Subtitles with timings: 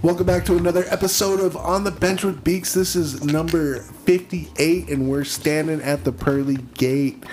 [0.00, 2.72] Welcome back to another episode of On the Bench with Beaks.
[2.72, 7.24] This is number 58, and we're standing at the pearly gate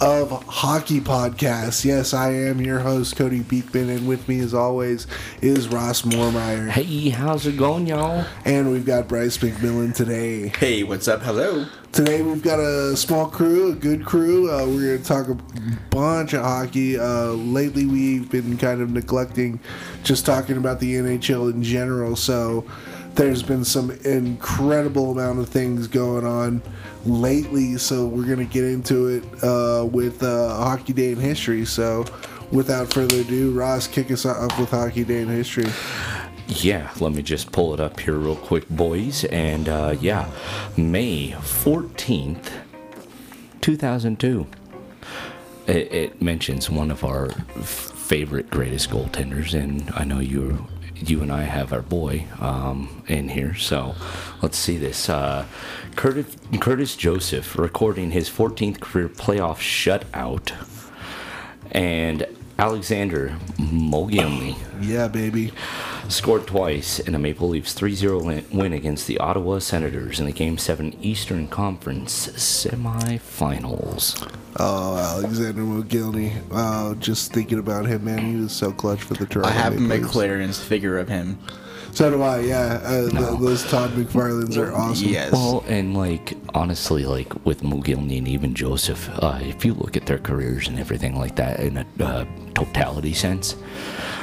[0.00, 1.84] of Hockey Podcast.
[1.84, 5.06] Yes, I am your host, Cody Beekman, and with me, as always,
[5.40, 6.68] is Ross Moormeyer.
[6.68, 8.26] Hey, how's it going, y'all?
[8.44, 10.48] And we've got Bryce McMillan today.
[10.48, 11.22] Hey, what's up?
[11.22, 11.66] Hello.
[11.92, 14.50] Today we've got a small crew, a good crew.
[14.50, 15.34] Uh, we're going to talk a
[15.88, 16.98] bunch of hockey.
[16.98, 19.60] Uh, lately, we've been kind of neglecting
[20.02, 22.14] just talking about the NHL in general.
[22.14, 22.66] So
[23.16, 26.62] there's been some incredible amount of things going on
[27.06, 27.78] lately.
[27.78, 31.64] So we're to get into it uh, with uh, Hockey Day in History.
[31.64, 32.04] So
[32.52, 35.66] without further ado, Ross, kick us off with Hockey Day in History.
[36.48, 39.24] Yeah, let me just pull it up here real quick, boys.
[39.24, 40.30] And uh, yeah,
[40.76, 42.52] May 14th,
[43.62, 44.46] 2002.
[45.66, 47.30] It, it mentions one of our
[47.64, 50.68] favorite greatest goaltenders, and I know you
[51.04, 53.54] you and I have our boy um, in here.
[53.54, 53.94] So
[54.42, 55.08] let's see this.
[55.08, 55.46] Uh,
[55.94, 60.52] Curtis, Curtis Joseph recording his 14th career playoff shutout.
[61.70, 62.26] And
[62.58, 65.52] Alexander Mogilny Yeah, baby.
[66.08, 70.56] scored twice in a Maple Leafs 3-0 win against the Ottawa Senators in the Game
[70.56, 74.26] 7 Eastern Conference semifinals.
[74.58, 76.32] Oh, Alexander Mogilny.
[76.50, 78.18] Oh, just thinking about him, man.
[78.24, 80.16] He was so clutch for the Toronto I have Maple Leafs.
[80.16, 81.38] McFarlane's figure of him.
[81.96, 82.78] So do I, yeah.
[82.84, 85.08] Uh, th- those Todd McFarlanes are awesome.
[85.08, 85.32] Yes.
[85.32, 90.04] Well, and like honestly, like with Mogilny and even Joseph, uh, if you look at
[90.04, 93.56] their careers and everything like that in a uh, totality sense,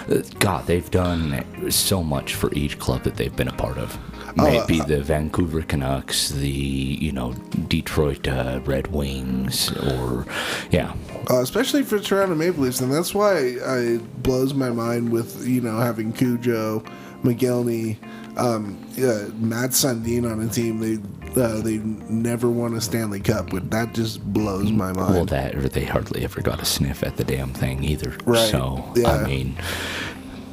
[0.08, 3.98] uh, God, they've done so much for each club that they've been a part of.
[4.36, 7.34] Maybe the Vancouver Canucks, the you know
[7.70, 10.28] Detroit uh, Red Wings, or
[10.70, 10.94] yeah,
[11.30, 15.62] Uh, especially for Toronto Maple Leafs, and that's why it blows my mind with, you
[15.62, 16.84] know, having Cujo,
[17.24, 17.98] Mogilny,
[18.38, 20.80] um, uh, Mats Sundin on a team.
[20.80, 23.54] They uh, they never won a Stanley Cup.
[23.54, 25.14] With that just blows my mind.
[25.14, 28.16] well that or they hardly ever got a sniff at the damn thing either.
[28.26, 29.10] Right, So yeah.
[29.10, 29.56] I mean,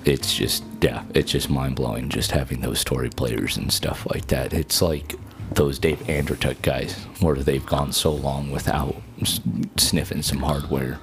[0.05, 4.29] it's just yeah, it's just mind blowing just having those story players and stuff like
[4.29, 4.53] that.
[4.53, 5.15] It's like
[5.53, 8.95] those Dave Andreychuk guys, where they've gone so long without
[9.77, 10.99] sniffing some hardware.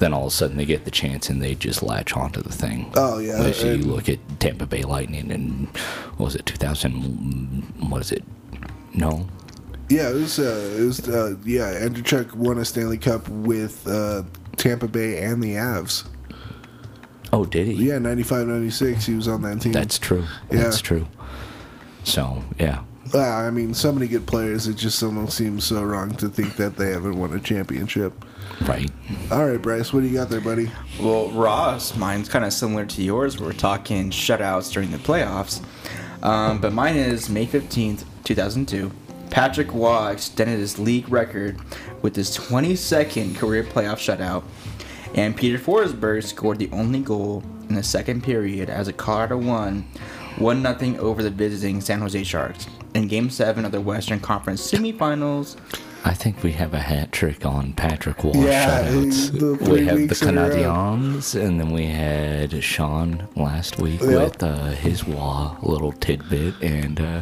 [0.00, 2.52] Then all of a sudden they get the chance and they just latch onto the
[2.52, 2.90] thing.
[2.96, 5.68] Oh, yeah, you look at Tampa Bay Lightning and
[6.16, 7.62] what was it 2000?
[7.90, 8.24] What is it?
[8.94, 9.28] No,
[9.88, 10.38] Yeah, it was.
[10.38, 11.08] Uh, it was.
[11.08, 14.24] Uh, yeah, Andreychuk won a Stanley Cup with uh,
[14.56, 16.08] Tampa Bay and the Avs.
[17.32, 17.74] oh did he?
[17.74, 19.72] Yeah, 95, 96, He was on that team.
[19.72, 20.24] That's true.
[20.50, 20.62] Yeah.
[20.62, 21.06] That's true.
[22.04, 22.82] So yeah,
[23.12, 24.68] Uh, I mean, so many good players.
[24.68, 28.12] It just almost seems so wrong to think that they haven't won a championship.
[28.68, 28.88] right.
[29.32, 30.70] All right, Bryce, what do you got there, buddy?
[31.00, 33.40] Well, Ross, mine's kind of similar to yours.
[33.40, 35.60] We're talking shutouts during the playoffs.
[36.22, 38.92] Um, but mine is May 15th, 2002.
[39.30, 41.58] Patrick Roy extended his league record
[42.02, 44.44] with his 22nd career playoff shutout.
[45.14, 49.84] And Peter Forsberg scored the only goal in the second period as a Colorado won
[50.38, 54.70] 1 0 over the visiting San Jose Sharks in Game 7 of the Western Conference
[54.70, 55.56] semifinals.
[56.02, 59.68] I think we have a hat trick on Patrick Roy Yeah, shutouts.
[59.68, 60.50] we have the weeks in a row.
[60.56, 64.10] Canadiens, and then we had Sean last week Yep.
[64.10, 67.20] with uh, his Roy little tidbit, and uh,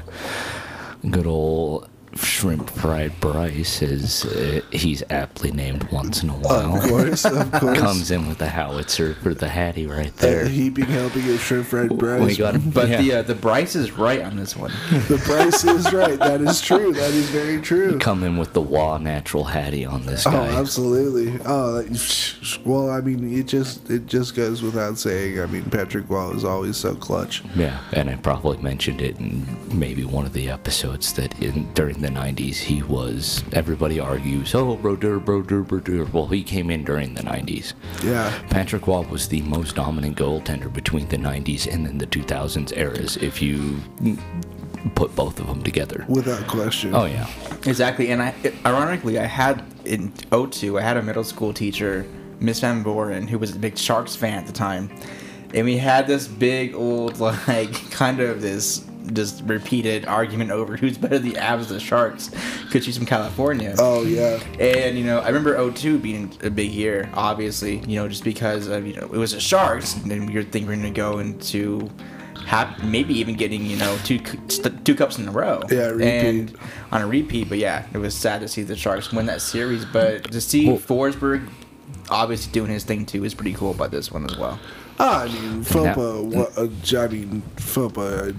[1.10, 1.88] good old
[2.24, 6.76] shrimp fried Bryce is uh, he's aptly named once in a while.
[6.76, 7.78] Of course, of course.
[7.78, 10.40] Comes in with the howitzer for the Hattie right there.
[10.40, 10.48] A there.
[10.48, 12.36] heaping helping of shrimp fried we Bryce.
[12.36, 13.00] got But yeah.
[13.02, 14.70] the uh, the Bryce is right on this one.
[15.08, 16.18] the price is right.
[16.18, 16.92] That is true.
[16.92, 17.98] That is very true.
[17.98, 20.48] come in with the Roy natural Hattie on this guy.
[20.48, 21.38] Oh, absolutely.
[21.44, 25.40] Oh, that- well, I mean, it just it just goes without saying.
[25.40, 27.42] I mean, Patrick Roy is always so clutch.
[27.54, 29.46] Yeah, and I probably mentioned it in
[29.76, 33.42] maybe one of the episodes that in during the '90s he was.
[33.52, 36.04] Everybody argues, oh, Brodeur, Brodeur, Brodeur.
[36.06, 37.74] Well, he came in during the '90s.
[38.02, 38.36] Yeah.
[38.50, 43.16] Patrick Roy was the most dominant goaltender between the '90s and then the 2000s eras.
[43.16, 43.80] If you
[44.94, 46.04] put both of them together.
[46.08, 46.94] Without question.
[46.94, 47.28] Oh yeah,
[47.66, 48.34] Exactly, and I
[48.64, 52.06] ironically I had in 02 I had a middle school teacher,
[52.40, 54.90] Miss Van Boren, who was a big Sharks fan at the time,
[55.54, 57.18] and we had this big old
[57.48, 62.30] like kind of this just repeated argument over who's better, the Avs or the Sharks,
[62.64, 63.74] because she's from California.
[63.78, 64.40] Oh yeah.
[64.60, 68.66] And you know, I remember 02 being a big year, obviously, you know, just because
[68.68, 71.90] of you know it was the Sharks, and then you're thinking we're gonna go into
[72.46, 75.60] hap- maybe even getting you know two two cups in a row.
[75.70, 76.04] Yeah, repeat.
[76.08, 76.58] And
[76.92, 79.84] on a repeat, but yeah, it was sad to see the Sharks win that series,
[79.84, 81.48] but to see Well- Forsberg
[82.10, 84.58] obviously doing his thing too is pretty cool about this one as well.
[85.00, 86.24] Ah, I mean, Foppa.
[86.24, 88.34] What, uh, I mean, Foppa.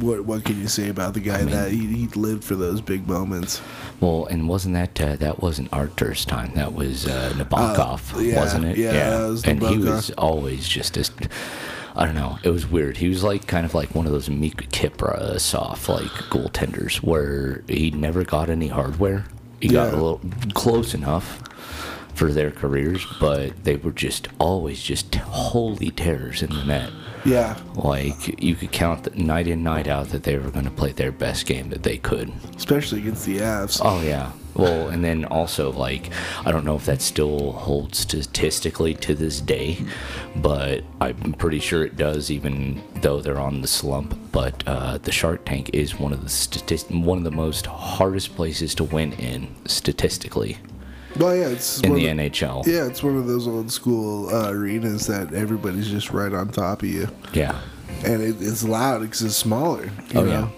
[0.00, 3.06] What what can you say about the guy that he, he lived for those big
[3.06, 3.60] moments?
[4.00, 6.52] Well, and wasn't that uh, that wasn't Artur's time?
[6.54, 8.78] That was uh, Nabokov, Uh, yeah, wasn't it?
[8.78, 11.10] yeah, was and he was always just as
[11.96, 12.38] I don't know.
[12.42, 12.96] It was weird.
[12.96, 17.62] He was like kind of like one of those Mika Kipra soft like goaltenders where
[17.68, 19.26] he never got any hardware.
[19.60, 20.20] He got a little
[20.54, 21.40] close enough
[22.14, 26.90] for their careers, but they were just always just holy terrors in the net.
[27.26, 30.70] Yeah, Like you could count the night in night out that they were going to
[30.70, 32.30] play their best game that they could.
[32.54, 33.80] especially against the Avs.
[33.82, 34.32] Oh yeah.
[34.52, 36.10] Well, and then also like
[36.44, 39.78] I don't know if that still holds statistically to this day,
[40.36, 44.16] but I'm pretty sure it does, even though they're on the slump.
[44.30, 48.36] But uh, the Shark Tank is one of the statist- one of the most hardest
[48.36, 50.58] places to win in statistically
[51.18, 52.66] Well, yeah, it's in one the of- NHL.
[52.66, 56.82] Yeah, it's one of those old school uh, arenas that everybody's just right on top
[56.82, 57.60] of you, Yeah.
[58.04, 59.84] and it, it's loud because it's smaller.
[59.84, 60.30] You Oh, know?
[60.30, 60.48] yeah.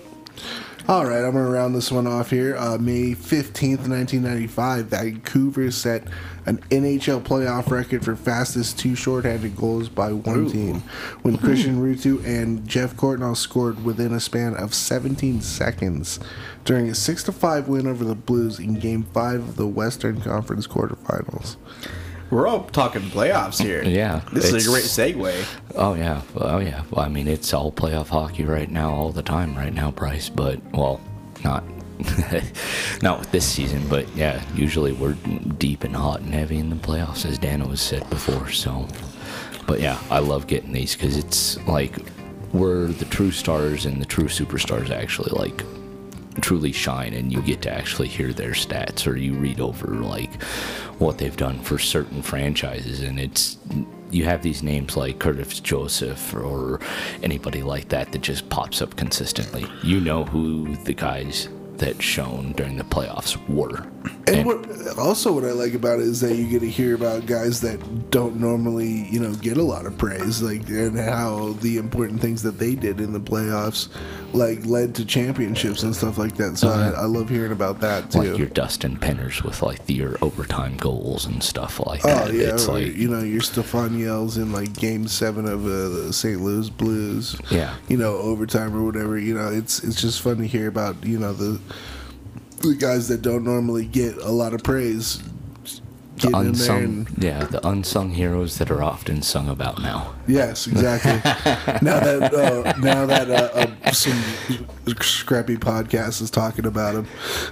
[0.88, 2.56] All right, I'm gonna round this one off here.
[2.56, 6.04] Uh, May 15th, 1995, Vancouver set
[6.46, 10.84] an NHL playoff record for fastest two shorthanded goals by one team,
[11.22, 16.20] when Christian Ruuttu and Geoff Courtnall scored within a span of 17 seconds
[16.64, 20.20] during a six to five win over the Blues in Game Five of the Western
[20.20, 21.56] Conference quarterfinals.
[22.30, 23.82] We're all talking playoffs here.
[23.86, 25.46] Yeah, This is a great segue.
[25.76, 26.82] Oh yeah, oh yeah.
[26.90, 30.28] Well, I mean, it's all playoff hockey right now, all the time right now, Bryce.
[30.28, 31.00] But well,
[31.44, 31.62] not
[33.02, 33.86] not with this season.
[33.88, 35.14] But yeah, usually we're
[35.58, 38.50] deep and hot and heavy in the playoffs, as Dana was said before.
[38.50, 38.86] So,
[39.66, 41.96] but yeah, I love getting these because it's like
[42.52, 45.62] we're the true stars and the true superstars actually like
[46.40, 50.42] truly shine and you get to actually hear their stats or you read over like
[50.98, 53.58] what they've done for certain franchises and it's
[54.10, 56.80] you have these names like Curtis Joseph or
[57.22, 59.66] anybody like that that just pops up consistently.
[59.82, 61.48] You know who the guys
[61.78, 63.86] that shone during the playoffs were.
[64.28, 67.26] And what also what I like about it is that you get to hear about
[67.26, 71.76] guys that don't normally, you know, get a lot of praise, like and how the
[71.78, 73.88] important things that they did in the playoffs,
[74.32, 76.56] like led to championships and stuff like that.
[76.58, 78.18] So I, I love hearing about that too.
[78.22, 82.34] like your Dustin Penners with like the, your overtime goals and stuff like Oh that.
[82.34, 85.88] yeah, it's or, like you know your Stefan Yells in like Game Seven of uh,
[86.06, 86.40] the St.
[86.40, 87.36] Louis Blues.
[87.50, 87.74] Yeah.
[87.88, 89.18] you know overtime or whatever.
[89.18, 91.60] You know it's it's just fun to hear about you know the
[92.66, 95.22] the guys that don't normally get a lot of praise.
[96.16, 100.14] There unsung and yeah, the unsung heroes that are often sung about now.
[100.26, 101.12] yes, exactly.
[101.82, 104.18] now that uh, now that uh, uh, some
[105.02, 107.06] scrappy podcast is talking about him.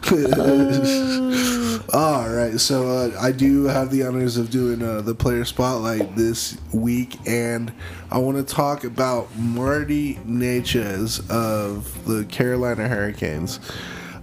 [1.92, 6.16] All right, so uh, I do have the honors of doing uh, the player spotlight
[6.16, 7.70] this week, and
[8.10, 13.60] I want to talk about Marty Necas of the Carolina Hurricanes.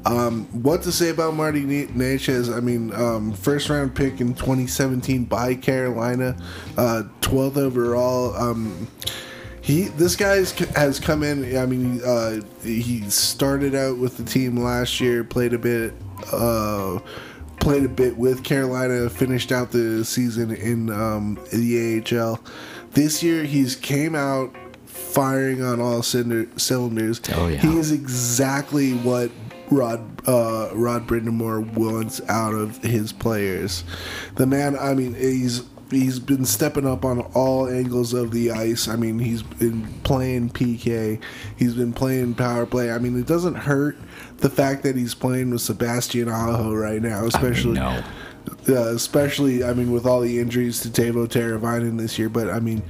[0.06, 2.56] Um, what to say about Marty Na- Necas?
[2.56, 6.36] I mean, um, first round pick in 2017 by Carolina,
[6.78, 8.36] uh, 12th overall.
[8.36, 8.88] Um,
[9.62, 11.56] he this guy's has come in.
[11.56, 15.94] I mean, uh, he started out with the team last year, played a bit,
[16.34, 17.00] uh,
[17.60, 22.40] played a bit with Carolina, finished out the season in um, the AHL.
[22.94, 24.56] This year, he's came out
[24.86, 27.22] firing on all cylinder, cylinders.
[27.36, 27.58] Oh, yeah.
[27.58, 29.30] he is exactly what
[29.72, 33.84] Rod uh, Rod Brind'Amour wants out of his players.
[34.36, 38.88] The man, I mean, he's he's been stepping up on all angles of the ice.
[38.88, 41.22] I mean, he's been playing PK,
[41.58, 42.92] he's been playing power play.
[42.92, 43.98] I mean, it doesn't hurt
[44.38, 47.74] the fact that he's playing with Sebastian Aho right now, especially.
[47.74, 48.04] no.
[48.68, 52.60] Uh, especially, I mean, with all the injuries to Teuvo Teravainen this year, but I
[52.60, 52.82] mean,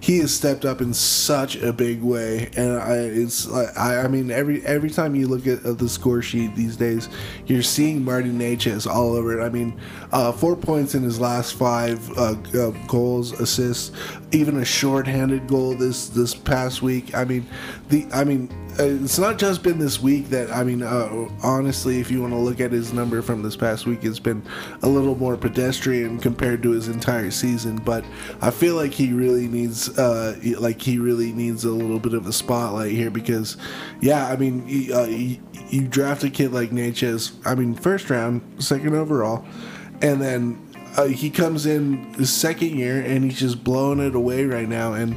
[0.00, 4.30] he has stepped up in such a big way, and I, it's like I, mean,
[4.30, 7.08] every every time you look at, at the score sheet these days,
[7.46, 9.44] you're seeing Martin Necas all over it.
[9.44, 9.78] I mean,
[10.12, 13.92] uh, four points in his last five uh, uh, goals, assists,
[14.30, 17.14] even a shorthanded goal this this past week.
[17.14, 17.46] I mean,
[17.88, 21.98] the I mean, uh, it's not just been this week that I mean, uh, honestly,
[21.98, 24.42] if you want to look at his number from this past week, it's been
[24.82, 27.76] a little more pedestrian compared to his entire season.
[27.76, 28.04] But
[28.42, 32.26] I feel like he really needs, uh, like he really needs a little bit of
[32.26, 33.56] a spotlight here because,
[34.00, 38.10] yeah, I mean, he, uh, he, you draft a kid like Necas, I mean, first
[38.10, 39.44] round, second overall,
[40.02, 44.44] and then uh, he comes in his second year and he's just blowing it away
[44.44, 45.16] right now and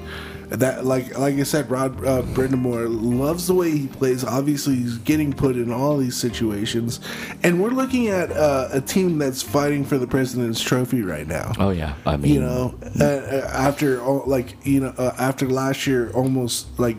[0.51, 4.23] that like like I said, Rod uh, Brind'Amour loves the way he plays.
[4.25, 6.99] Obviously, he's getting put in all these situations,
[7.41, 11.53] and we're looking at uh, a team that's fighting for the President's Trophy right now.
[11.57, 15.49] Oh yeah, I mean, You know, uh, uh, after all, like you know, uh, after
[15.49, 16.97] last year, almost like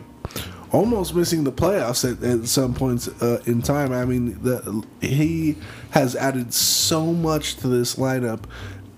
[0.71, 3.93] almost missing the playoffs at, at some points uh, in time.
[3.93, 5.57] I mean, the, he
[5.93, 8.45] has added so much to this lineup.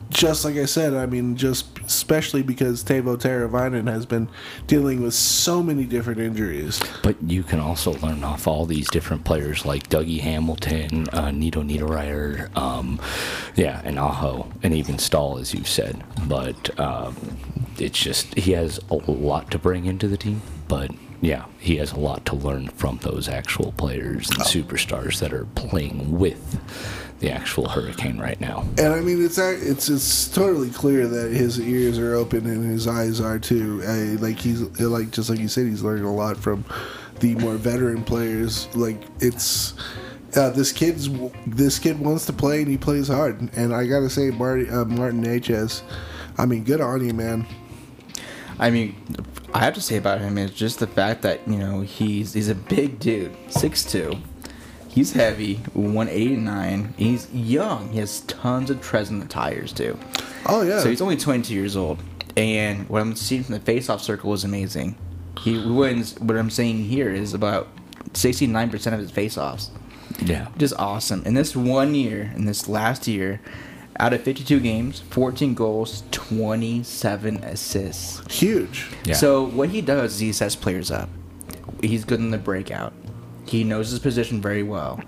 [0.10, 4.30] Just like I said, I mean, just especially because Teuvo Teravainen has been
[4.66, 6.80] dealing with so many different injuries.
[7.04, 11.64] But you can also learn off all these different players like Dougie Hamilton, uh, Nino
[11.64, 13.00] Niederreiter, um,
[13.56, 16.02] yeah, and Aho, and even Staal, as you said.
[16.28, 17.16] But um,
[17.78, 20.42] it's just he has a lot to bring into the team.
[20.70, 20.92] But
[21.22, 25.46] yeah, he has a lot to learn from those actual players and superstars that are
[25.56, 26.60] playing with
[27.20, 28.66] the actual Hurricane right now.
[28.78, 32.88] And I mean, it's it's it's totally clear that his ears are open and his
[32.88, 33.82] eyes are too.
[33.84, 36.66] Uh, like he's like just like you said, he's learning a lot from
[37.20, 38.74] the more veteran players.
[38.76, 39.74] Like it's
[40.36, 41.10] uh, this kid's
[41.48, 43.50] this kid wants to play and he plays hard.
[43.56, 45.84] And I gotta say, Marty, uh, Martin Hs.
[46.38, 47.46] I mean, good on you, man.
[48.60, 48.96] I mean,
[49.56, 52.50] I have to say about him is just the fact that you know he's he's
[52.50, 54.22] a big dude, 6'2".
[54.90, 56.94] He's heavy, 189.
[56.98, 57.90] He's young.
[57.90, 59.98] He has tons of treads in the tires too.
[60.46, 60.82] Oh yeah.
[60.82, 62.00] So he's only 22 years old,
[62.36, 64.98] and what I'm seeing from the face-off circle is amazing.
[65.40, 66.20] He wins.
[66.20, 67.70] What I'm saying here is about
[68.12, 69.72] 69% of his face-offs.
[70.22, 70.50] Yeah.
[70.58, 71.24] Just awesome.
[71.24, 73.40] In this one year, in this last year,
[74.00, 78.22] out of 52 games, 14 goals, 27 assists.
[78.34, 78.88] huge.
[79.06, 79.16] Yeah.
[79.16, 81.10] So what he does is he sets players up.
[81.82, 82.94] He's good in the breakout.
[83.46, 85.02] He knows his position very well.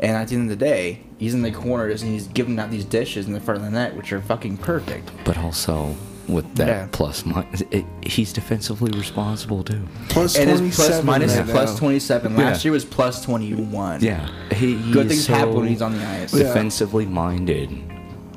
[0.00, 2.70] And at the end of the day, he's in the corners and he's giving out
[2.70, 5.10] these dishes in the front of the net, which are fucking perfect.
[5.24, 5.94] But also
[6.28, 6.88] with that Yeah.
[6.90, 9.82] plus minus, it, he's defensively responsible too.
[10.08, 11.06] Plus And his twenty plus seven.
[11.06, 12.36] minus right 27.
[12.36, 12.68] Last Yeah.
[12.68, 14.00] year was plus 21.
[14.02, 16.32] Yeah, he, he Good things so happen when he's on the ice.
[16.32, 17.70] Defensively minded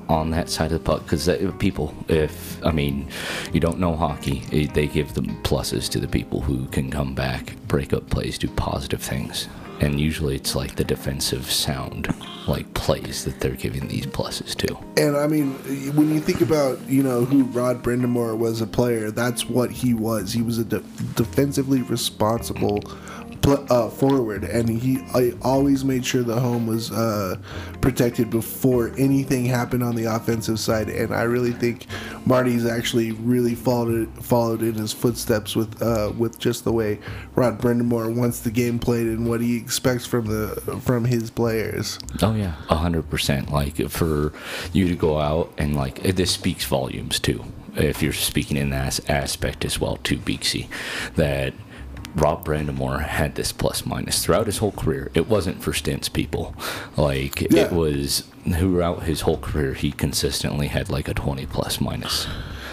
[0.10, 3.08] on that side of the puck because people, if I mean,
[3.54, 7.16] you don't know hockey, eh, they give them pluses to the people who can come
[7.16, 9.48] back, break up plays, do positive things,
[9.80, 12.14] and usually it's like the defensive sound,
[12.48, 14.78] like plays that they're giving these pluses to.
[14.98, 15.54] And I mean,
[15.96, 19.94] when you think about you know who Rod Brind'Amour was a player, that's what he
[19.94, 20.34] was.
[20.34, 20.84] He was a de-
[21.16, 22.98] defensively responsible pl-
[23.46, 27.38] uh, forward, and he I always made sure the home was uh,
[27.82, 30.90] protected before anything happened on the offensive side.
[30.90, 31.88] And I really think
[32.26, 37.00] Marty's actually really followed followed in his footsteps with uh, with just the way
[37.36, 42.00] Rod Brind'Amour wants the game played and what he expects from the from his players.
[42.22, 43.52] Oh yeah, hundred percent.
[43.52, 44.34] Like for
[44.74, 47.44] you to go out and like this speaks volumes too.
[47.76, 50.68] If you're speaking in that aspect as well too, Beaksy,
[51.16, 51.54] that
[52.16, 55.12] Rob Brind'Amour had this plus minus throughout his whole career.
[55.14, 56.56] It wasn't for stints, people.
[56.96, 57.66] Like Yeah.
[57.66, 62.28] it was throughout his whole career, he consistently had like a twenty plus minus.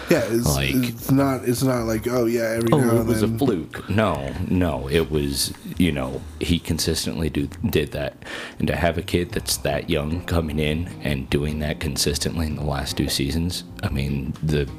[0.09, 1.47] Yeah, it's, Like- it's not.
[1.47, 3.89] It's not like oh yeah, every Oh, now it was a fluke.
[3.89, 5.53] No, no, it was.
[5.77, 8.13] You know, he consistently do, did that,
[8.59, 12.55] and to have a kid that's that young coming in and doing that consistently in
[12.55, 14.69] the last two seasons, I mean, the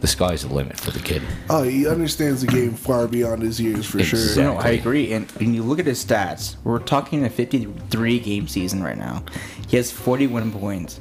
[0.00, 1.22] the sky's the limit for the kid.
[1.48, 4.18] Oh, he understands the game far beyond his years for sure.
[4.18, 4.42] Exactly.
[4.42, 5.12] No, I agree.
[5.12, 9.24] And when you look at his stats, we're talking a 53 game season right now.
[9.68, 11.00] He has 41 points.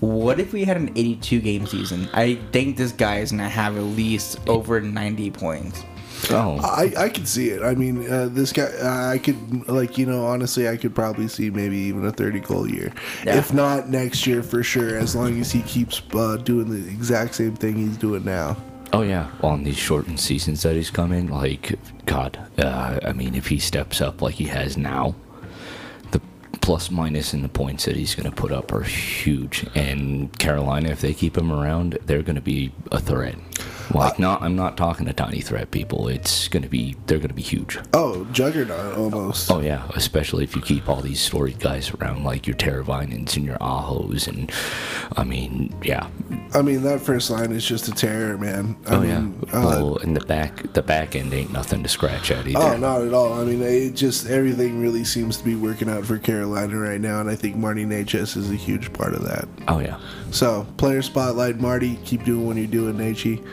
[0.00, 2.08] What if we had an 82 game season?
[2.12, 5.82] I think this guy is gonna have at least over 90 points.
[6.30, 7.62] Oh, I, I could see it.
[7.62, 11.50] I mean, uh, this guy, I could, like, you know, honestly, I could probably see
[11.50, 12.92] maybe even a 30 goal year.
[13.24, 13.38] Yeah.
[13.38, 17.34] If not next year for sure, as long as he keeps uh, doing the exact
[17.34, 18.56] same thing he's doing now.
[18.92, 19.30] oh yeah.
[19.42, 24.00] On these shortened seasons that he's coming, like God, uh, I mean, if he steps
[24.00, 25.14] up like he has now,
[26.12, 26.20] the
[26.60, 29.66] plus minus and the points that he's going to put up are huge.
[29.74, 33.36] And Carolina, if they keep him around, they're going to be a threat.
[33.92, 36.08] Like, not, I'm not talking to tiny threat, people.
[36.08, 37.78] It's going to be, they're going to be huge.
[37.92, 39.50] Oh, juggernaut almost.
[39.50, 43.44] Oh yeah, especially if you keep all these storied guys around, like your Teravainens and
[43.44, 44.50] your Ahos, and
[45.16, 46.08] I mean, yeah,
[46.54, 48.76] I mean, that first line is just a terror, man.
[48.86, 49.58] I oh mean, yeah.
[49.58, 52.58] uh, well, and the back, the back end ain't nothing to scratch at either.
[52.58, 53.32] Oh, not at all.
[53.34, 57.20] I mean, it just everything really seems to be working out for Carolina right now,
[57.20, 59.48] and I think Marty Necas is a huge part of that.
[59.68, 59.98] Oh yeah.
[60.30, 63.44] So, player spotlight, Marty, keep doing what you're doing, Nachi.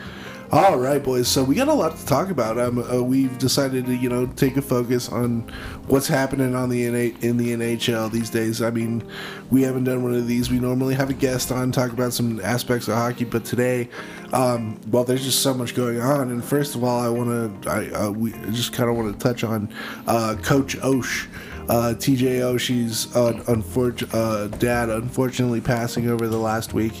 [0.52, 1.28] All right, boys.
[1.28, 2.58] So we got a lot to talk about.
[2.58, 5.50] Um, uh, we've decided to, you know, take a focus on
[5.86, 8.60] what's happening on the in the NHL these days.
[8.60, 9.02] I mean,
[9.50, 10.50] we haven't done one of these.
[10.50, 13.88] We normally have a guest on talk about some aspects of hockey, but today,
[14.34, 16.30] um, well, there's just so much going on.
[16.30, 19.18] And first of all, I want to, I uh, we just kind of want to
[19.18, 19.72] touch on
[20.06, 21.30] uh, Coach Osh.
[21.72, 26.92] Uh, TJ Oshie's uh, unfor- uh, dad unfortunately passing over the last week.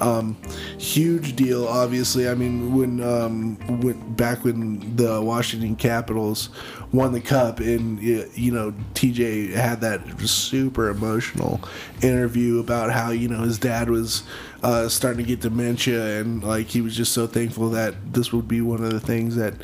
[0.00, 0.36] Um,
[0.76, 2.28] huge deal, obviously.
[2.28, 6.50] I mean, when um, when back when the Washington Capitals
[6.92, 11.58] won the cup, and you know TJ had that super emotional
[12.02, 14.24] interview about how you know his dad was
[14.62, 18.46] uh, starting to get dementia, and like he was just so thankful that this would
[18.46, 19.54] be one of the things that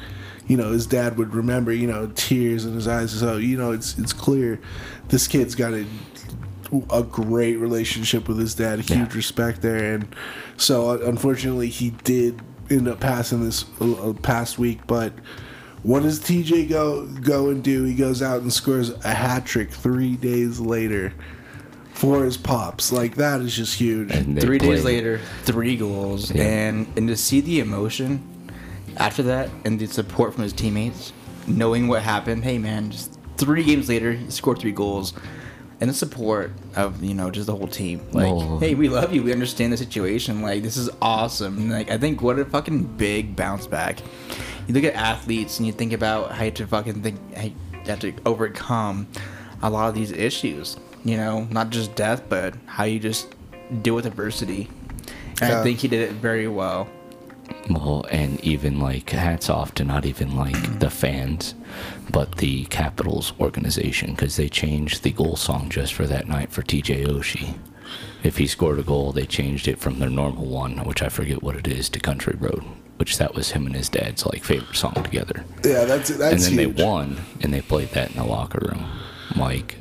[0.47, 3.11] you know his dad would remember you know tears in his eyes.
[3.13, 4.61] So you know it's it's clear
[5.09, 5.87] this kid's got a
[6.91, 9.17] a great relationship with his dad huge Yeah.
[9.17, 9.95] respect there.
[9.95, 10.15] And
[10.57, 14.87] so uh, unfortunately he did end up passing this uh, past week.
[14.87, 15.13] But
[15.83, 17.85] what does TJ go go and do?
[17.85, 21.13] He goes out and scores a hat trick 3 days later
[21.93, 22.91] for his pops.
[22.91, 24.11] Like that is just huge.
[24.41, 26.43] Three days later, three goals, Yeah.
[26.45, 28.21] and and to see the emotion
[28.97, 31.13] after that and the support from his teammates,
[31.47, 32.45] knowing what happened.
[32.45, 35.13] Hey man, just three games later, he scored three goals,
[35.81, 38.01] and the support of you know just the whole team.
[38.13, 38.59] Like, Oh.
[38.59, 39.23] hey, we love you.
[39.23, 40.43] We understand the situation.
[40.43, 41.59] Like, this is awesome.
[41.59, 44.01] And, like, I think what a fucking big bounce back.
[44.67, 47.45] You look at athletes and you think about how you have to fucking think, how
[47.45, 47.53] you
[47.87, 49.09] have to overcome
[49.63, 50.77] a lot of these issues.
[51.05, 53.35] You know, not just death, but how you just
[53.83, 54.71] deal with adversity.
[55.43, 55.61] And Yeah.
[55.61, 56.89] I think he did it very well.
[57.71, 61.55] Well, and even like hats off to not even like the fans,
[62.11, 66.63] but the Capitals organization because they changed the goal song just for that night for
[66.63, 67.57] TJ Oshie.
[68.23, 71.43] If he scored a goal, they changed it from their normal one, which I forget
[71.43, 72.65] what it is, to Country Road,
[72.97, 75.45] which that was him and his dad's like favorite song together.
[75.65, 76.33] yeah that's that's.
[76.33, 78.87] and then huge they won, and they played that in the locker room.
[79.37, 79.77] Like,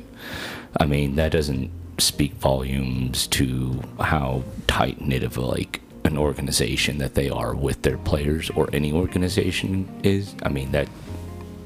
[0.78, 7.14] I mean, that doesn't speak volumes to how tight knit of like an organization that
[7.14, 10.34] they are with their players or any organization is.
[10.42, 10.88] I mean that.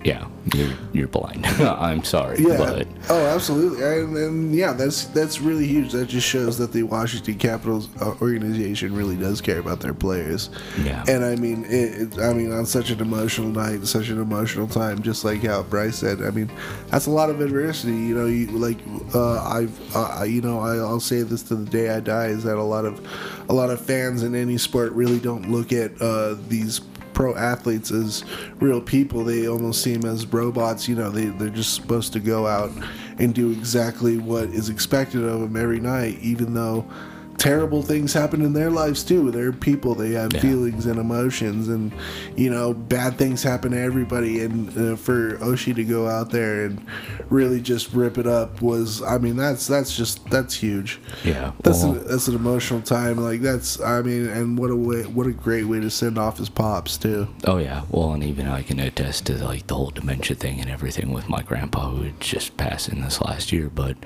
[0.05, 1.45] Yeah, you're you're blind.
[1.47, 2.57] I'm sorry, Yeah.
[2.57, 3.83] but oh, absolutely.
[3.85, 5.90] And, and yeah, that's that's really huge.
[5.93, 10.50] That just shows that the Washington Capitals uh, organization really does care about their players.
[10.82, 11.04] Yeah.
[11.08, 14.69] And I mean, it, it, I mean, on such an emotional night, such an emotional
[14.69, 16.23] time, just like how Bryce said.
[16.23, 16.50] I mean,
[16.89, 17.93] that's a lot of adversity.
[17.93, 18.78] You know, you like
[19.15, 22.45] uh, I've uh, you know I, I'll say this to the day I die is
[22.45, 23.04] that a lot of
[23.49, 26.80] a lot of fans in any sport really don't look at uh, these
[27.19, 28.25] pro athletes as
[28.61, 29.25] real people.
[29.25, 30.87] They almost seem as robots.
[30.87, 32.71] You know, they they're just supposed to go out
[33.19, 36.89] and do exactly what is expected of them every night, even though
[37.39, 39.31] terrible things happen in their lives too.
[39.31, 39.95] They're people.
[39.95, 40.41] They have Yeah.
[40.41, 41.93] feelings and emotions, and
[42.37, 44.41] you know, bad things happen to everybody.
[44.41, 46.85] And uh, for Oshie to go out there and
[47.31, 51.01] really just rip it up was, I mean, that's that's just that's huge.
[51.25, 53.17] yeah, That's well, an, that's an emotional time.
[53.19, 56.39] Like that's I mean, and what a way, what a great way to send off
[56.39, 57.29] his pops too.
[57.47, 60.69] Oh yeah, well, and even I can attest to like the whole dementia thing and
[60.69, 63.71] everything with my grandpa who had just passed in this last year.
[63.73, 63.97] But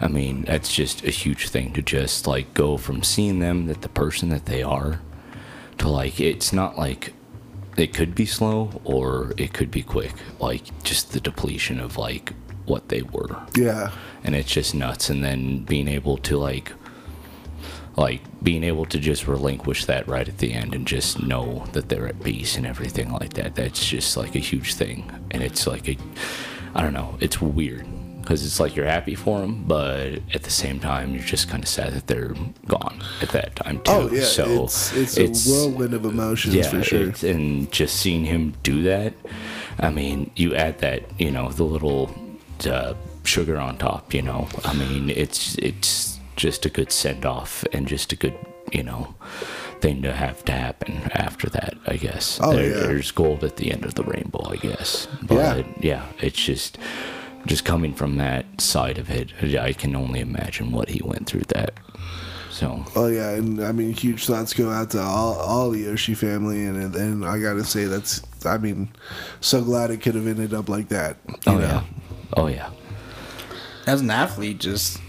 [0.00, 3.82] I mean, that's just a huge thing to just like go from seeing them that
[3.82, 5.00] the person that they are
[5.78, 7.14] to like it's not like
[7.76, 10.12] it could be slow or it could be quick.
[10.40, 12.32] Like just the depletion of like
[12.66, 13.40] what they were.
[13.54, 13.92] Yeah,
[14.24, 15.08] and it's just nuts.
[15.08, 16.72] And then being able to like
[17.96, 21.88] like being able to just relinquish that right at the end and just know that
[21.88, 25.10] they're at peace and everything like that that's just like a huge thing.
[25.30, 25.96] And it's like a
[26.74, 27.86] i don't know it's weird
[28.28, 31.62] because it's like you're happy for them but at the same time you're just kind
[31.62, 32.34] of sad that they're
[32.66, 36.68] gone at that time too Oh yeah, so it's it's, a whirlwind of emotions yeah,
[36.68, 37.04] for sure.
[37.08, 39.14] it's- and just seeing him do that,
[39.78, 42.14] I mean, you add that, you know, the little
[42.66, 42.92] uh,
[43.24, 44.12] sugar on top.
[44.12, 48.36] You know, I mean, it's it's just a good send off and just a good,
[48.72, 49.14] you know,
[49.80, 51.74] thing to have to happen after that.
[51.86, 52.38] I guess.
[52.42, 52.86] Oh, There- yeah.
[52.88, 54.44] There's gold at the end of the rainbow.
[54.50, 55.08] I guess.
[55.22, 56.76] But yeah, it's just.
[57.48, 61.44] Just coming from that side of it, I can only imagine what he went through.
[61.48, 61.72] That,
[62.50, 66.16] so Oh yeah, and I mean, huge thoughts go out to all all the Oshie
[66.16, 68.90] family, and and I gotta say that's I mean,
[69.40, 71.16] so glad it could have ended up like that.
[71.46, 71.60] oh know?
[71.60, 71.84] yeah,
[72.36, 72.70] oh yeah.
[73.86, 75.00] As an athlete, just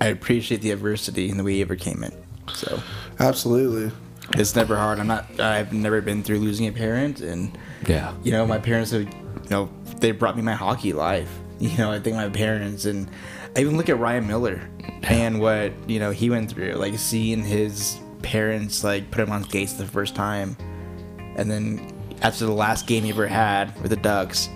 [0.00, 2.14] I appreciate the adversity and the way he overcame it.
[2.52, 2.80] So
[3.20, 3.92] absolutely.
[4.32, 4.98] it's never hard.
[4.98, 5.38] I'm not.
[5.38, 8.12] I've never been through losing a parent, and Yeah.
[8.24, 9.10] you know, my parents have, you
[9.50, 9.68] know,
[10.04, 11.30] they brought me my hockey life.
[11.60, 13.08] You know, I think my parents and
[13.56, 14.68] I even look at Ryan Miller
[15.04, 19.44] and what you know he went through, like seeing his parents like put him on
[19.44, 20.56] skates the first time,
[21.36, 24.50] and then after the last game he ever had with the Ducks,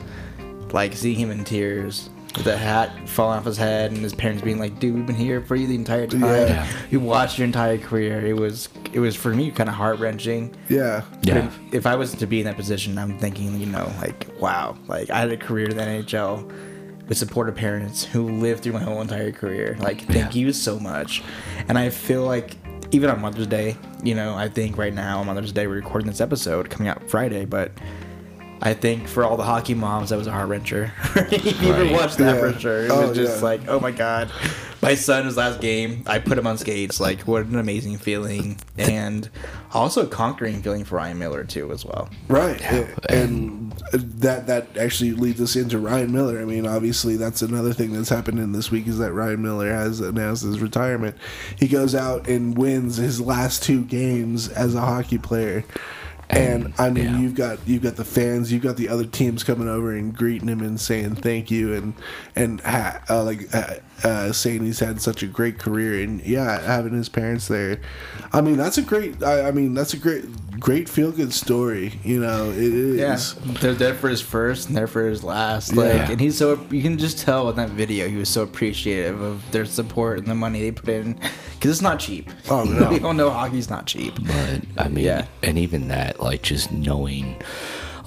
[0.73, 2.11] like seeing him in tears.
[2.39, 5.17] With the hat falling off his head, and his parents being like, "Dude, we've been
[5.17, 6.23] here for you the entire time.
[6.23, 6.69] Yeah.
[6.89, 8.25] You watched your entire career.
[8.25, 10.55] It was, it was for me kind of heart wrenching.
[10.69, 11.03] Yeah.
[11.23, 11.47] Yeah.
[11.49, 14.77] If, if I was to be in that position, I'm thinking, you know, like, wow,
[14.87, 18.83] like I had a career in the NHL with supportive parents who lived through my
[18.85, 19.77] whole entire career.
[19.81, 20.41] Like, thank Yeah.
[20.41, 21.25] you so much.
[21.67, 22.57] And I feel like
[22.93, 26.07] even on Mother's Day, you know, I think right now on Mother's Day we're recording
[26.07, 27.73] this episode coming out Friday, but
[28.61, 30.91] I think for all the hockey moms, that was a heart wrencher.
[31.33, 31.93] if you ever Right.
[31.93, 32.53] watched that Yeah.
[32.53, 33.45] for sure, it Oh, was just yeah.
[33.45, 34.31] like, oh my god,
[34.83, 36.03] my son his last game.
[36.07, 36.99] I put him on skates.
[37.01, 39.29] Like, what an amazing feeling, and
[39.73, 42.09] also a conquering feeling for Ryan Miller too, as well.
[42.29, 42.61] Right,
[43.09, 46.41] and that that actually leads us into Ryan Miller.
[46.41, 49.71] I mean, obviously, that's another thing that's happened in this week is that Ryan Miller
[49.73, 51.17] has announced his retirement.
[51.59, 55.65] He goes out and wins his last two games as a hockey player.
[56.31, 57.19] And I mean, yeah.
[57.19, 60.49] you've got you've got the fans, you've got the other teams coming over and greeting
[60.49, 61.95] him and saying thank you, and
[62.37, 66.61] and ha- uh, like uh, uh, saying he's had such a great career, and yeah,
[66.61, 67.81] having his parents there.
[68.33, 69.23] I mean, that's a great.
[69.23, 70.25] I, I mean, that's a great
[70.61, 71.93] great feel good story.
[72.05, 72.97] You know, it is.
[72.97, 75.73] Yeah, they're there for his first and there for his last.
[75.73, 75.83] Yeah.
[75.83, 79.21] Like, and he's so you can just tell in that video he was so appreciative
[79.21, 81.15] of their support and the money they put in
[81.55, 82.31] because it's not cheap.
[82.51, 82.91] Oh, no.
[82.91, 84.15] we all know hockey's not cheap.
[84.25, 85.27] But I mean, Yeah.
[85.43, 87.43] and even that, like just knowing,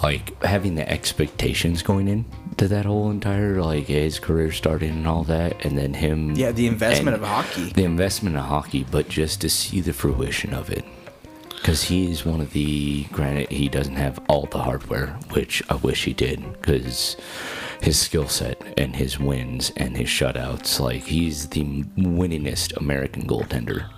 [0.04, 2.26] like having the expectations going in
[2.58, 6.36] to that whole entire like his career starting and all that, and then him.
[6.36, 7.72] Yeah, the investment of hockey.
[7.72, 10.86] The investment of hockey, but just to see the fruition of it.
[11.50, 15.76] Because he is one of the, granted, he doesn't have all the hardware, which I
[15.76, 17.18] wish he did, because
[17.82, 21.64] his skill set and his wins and his shutouts, like, he's the
[21.98, 23.90] winningest American goaltender,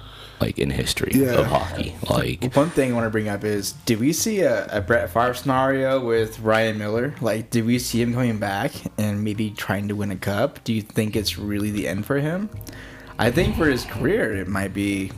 [0.43, 1.39] like, in history Yeah.
[1.39, 1.95] of hockey.
[2.09, 5.09] Like, One thing I want to bring up is, did we see a, a Brett
[5.09, 7.15] Favre scenario with Ryan Miller?
[7.21, 10.63] Like, did we see him coming back and maybe trying to win a cup?
[10.63, 12.49] Do you think it's really the end for him?
[13.17, 15.11] I think for his career, it might be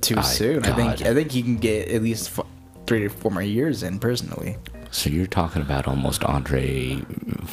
[0.00, 0.64] too I- soon.
[0.64, 2.46] I think I think he can get at least f-
[2.86, 4.56] three to four more years in personally.
[4.92, 7.00] so you're talking about almost Andre,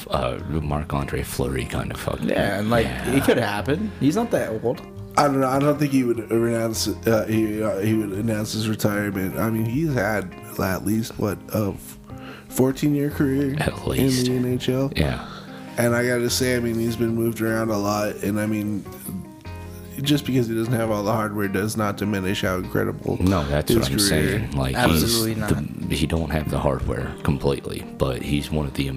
[0.09, 2.19] uh, Marc Andre Fleury kind of fuck.
[2.23, 3.11] Yeah, and like Yeah.
[3.17, 3.91] it could happen.
[3.99, 4.81] He's not that old.
[5.17, 5.47] I don't know.
[5.49, 6.87] I don't think he would announce.
[6.87, 9.37] Uh, he uh, he would announce his retirement.
[9.37, 11.73] I mean, he's had at least what a
[12.49, 14.27] fourteen year career At least.
[14.27, 14.97] in the NHL.
[14.97, 15.27] Yeah.
[15.77, 18.15] And I got to say, I mean, he's been moved around a lot.
[18.23, 18.83] And I mean,
[20.01, 23.17] just because he doesn't have all the hardware does not diminish how incredible.
[23.21, 24.51] No, that's his what I'm career- saying.
[24.51, 25.89] Like Absolutely he's not.
[25.89, 28.89] The, he don't have the hardware completely, but he's one of the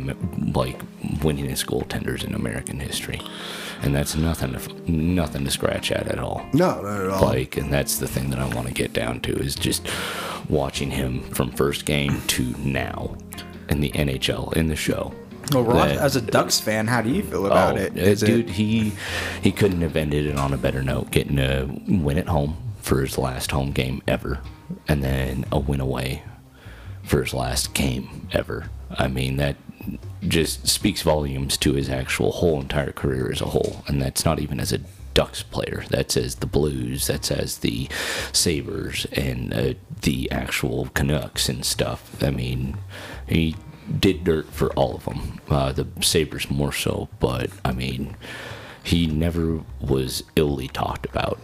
[0.54, 0.80] like
[1.20, 3.20] winningest goaltenders in American history,
[3.82, 6.46] and that's nothing to nothing to scratch at at all.
[6.52, 7.22] No, not at all.
[7.22, 9.86] Like, and that's the thing that I want to get down to is just
[10.48, 13.16] watching him from first game to now
[13.68, 15.12] in the NHL in the show.
[15.52, 17.92] Well, Ross, That- as a Ducks fan, how do you feel about Oh, it?
[17.92, 18.92] uh, dude, it he
[19.42, 21.10] he couldn't have ended it on a better note.
[21.10, 24.38] Getting a win at home for his last home game ever,
[24.88, 26.22] and then a win away
[27.02, 28.66] for his last game ever.
[28.96, 29.56] I mean that
[30.26, 34.38] just speaks volumes to his actual whole entire career as a whole, and that's not
[34.38, 34.80] even as a
[35.12, 35.84] Ducks player.
[35.90, 37.08] That says the Blues.
[37.08, 37.88] That says the
[38.32, 42.22] Sabres and uh, the actual Canucks and stuff.
[42.22, 42.76] I mean,
[43.26, 43.56] he
[43.98, 45.40] did dirt for all of them.
[45.48, 48.16] Uh, the Sabres more so, but I mean,
[48.82, 51.40] he never was illy talked about.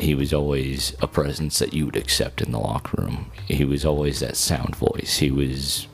[0.00, 3.30] He was always a presence that you would accept in the locker room.
[3.46, 5.18] He was always that sound voice.
[5.18, 5.86] He was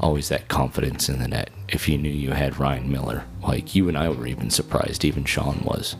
[0.00, 1.50] always that confidence in the net.
[1.68, 5.24] If you knew you had Ryan Miller, like you and I were even surprised, even
[5.24, 5.96] Sean was,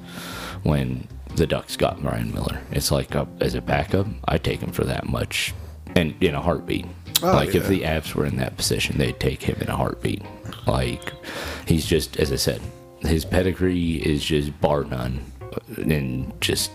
[0.62, 2.60] when the Ducks got Ryan Miller.
[2.70, 5.54] It's like uh as a backup, I'd take him for that much,
[5.94, 6.86] and in a heartbeat.
[7.22, 10.22] Oh, like if the Avs were in that position, they'd take him in a heartbeat.
[10.66, 11.12] Like
[11.66, 12.60] he's just, as I said,
[13.00, 15.24] his pedigree is just bar none,
[15.76, 16.70] and just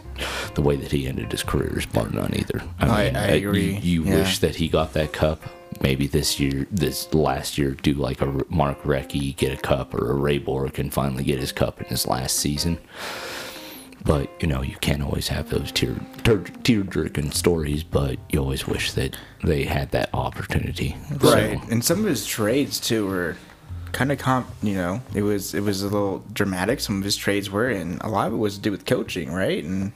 [0.55, 2.61] the way that he ended his career is bar none either.
[2.79, 4.15] I- mean, I uh, agree, You, you yeah.
[4.19, 5.41] wish that he got that cup.
[5.81, 10.11] Maybe this year, this last year, do like a Mark Recchi get a cup, or
[10.11, 12.79] a Ray Bourque and finally get his cup in his last season.
[14.03, 17.83] But you know, you can't always have those tear tear, tear jerking stories.
[17.83, 20.95] But you always wish that they had that opportunity.
[21.19, 21.59] right?
[21.59, 23.35] So, And some of his trades too were
[23.97, 24.47] kind of comp.
[24.61, 26.79] You know, it was it was a little dramatic.
[26.79, 29.31] Some of his trades were, and a lot of it was to do with coaching,
[29.33, 29.63] right?
[29.63, 29.91] And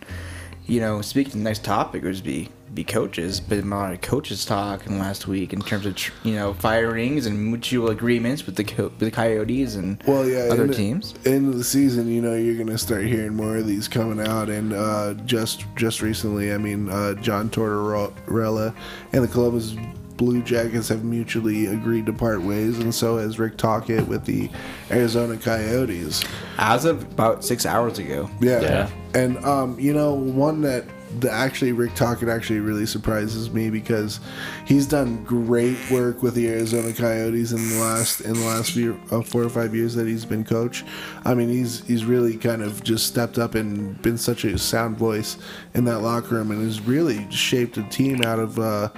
[0.65, 3.99] you know, speaking of the next topic was be be coaches, but a lot of
[3.99, 8.45] coaches talk in last week in terms of tr- you know firings and mutual agreements
[8.45, 11.13] with the co- with the Coyotes and Well, yeah, other in the- teams.
[11.25, 14.49] End of the season, you know, you're gonna start hearing more of these coming out,
[14.49, 18.73] and uh, just just recently, I mean, uh, John Tortorella
[19.13, 19.75] and the Columbus
[20.21, 24.51] Blue Jackets have mutually agreed to part ways, and so has Rick Tocchet with the
[24.91, 26.23] Arizona Coyotes.
[26.59, 28.29] As of about six hours ago.
[28.39, 28.61] Yeah.
[28.61, 28.89] Yeah.
[29.15, 30.85] And um, you know, one that
[31.19, 34.19] the actually Rick Tocchet actually really surprises me because
[34.65, 38.99] he's done great work with the Arizona Coyotes in the last in the last few
[39.11, 40.85] uh, four or five years that he's been coach.
[41.25, 44.97] I mean, he's he's really kind of just stepped up and been such a sound
[44.97, 45.37] voice
[45.73, 48.89] in that locker room and has really shaped a team out of uh,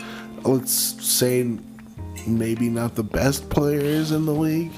[0.45, 0.71] let's
[1.05, 1.57] say
[2.27, 4.71] maybe not the best players in the league.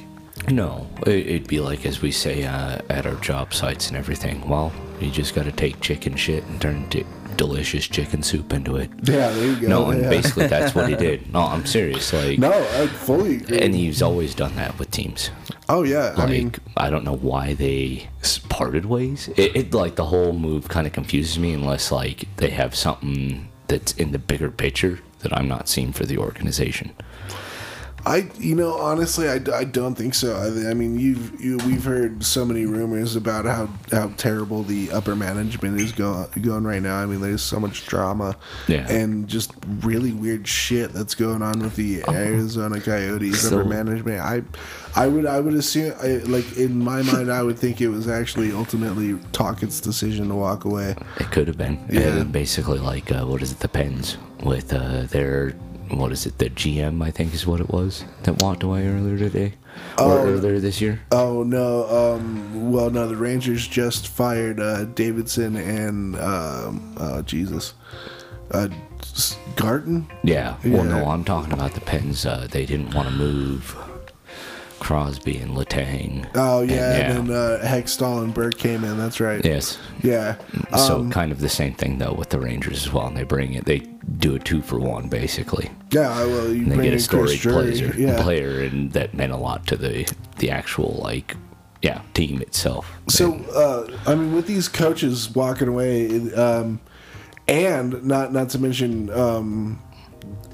[0.49, 4.47] No, it- it'd be like as we say uh, at our job sites and everything.
[4.47, 8.77] Well, you just got to take chicken shit and turn t- delicious chicken soup into
[8.77, 8.89] it.
[9.03, 9.67] Yeah, there you go.
[9.67, 10.09] No, and yeah.
[10.09, 11.31] basically that's what he did.
[11.33, 12.13] No, I'm serious.
[12.13, 13.59] Like, No, I fully agree.
[13.59, 15.31] and he's always done that with teams.
[15.67, 18.07] oh yeah, Like, I mean, I don't know why they
[18.49, 19.29] parted ways.
[19.35, 23.49] It, it like the whole move kind of confuses me unless like they have something
[23.67, 26.91] that's in the bigger picture that I'm not seen for the organization.
[28.07, 30.35] I, you know, honestly, I, I don't think so.
[30.35, 34.91] I, I mean, you've you, we've heard so many rumors about how, how terrible the
[34.91, 36.97] upper management is go, going right now.
[36.97, 38.37] I mean, there's so much drama,
[38.67, 38.87] Yeah.
[38.91, 44.21] and just really weird shit that's going on with the Arizona Coyotes So- upper management.
[44.21, 44.43] I,
[44.95, 48.07] I would I would assume I, like in my mind, I would think it was
[48.07, 50.95] actually ultimately Tocchet's decision to walk away.
[51.19, 51.83] It could have been.
[51.91, 52.19] Yeah.
[52.19, 53.59] Uh, basically, like uh, what is it?
[53.59, 55.53] The Pens with uh, their
[55.89, 56.37] what is it?
[56.37, 59.53] The GM, I think, is what it was that walked away earlier today
[59.97, 60.25] or Oh.
[60.27, 61.01] earlier this year.
[61.11, 62.15] Oh no!
[62.15, 67.73] Um, well, no, the Rangers just fired uh, Davidson and um, uh, Jesus,
[68.51, 68.69] uh,
[69.01, 70.07] S- Gorton.
[70.23, 70.55] Yeah.
[70.65, 72.25] Well, no, I'm talking about the Pens.
[72.25, 73.75] Uh, they didn't want to move
[74.85, 76.29] Crosby and Letang.
[76.35, 78.99] Oh yeah, And, and then uh, Hextall and Burke came in.
[78.99, 79.43] That's right.
[79.43, 79.79] Yes.
[80.03, 80.35] Yeah.
[80.77, 83.07] so Um, kind of the same thing though with the Rangers as well.
[83.07, 83.65] And they bring it.
[83.65, 83.79] They
[84.19, 85.71] do a two for one basically.
[85.89, 86.09] yeah.
[86.25, 88.21] Well, you And they bring get a storied player, Yeah.
[88.21, 90.05] player, and that meant a lot to the
[90.37, 91.35] the actual like
[91.81, 92.85] yeah team itself.
[93.09, 96.79] So, uh, I mean, with these coaches walking away, um,
[97.47, 99.81] and not not to mention um,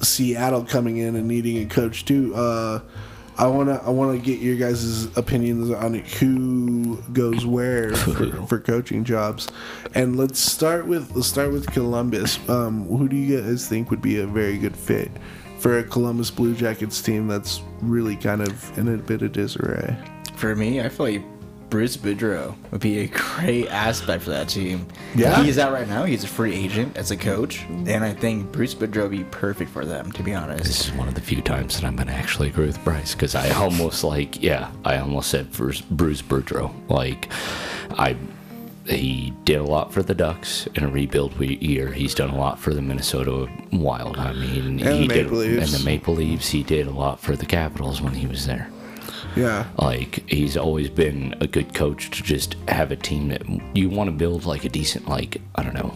[0.02, 2.34] Seattle coming in and needing a coach too.
[2.34, 2.80] Uh,
[3.42, 9.04] I wanna I wanna get your guys' opinions on who goes where for, for coaching
[9.04, 9.48] jobs,
[9.96, 12.38] and let's start with let's start with Columbus.
[12.48, 15.10] Um, who do you guys think would be a very good fit
[15.58, 19.98] for a Columbus Blue Jackets team that's really kind of in a bit of disarray?
[20.36, 21.24] For me, I feel like
[21.72, 24.86] Bruce Boudreau would be a great aspect for that team.
[25.16, 25.42] Yeah?
[25.42, 26.04] He's out right now.
[26.04, 27.64] He's a free agent as a coach.
[27.70, 30.66] And I think Bruce Boudreau would be perfect for them, to be honest.
[30.66, 33.16] This is one of the few times that I'm going to actually agree with Bryce
[33.16, 36.74] because I almost like, yeah, I almost said for Bruce Boudreau.
[36.90, 37.32] Like,
[37.92, 38.18] I,
[38.86, 41.94] he did a lot for the Ducks in a rebuild year.
[41.94, 44.18] He's done a lot for the Minnesota Wild.
[44.18, 45.74] I mean, And he the did, Maple Leafs.
[45.74, 46.50] and the Maple Leafs.
[46.50, 48.70] He did a lot for the Capitals when he was there.
[49.36, 49.66] Yeah.
[49.78, 53.42] Like he's always been a good coach to just have a team that
[53.76, 55.94] you want to build like a decent like I don't know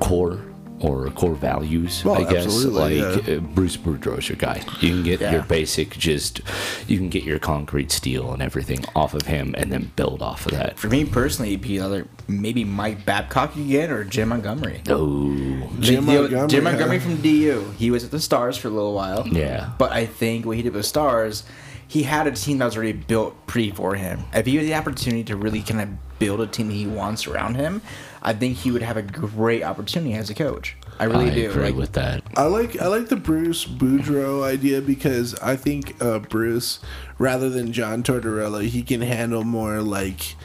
[0.00, 0.40] core
[0.82, 2.02] or core values.
[2.02, 3.34] Well, I guess like yeah.
[3.36, 4.62] uh, Bruce Boudreau's your guy.
[4.80, 5.32] You can get Yeah.
[5.32, 6.40] your basic just
[6.88, 10.46] you can get your concrete steel and everything off of him and then build off
[10.46, 10.78] of that.
[10.78, 14.80] For me personally, it'd be either maybe Mike Babcock again or Jim Montgomery.
[14.88, 15.34] Oh
[15.80, 17.04] Jim The- the- Montgomery, Jim Montgomery huh?
[17.04, 17.74] from DU.
[17.76, 19.28] He was at the Stars for a little while.
[19.28, 19.72] Yeah.
[19.76, 21.44] But I think what he did with Stars,
[21.90, 24.20] he had a team that was already built pretty for him.
[24.32, 27.26] If he had the opportunity to really kind of build a team that he wants
[27.26, 27.82] around him,
[28.22, 30.76] I think he would have a great opportunity as a coach.
[31.00, 31.50] I really I do.
[31.50, 32.22] agree Like, with that.
[32.36, 36.78] I like I like the Bruce Boudreau idea because I think uh, Bruce,
[37.18, 40.36] rather than John Tortorella, he can handle more like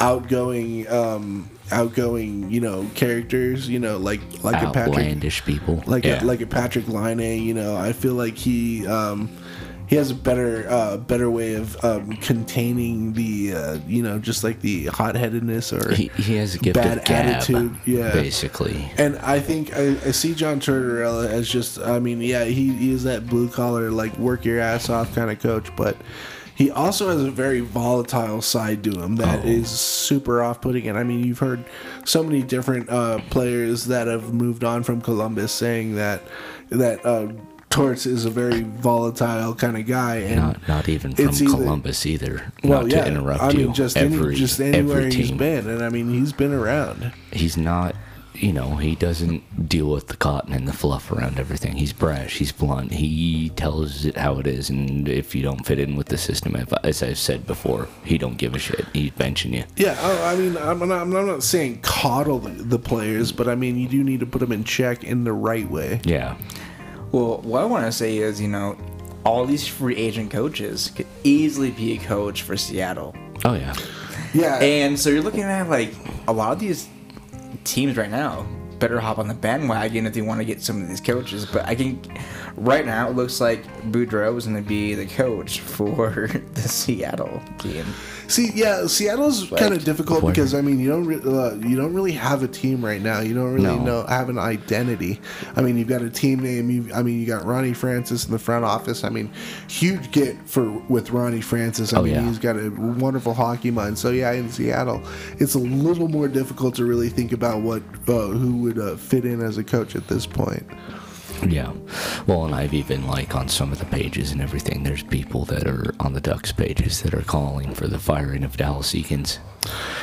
[0.00, 3.68] outgoing, um, outgoing, you know, characters.
[3.68, 5.84] You know, like like a Patrick, Outlandish people.
[5.86, 6.20] like yeah.
[6.20, 7.20] a, like a Patrick Line.
[7.20, 8.88] You know, I feel like he.
[8.88, 9.30] Um,
[9.86, 14.42] he has a better, uh, better way of um, containing the, uh, you know, just
[14.42, 18.12] like the hot headedness or he, he has a gift bad of gab, attitude, yeah.
[18.12, 18.90] basically.
[18.96, 22.92] And I think I, I see John Tortorella as just, I mean, yeah, he, he
[22.92, 25.96] is that blue collar, like work your ass off kind of coach, but
[26.54, 29.74] he also has a very volatile side to him that is Oh.
[29.74, 30.88] super off putting.
[30.88, 31.64] And I mean, you've heard
[32.04, 36.22] so many different uh, players that have moved on from Columbus saying that,
[36.70, 37.28] that, uh,
[37.74, 42.06] Torts is a very volatile kind of guy, and Not not even from either- Columbus
[42.06, 42.52] either.
[42.62, 43.72] well, not yeah, to interrupt I mean, you.
[43.72, 45.36] just every, any, just anywhere every he's team.
[45.38, 47.12] been, and I mean, he's been around.
[47.32, 47.94] He's not.
[48.36, 51.76] You know, he doesn't deal with the cotton and the fluff around everything.
[51.76, 52.36] He's brash.
[52.38, 52.90] He's blunt.
[52.92, 56.56] He tells it how it is, and if you don't fit in with the system,
[56.56, 58.86] if, as I've said before, he don't give a shit.
[58.92, 59.64] He's benching you.
[59.76, 63.54] Yeah, I, I mean, I'm not, I'm not saying coddle the, the players, but I
[63.54, 66.00] mean, you do need to put them in check in the right way.
[66.04, 66.36] Yeah,
[67.14, 68.76] Well, what I want to say is, you know,
[69.24, 73.14] all these free agent coaches could easily be a coach for Seattle.
[73.44, 73.74] Oh yeah.
[74.36, 75.94] Yeah, And so you're looking at like
[76.26, 76.88] a lot of these
[77.62, 78.44] teams right now
[78.80, 81.46] better hop on the bandwagon if they want to get some of these coaches.
[81.46, 82.08] But I think
[82.56, 87.42] right now it looks like Boudreau is going to be the coach for the Seattle
[87.58, 87.84] team.
[88.26, 91.76] See, yeah, Seattle's kind of difficult Where- because I mean, you don't re- uh, you
[91.76, 93.20] don't really have a team right now.
[93.20, 93.84] You don't really No.
[93.84, 95.20] know have an identity.
[95.56, 96.70] I mean, you've got a team name.
[96.70, 99.04] You, I mean, you got Ronnie Francis in the front office.
[99.04, 99.30] I mean,
[99.68, 101.92] huge get for with Ronnie Francis.
[101.92, 102.22] I Oh, mean, yeah.
[102.26, 103.98] he's got a wonderful hockey mind.
[103.98, 105.02] So yeah, in Seattle,
[105.38, 109.26] it's a little more difficult to really think about what uh, who would uh, fit
[109.26, 110.64] in as a coach at this point.
[111.46, 111.72] Yeah.
[112.26, 115.66] Well, and I've even like on some of the pages and everything, there's people that
[115.66, 119.38] are on the Ducks pages that are calling for the firing of Dallas Eakins.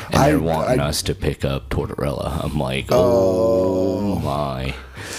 [0.07, 2.43] And I- they're wanting I- us to pick up Tortorella.
[2.43, 4.75] I'm like, oh, my.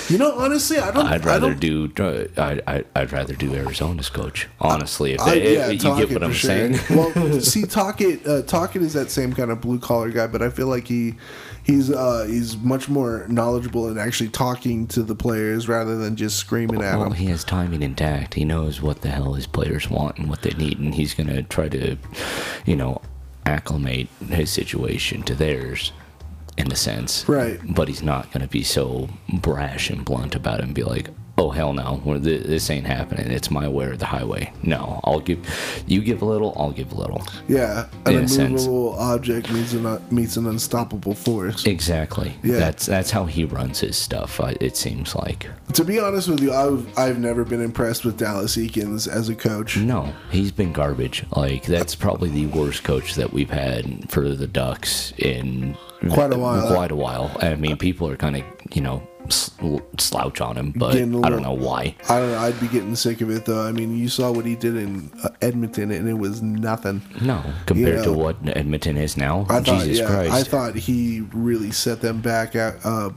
[0.09, 1.07] You know, honestly, I don't.
[1.07, 4.48] I'd I rather don't, do I, I, I'd rather do Arizona's coach.
[4.61, 6.48] Honestly, if, I, if- yeah, you Tocchet get what I'm sure.
[6.75, 6.79] saying.
[6.90, 10.51] well, see, Tocchet, uh, Tocchet is that same kind of blue collar guy, but I
[10.51, 11.14] feel like he,
[11.64, 16.37] he's, uh, he's much more knowledgeable in actually talking to the players rather than just
[16.38, 17.14] screaming at Well, them.
[17.14, 18.35] he has timing intact.
[18.35, 21.29] He knows what the hell his players want and what they need, and he's going
[21.29, 21.96] to try to,
[22.66, 23.01] you know,
[23.46, 25.92] acclimate his situation to theirs
[26.59, 27.29] in a sense.
[27.29, 27.59] Right.
[27.64, 31.09] But he's not going to be so brash and blunt about it and be like,
[31.38, 33.30] oh, hell no, this ain't happening.
[33.30, 34.52] It's my way or the highway.
[34.62, 35.38] No, I'll give,
[35.86, 37.22] you give a little, I'll give a little.
[37.48, 41.66] Yeah, an In immovable object meets an meets an unstoppable force.
[41.66, 42.34] Exactly.
[42.42, 42.58] Yeah.
[42.58, 44.40] That's that's how he runs his stuff.
[44.60, 45.48] It seems like.
[45.74, 49.34] To be honest with you, I've I've never been impressed with Dallas Eakins as a
[49.34, 49.76] coach.
[49.76, 51.24] No, he's been garbage.
[51.34, 55.76] Like that's probably the worst coach that we've had for the Ducks in
[56.10, 56.74] Quite a while.
[56.74, 57.30] Quite a while.
[57.40, 61.30] I mean, people are kind of you know sl- slouch on him, but a I
[61.30, 61.94] don't know why.
[62.08, 62.38] I don't know.
[62.38, 63.66] I'd be getting sick of it though.
[63.66, 67.02] I mean, you saw what he did in uh, Edmonton, and it was nothing.
[67.20, 69.46] No, compared to know, what Edmonton is now.
[69.48, 70.32] I thought, Jesus yeah, Christ.
[70.32, 73.08] I thought he really set them back at, uh,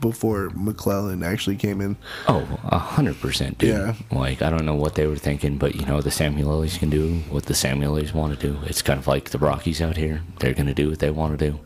[0.00, 1.96] before McLellan actually came in.
[2.28, 3.70] Oh, a hundred percent, dude.
[3.70, 3.94] Yeah.
[4.10, 6.90] Like I don't know what they were thinking, but you know the Samuel Ellies can
[6.90, 8.58] do what the Samuel Ellies want to do.
[8.64, 10.22] It's kind of like the Rockies out here.
[10.40, 11.58] They're gonna do what they want to do.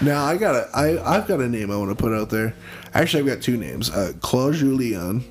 [0.00, 2.54] Now I got a, I, I've got a name I want to put out there.
[2.94, 3.90] Actually, I've got two names.
[3.90, 5.24] Uh, Claude Julien.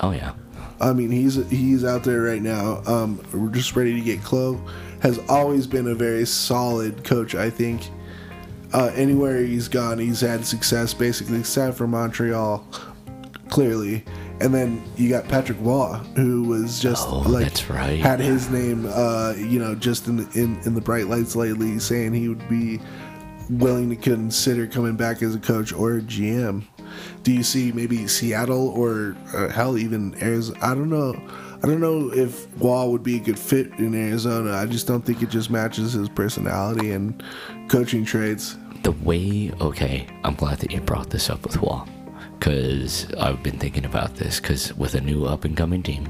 [0.00, 0.34] Oh yeah.
[0.80, 2.82] I mean, he's he's out there right now.
[2.86, 4.58] Um, we're just ready to get Chloe.
[5.00, 7.34] Has always been a very solid coach.
[7.34, 7.82] I think.
[8.72, 10.94] Uh, anywhere he's gone, he's had success.
[10.94, 12.64] Basically, except for Montreal,
[13.48, 14.04] clearly.
[14.40, 17.98] And then you got Patrick Roy, who was just Oh, like that's right.
[18.00, 21.78] had his name, uh, you know, just in the, in in the bright lights lately,
[21.78, 22.80] saying he would be
[23.50, 26.64] willing to consider coming back as a coach or a GM.
[27.22, 30.58] Do you see maybe Seattle or uh, hell even Arizona?
[30.62, 31.20] I don't know.
[31.62, 34.52] I don't know if Roy would be a good fit in Arizona.
[34.52, 37.22] I just don't think it just matches his personality and
[37.68, 38.56] coaching traits.
[38.82, 41.82] the way okay i'm glad that you brought this up with Roy
[42.38, 46.08] because i've been thinking about this because with a new up and coming team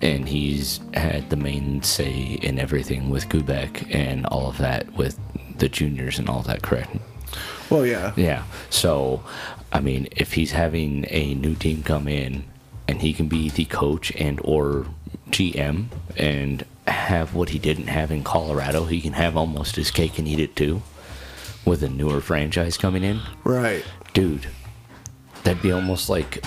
[0.00, 5.18] and he's had the main say in everything with Quebec and all of that with
[5.58, 6.96] the juniors and all that correct
[7.70, 8.12] Well, yeah.
[8.16, 9.22] yeah so
[9.72, 12.44] i mean if he's having a new team come in
[12.86, 14.86] and he can be the coach and or
[15.30, 20.18] gm and have what he didn't have in colorado he can have almost his cake
[20.18, 20.80] and eat it too
[21.66, 23.84] with a newer franchise coming in Right.
[24.14, 24.46] dude
[25.44, 26.42] that'd be almost like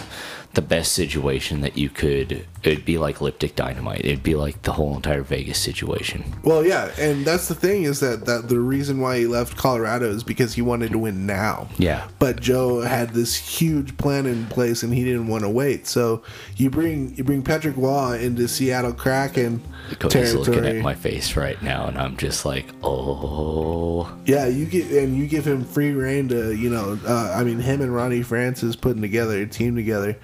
[0.53, 4.71] the best situation that you could it'd be like liptic dynamite it'd be like the
[4.71, 8.99] whole entire vegas situation Well, yeah, and that's the thing is that, that the reason
[8.99, 11.67] why he left Colorado is because he wanted to win now.
[11.77, 12.07] Yeah.
[12.19, 15.87] But Joe had this huge plan in place, and he didn't want to wait.
[15.87, 16.23] So
[16.55, 19.61] you bring you bring Patrick Roy into Seattle Kraken
[19.99, 24.91] Cody's looking at my face right now and i'm just like oh yeah, you get
[24.91, 26.99] and you give him free reign to you know.
[27.05, 30.17] Uh, I mean, him and Ronnie Francis putting together a team together,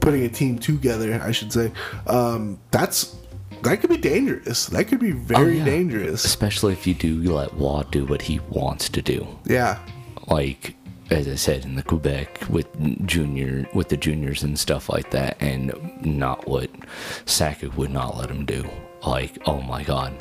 [0.00, 1.72] putting a team together, I should say.
[2.06, 3.16] Um, that's
[3.62, 4.66] that could be dangerous.
[4.66, 5.64] That could be very Oh, yeah.
[5.64, 6.24] dangerous.
[6.24, 9.78] especially if you do let Roy do what he wants to do Yeah.
[10.28, 10.74] like
[11.10, 12.66] as I said in the Quebec with
[13.06, 15.72] junior with the juniors and stuff like that, and
[16.04, 16.70] not what
[17.24, 18.68] Sakic would not let him do.
[19.06, 20.12] Like, oh my god,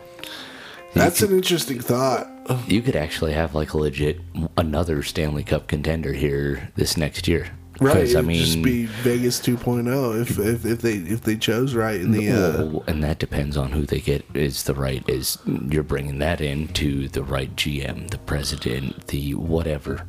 [0.93, 2.27] That's an interesting thought.
[2.67, 4.21] you could actually have like a legit
[4.55, 7.47] another Stanley Cup contender here this next year.
[7.79, 11.99] Right, I mean, just be Vegas 2.0 if, if if they if they chose right
[11.99, 15.37] in the uh, and that depends on who they get is the right is
[15.69, 20.05] you're bringing that in to the right GM, the president, the whatever.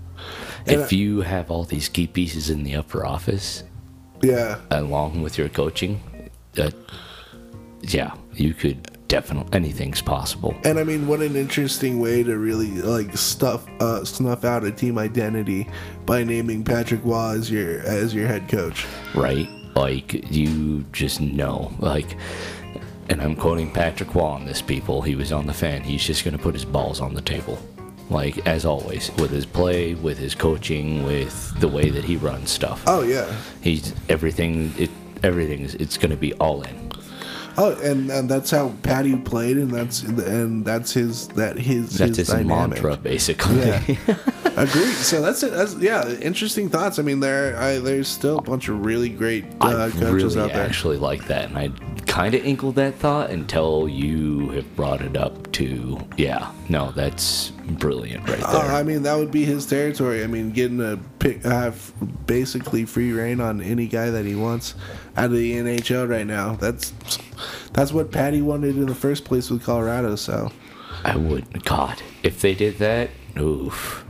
[0.66, 3.62] If you have all these key pieces in the upper office,
[4.22, 4.58] Yeah.
[4.70, 6.00] along with your coaching,
[6.58, 6.70] uh,
[7.82, 10.54] yeah, you could definitely anything's possible.
[10.64, 14.70] And I mean, what an interesting way to really like stuff uh, snuff out a
[14.70, 15.68] team identity
[16.06, 18.86] by naming Patrick Roy as your as your head coach.
[19.14, 19.48] right?
[19.74, 22.16] Like you just know, like,
[23.08, 24.60] and I'm quoting Patrick Roy on this.
[24.60, 25.82] People, he was on the fan.
[25.82, 27.58] He's just gonna put his balls on the table,
[28.10, 32.50] like as always, with his play, with his coaching, with the way that he runs
[32.50, 32.82] stuff.
[32.86, 33.32] Oh yeah.
[33.60, 34.74] He's everything.
[34.76, 34.90] It
[35.22, 35.74] everything is.
[35.76, 36.87] It's gonna be all in.
[37.60, 42.16] Oh, and, and that's how Patty played, and that's and that's his that his That's
[42.16, 43.58] his, his mantra, basically.
[43.58, 43.80] Yeah.
[44.56, 44.94] Agreed.
[44.94, 45.50] So that's it.
[45.50, 46.08] That's yeah.
[46.20, 47.00] Interesting thoughts.
[47.00, 50.52] I mean, there I, there's still a bunch of really great uh, coaches really out
[50.54, 50.62] there.
[50.62, 51.70] I actually like that, and I
[52.06, 57.50] kind of inkled that thought until you have brought it up to, yeah, no, that's
[57.78, 58.46] brilliant right there.
[58.46, 60.24] Uh, I mean, that would be his territory.
[60.24, 61.92] I mean, getting to pick have
[62.26, 64.74] basically free reign on any guy that he wants
[65.18, 66.54] out of the NHL right now.
[66.56, 66.92] That's
[67.72, 70.16] that's what Patty wanted in the first place with Colorado.
[70.16, 70.50] So
[71.04, 74.04] I would, God, if they did that, oof.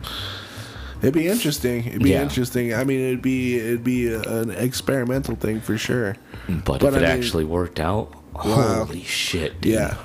[1.02, 1.86] it'd be interesting.
[1.86, 2.22] It'd be Yeah.
[2.22, 2.74] interesting.
[2.74, 6.16] I mean, it'd be it'd be a, an experimental thing for sure.
[6.48, 8.84] But, But if it mean- actually worked out, Wow.
[8.86, 9.74] holy shit, dude.
[9.74, 9.96] Yeah,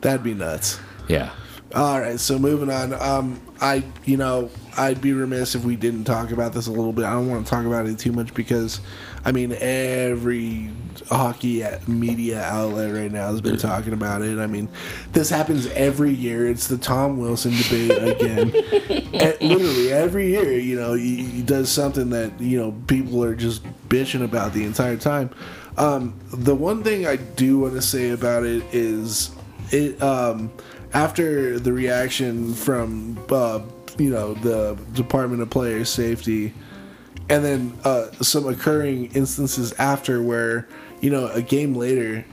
[0.00, 0.80] that'd be nuts.
[1.08, 1.30] Yeah.
[1.76, 2.94] All right, so moving on.
[2.94, 4.48] Um, I, you know,
[4.78, 7.04] I'd be remiss if we didn't talk about this a little bit.
[7.04, 8.80] I don't want to talk about it too much because,
[9.26, 10.70] I mean, every
[11.10, 14.38] hockey media outlet right now has been talking about it.
[14.38, 14.70] I mean,
[15.12, 16.48] this happens every year.
[16.48, 18.52] It's the Tom Wilson debate again.
[19.16, 23.34] E- literally every year, you know, he, he does something that you know people are
[23.34, 25.30] just bitching about the entire time.
[25.78, 29.30] Um, the one thing I do want to say about it is
[29.70, 30.50] it um,
[30.92, 33.60] after the reaction from uh,
[33.98, 36.52] you know the Department of Player Safety,
[37.28, 40.68] and then uh, some occurring instances after where
[41.00, 42.24] you know a game later,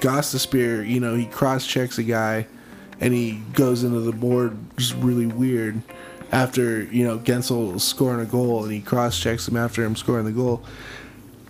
[0.00, 2.46] Gostisbehere, you know he cross checks a guy,
[3.00, 5.82] and he goes into the board just really weird.
[6.32, 10.26] After you know Guentzel scoring a goal, and he cross checks him after him scoring
[10.26, 10.62] the goal,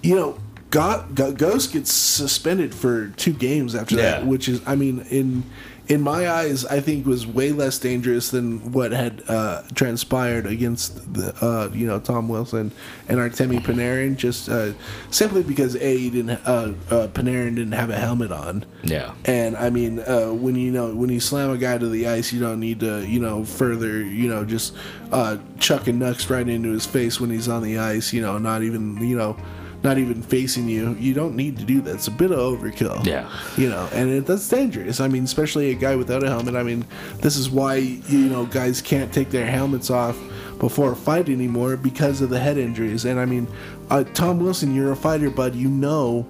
[0.02, 0.38] you know,
[0.70, 5.42] Go- Go- Ghost gets suspended for two games after that, which is, I mean, in
[5.90, 11.12] in my eyes, I think was way less dangerous than what had uh, transpired against
[11.12, 12.70] the, uh, you know, Tom Wilson
[13.08, 14.72] and Artemi Panarin, just uh,
[15.10, 18.64] simply because a he didn't uh, uh, Panarin didn't have a helmet on.
[18.84, 19.14] Yeah.
[19.24, 22.32] And I mean, uh, when you know when you slam a guy to the ice,
[22.32, 24.76] you don't need to you know further you know just
[25.10, 28.12] uh, chucking nucks right into his face when he's on the ice.
[28.12, 29.36] You know, not even you know,
[29.82, 30.94] not even facing you.
[30.94, 31.94] You don't need to do that.
[31.94, 33.04] It's a bit of overkill.
[33.06, 33.30] Yeah.
[33.56, 35.00] You know, and it, that's dangerous.
[35.00, 36.54] I mean, especially a guy without a helmet.
[36.54, 36.84] I mean,
[37.18, 40.18] this is why you know guys can't take their helmets off
[40.58, 43.04] before a fight anymore because of the head injuries.
[43.06, 43.48] And I mean,
[43.88, 45.54] uh, Tom Wilson, you're a fighter, bud.
[45.54, 46.26] You know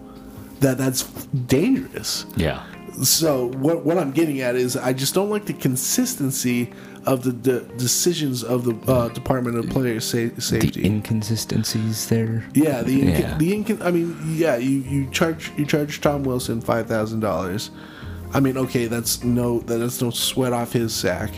[0.60, 1.02] that that's
[1.46, 2.26] dangerous.
[2.36, 2.64] Yeah.
[3.02, 6.72] So what what I'm getting at is I just don't like the consistency
[7.06, 10.84] of the, the decisions of the uh, Department of Player sa- The Safety.
[10.84, 12.44] inconsistencies there.
[12.54, 13.36] yeah, the inc- Yeah.
[13.38, 17.70] the incon- I mean, yeah, you, you charge you charge Tom Wilson five thousand dollars.
[18.32, 21.30] I mean, okay, that's no that's no sweat off his sack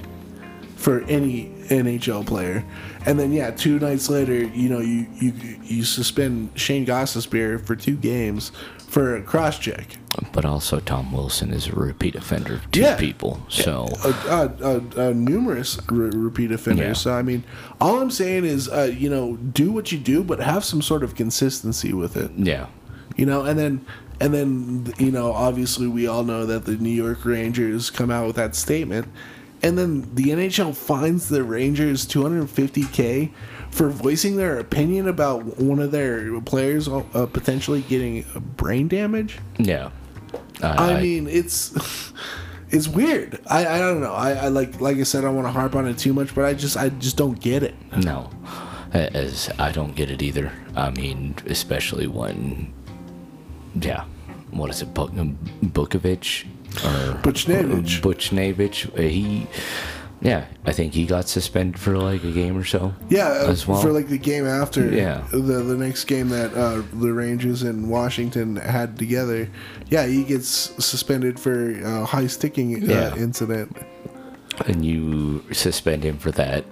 [0.76, 2.64] for any NHL player.
[3.06, 5.32] And then yeah, two nights later, you know, you you
[5.62, 8.52] you suspend Shane Gostisbehere for two games
[8.92, 9.96] for a cross check.
[10.32, 12.96] But also, Tom Wilson is a repeat offender of two Yeah.
[12.96, 13.40] people.
[13.48, 16.86] So, uh, uh, uh, uh, numerous re- repeat offenders.
[16.86, 16.92] Yeah.
[16.92, 17.42] So I mean,
[17.80, 21.02] all I'm saying is, uh, you know, do what you do, but have some sort
[21.02, 22.30] of consistency with it.
[22.36, 22.66] yeah.
[23.16, 23.80] You know, and then
[24.20, 28.26] and then you know, obviously, we all know that the New York Rangers come out
[28.26, 29.06] with that statement,
[29.62, 33.30] and then the NHL fines the Rangers 250k
[33.72, 37.00] for voicing their opinion about one of their players uh,
[37.32, 38.24] potentially getting
[38.56, 39.38] brain damage.
[39.58, 39.90] Yeah.
[40.62, 41.74] I mean, it's
[42.70, 43.40] it's weird.
[43.48, 44.12] I, I don't know.
[44.12, 46.34] I, I like like I said, I don't want to harp on it too much,
[46.34, 47.74] but I just I just don't get it.
[47.96, 48.30] No,
[48.92, 50.52] as I don't get it either.
[50.76, 52.72] I mean, especially when,
[53.74, 54.04] yeah,
[54.52, 56.46] what is it, Buk- Bukovic
[56.84, 57.18] or.
[57.22, 58.98] Buchnevich?
[58.98, 59.46] Uh, He,
[60.22, 62.94] yeah, I think he got suspended for like a game or so.
[63.10, 63.80] Yeah, uh, as well.
[63.82, 65.24] for like the game after Yeah.
[65.30, 69.48] the the next game that uh, the Rangers and Washington had together.
[69.90, 70.48] Yeah, he gets
[70.82, 73.16] suspended for uh, high sticking uh, Yeah.
[73.16, 73.76] incident.
[74.66, 76.64] and you suspend him for that.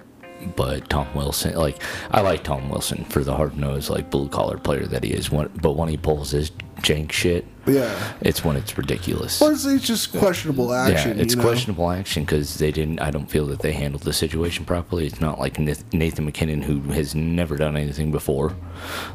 [0.55, 1.77] But Tom Wilson, like
[2.09, 5.29] I like Tom Wilson for the hard nosed, like blue collar player that he is.
[5.29, 7.45] When, but when he pulls his jank shit.
[7.67, 8.13] Yeah.
[8.21, 9.41] It's when it's ridiculous.
[9.41, 11.17] Or it's, it's just questionable action.
[11.17, 11.47] yeah, it's you know?
[11.47, 12.99] questionable action because they didn't.
[12.99, 15.05] I don't feel that they handled the situation properly.
[15.05, 18.55] It's not like Nathan MacKinnon, who has never done anything before,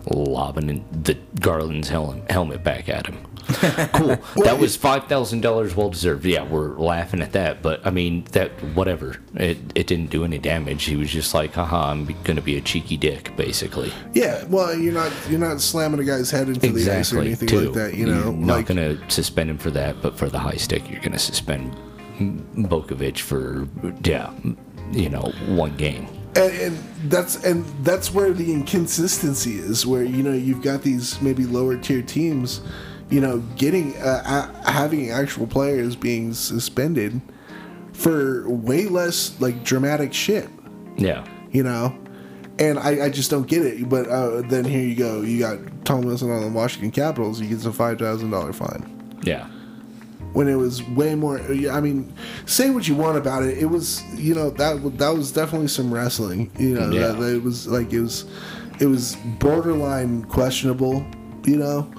[0.09, 3.19] lobbing the Garland's hel- helmet back at him.
[3.93, 4.17] cool.
[4.45, 6.25] that was five thousand dollars, well deserved.
[6.25, 9.17] Yeah, we're laughing at that, but I mean that whatever.
[9.35, 10.85] It it didn't do any damage.
[10.85, 13.93] He was just like, haha, I'm gonna be a cheeky dick, basically.
[14.15, 17.49] Yeah, well, you're not you're not slamming a guy's head into the ice or anything
[17.49, 17.61] too.
[17.71, 17.95] like that.
[17.95, 20.91] You know, You're not like gonna suspend him for that, but for the high stick,
[20.91, 21.77] you're gonna suspend
[22.19, 23.69] Bokovic for
[24.03, 24.33] yeah,
[24.93, 26.09] you know, one game.
[26.35, 26.79] and, and
[27.11, 31.77] that's and that's where the inconsistency is where you know you've got these maybe lower
[31.77, 32.61] tier teams
[33.11, 37.21] you know getting uh, a- having actual players being suspended
[37.93, 40.49] for way less like dramatic shit.
[40.97, 41.27] Yeah.
[41.51, 41.97] you know?
[42.59, 45.21] And I, I just don't get it but uh, then here you go.
[45.23, 47.39] You got tom wilson on the washington capitals.
[47.39, 49.21] He gets a $5000 fine.
[49.23, 49.47] Yeah.
[50.33, 51.39] when it was way more
[51.71, 52.13] i mean
[52.45, 53.57] say what you want about it.
[53.59, 57.09] It was you know that that was definitely some wrestling you know Yeah.
[57.09, 58.25] that, that it was like it was
[58.81, 61.05] it was borderline questionable
[61.45, 61.91] you know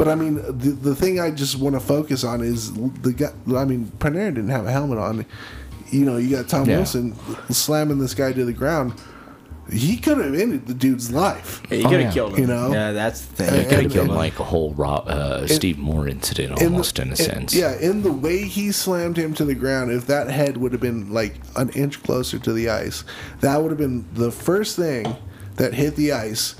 [0.00, 2.72] but i mean the, the thing i just want to focus on is
[3.02, 3.30] the guy
[3.60, 5.26] i mean Panarin didn't have a helmet on
[5.90, 6.76] you know you got tom Yeah.
[6.78, 7.14] wilson
[7.50, 8.94] slamming this guy to the ground
[9.70, 12.12] he could have ended the dude's life Yeah, you Oh, could have yeah.
[12.14, 12.40] killed him.
[12.40, 12.72] You know?
[12.72, 13.54] Yeah, that's the thing.
[13.54, 16.98] It could have and- killed and- like a whole Rob, uh, Steve Moore incident almost
[16.98, 17.54] in, a sense.
[17.54, 20.80] Yeah, in the way he slammed him to the ground, if that head would have
[20.80, 23.04] been like an inch closer to the ice,
[23.42, 25.06] that would have been the first thing
[25.54, 26.56] that hit the ice.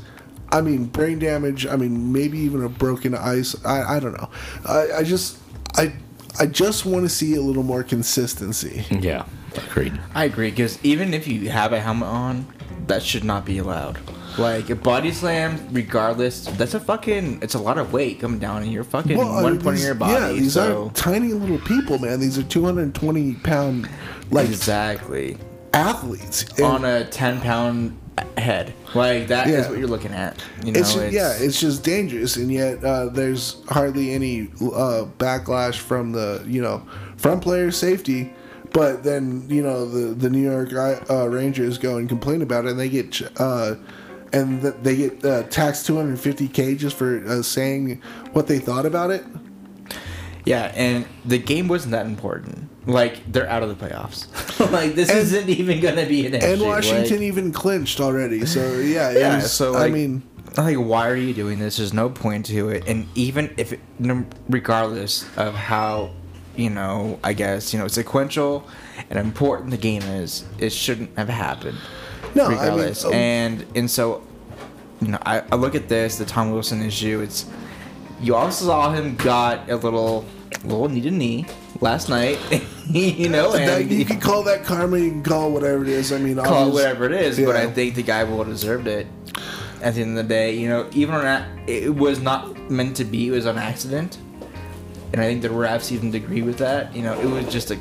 [0.52, 1.66] I mean, brain damage.
[1.66, 3.54] I mean, maybe even a broken ice.
[3.64, 4.30] I, I don't know.
[4.66, 5.38] I, I just
[5.76, 5.92] I
[6.38, 8.84] I just want to see a little more consistency.
[8.90, 9.24] Yeah.
[9.56, 9.98] Agreed.
[10.14, 12.46] I agree because even if you have a helmet on,
[12.86, 13.98] that should not be allowed.
[14.38, 17.40] Like a body slam, regardless, that's a fucking.
[17.42, 19.82] It's a lot of weight coming down in your fucking I one mean, point of
[19.82, 20.12] your body.
[20.12, 22.20] Yeah, these so aren't tiny little people, man.
[22.20, 23.88] These are 220 pound
[24.30, 25.36] like exactly
[25.74, 26.44] athletes.
[26.58, 27.98] And- on a ten pound
[28.38, 28.72] head.
[28.94, 29.70] Like that is Yeah.
[29.70, 30.42] what you're looking at.
[30.64, 35.06] You know, it's, just, yeah, it's just dangerous, and yet uh, there's hardly any uh,
[35.18, 36.82] backlash from the you know
[37.16, 38.32] from player safety.
[38.72, 40.72] But then you know the the New York
[41.10, 43.74] uh, Rangers go and complain about it, and they get uh,
[44.32, 48.00] and th- they get uh, taxed 250k just for uh, saying
[48.32, 49.24] what they thought about it.
[50.44, 52.68] Yeah, and the game wasn't that important.
[52.86, 54.26] Like they're out of the playoffs.
[54.72, 56.46] like this And- isn't even gonna be an issue.
[56.46, 58.46] And Washington Like, even clinched already.
[58.46, 60.22] So yeah, it Yeah, was, so, I mean,
[60.56, 63.78] like why are you doing this there's no point to it and even if it,
[64.48, 66.10] regardless of how
[66.56, 68.66] you know i guess you know sequential
[69.08, 71.78] and important the game is it shouldn't have happened
[72.34, 74.26] No, I mean, regardless um, and and so
[75.00, 77.46] you know I, I look at this the tom wilson issue it's
[78.20, 80.24] you also saw him got a little
[80.64, 81.46] little knee to knee
[81.80, 82.38] last night
[82.92, 84.98] you know that, and you can call that karma.
[84.98, 86.12] You can call it whatever it is.
[86.12, 87.56] I mean, call it whatever it is, but.
[87.56, 89.06] I think the guy will have deserved it.
[89.82, 92.96] At the end of the day, you know, even on that, it was not meant
[92.96, 93.28] to be.
[93.28, 94.18] It was an accident,
[95.12, 96.94] and I think the refs even agree with that.
[96.94, 97.78] You know, it was just a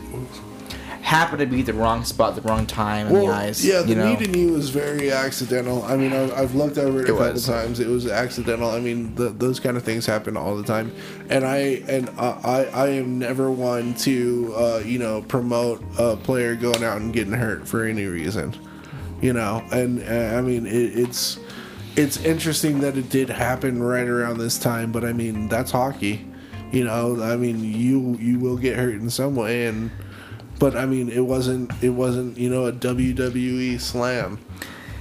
[1.10, 3.66] happened to be the wrong spot, the wrong time in the eyes.
[3.66, 4.14] Yeah, the you know?
[4.14, 5.84] knee to knee was very accidental.
[5.84, 7.48] I mean, I've, I've looked over it, It a couple was.
[7.48, 7.80] times.
[7.80, 8.70] It was accidental.
[8.70, 10.94] I mean, the, those kind of things happen all the time.
[11.30, 11.58] And I
[11.88, 16.84] and uh, I I am never one to uh, you know promote a player going
[16.84, 18.56] out and getting hurt for any reason.
[19.20, 21.40] You know, and uh, I mean it, it's
[21.96, 26.28] it's interesting that it did happen right around this time, but I mean that's hockey.
[26.72, 29.90] You know, I mean you you will get hurt in some way and
[30.60, 31.72] but I mean, it wasn't.
[31.82, 32.38] It wasn't.
[32.38, 34.40] You know, a WWE slam.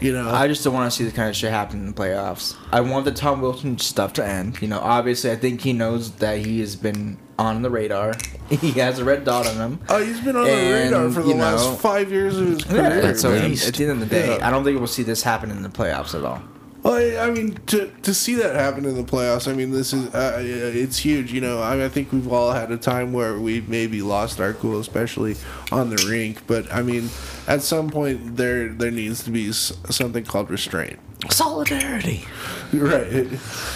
[0.00, 0.30] You know.
[0.30, 2.54] I just don't want to see this kind of shit happen in the playoffs.
[2.70, 4.62] I want the Tom Wilson stuff to end.
[4.62, 8.14] You know, obviously, I think he knows that he has been on the radar.
[8.48, 9.80] He has a red dot on him.
[9.90, 12.64] oh, he's been on the radar for the you know- last five years of his
[12.64, 12.82] career.
[13.04, 13.42] Yeah, so at
[13.74, 14.48] the end of the day, Yeah.
[14.48, 16.40] I don't think we'll see this happen in the playoffs at all.
[16.82, 19.92] Well, I I mean, to to see that happen in the playoffs, I mean, this
[19.92, 21.32] is uh, it's huge.
[21.32, 24.40] You know, I, mean, I think we've all had a time where we maybe lost
[24.40, 25.36] our cool, especially
[25.72, 26.46] on the rink.
[26.46, 27.10] But I mean,
[27.46, 30.98] at some point there there needs to be something called restraint.
[31.30, 32.24] Solidarity.
[32.70, 33.26] Right.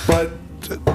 [0.07, 0.33] But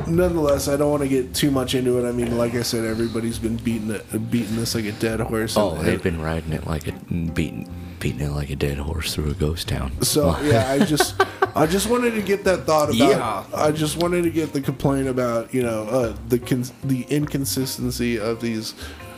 [0.07, 2.07] nonetheless, I don't want to get too much into it.
[2.07, 5.57] I mean, like I said, everybody's been beating it, beating this like a dead horse.
[5.57, 7.67] Oh, they've been riding it like a beating
[7.99, 10.01] beating it like a dead horse through a ghost town.
[10.01, 11.21] So yeah, I just
[11.55, 13.09] I just wanted to get that thought about.
[13.09, 13.45] Yeah.
[13.53, 18.19] I just wanted to get the complaint about you know uh, the cons- the inconsistency
[18.19, 18.75] of these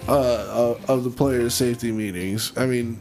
[0.07, 2.53] uh, uh, of the players' safety meetings.
[2.57, 2.95] I mean,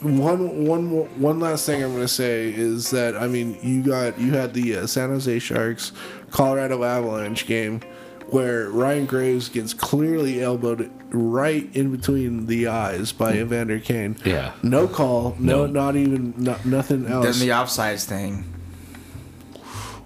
[0.00, 4.18] one one one last thing I'm going to say is that I mean you got
[4.18, 5.92] you had the uh, San Jose Sharks
[6.30, 7.80] Colorado Avalanche game
[8.28, 14.16] where Ryan Graves gets clearly elbowed right in between the eyes by Evander Kane.
[14.24, 14.52] Yeah.
[14.62, 15.36] No call.
[15.38, 15.72] No, No.
[15.72, 17.24] not even no, nothing else.
[17.38, 18.44] Then the offsides thing.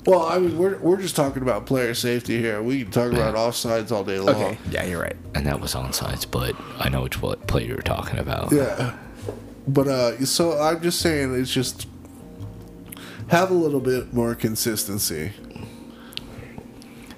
[0.06, 2.62] well, I mean we're we're just talking about player safety here.
[2.62, 4.34] We can talk about offsides all day long.
[4.34, 4.58] Okay.
[4.70, 5.16] Yeah, you're right.
[5.34, 8.52] And that was onside, but I know which what play you're talking about.
[8.52, 8.96] Yeah.
[9.68, 11.86] But uh so I'm just saying it's just
[13.28, 15.32] have a little bit more consistency.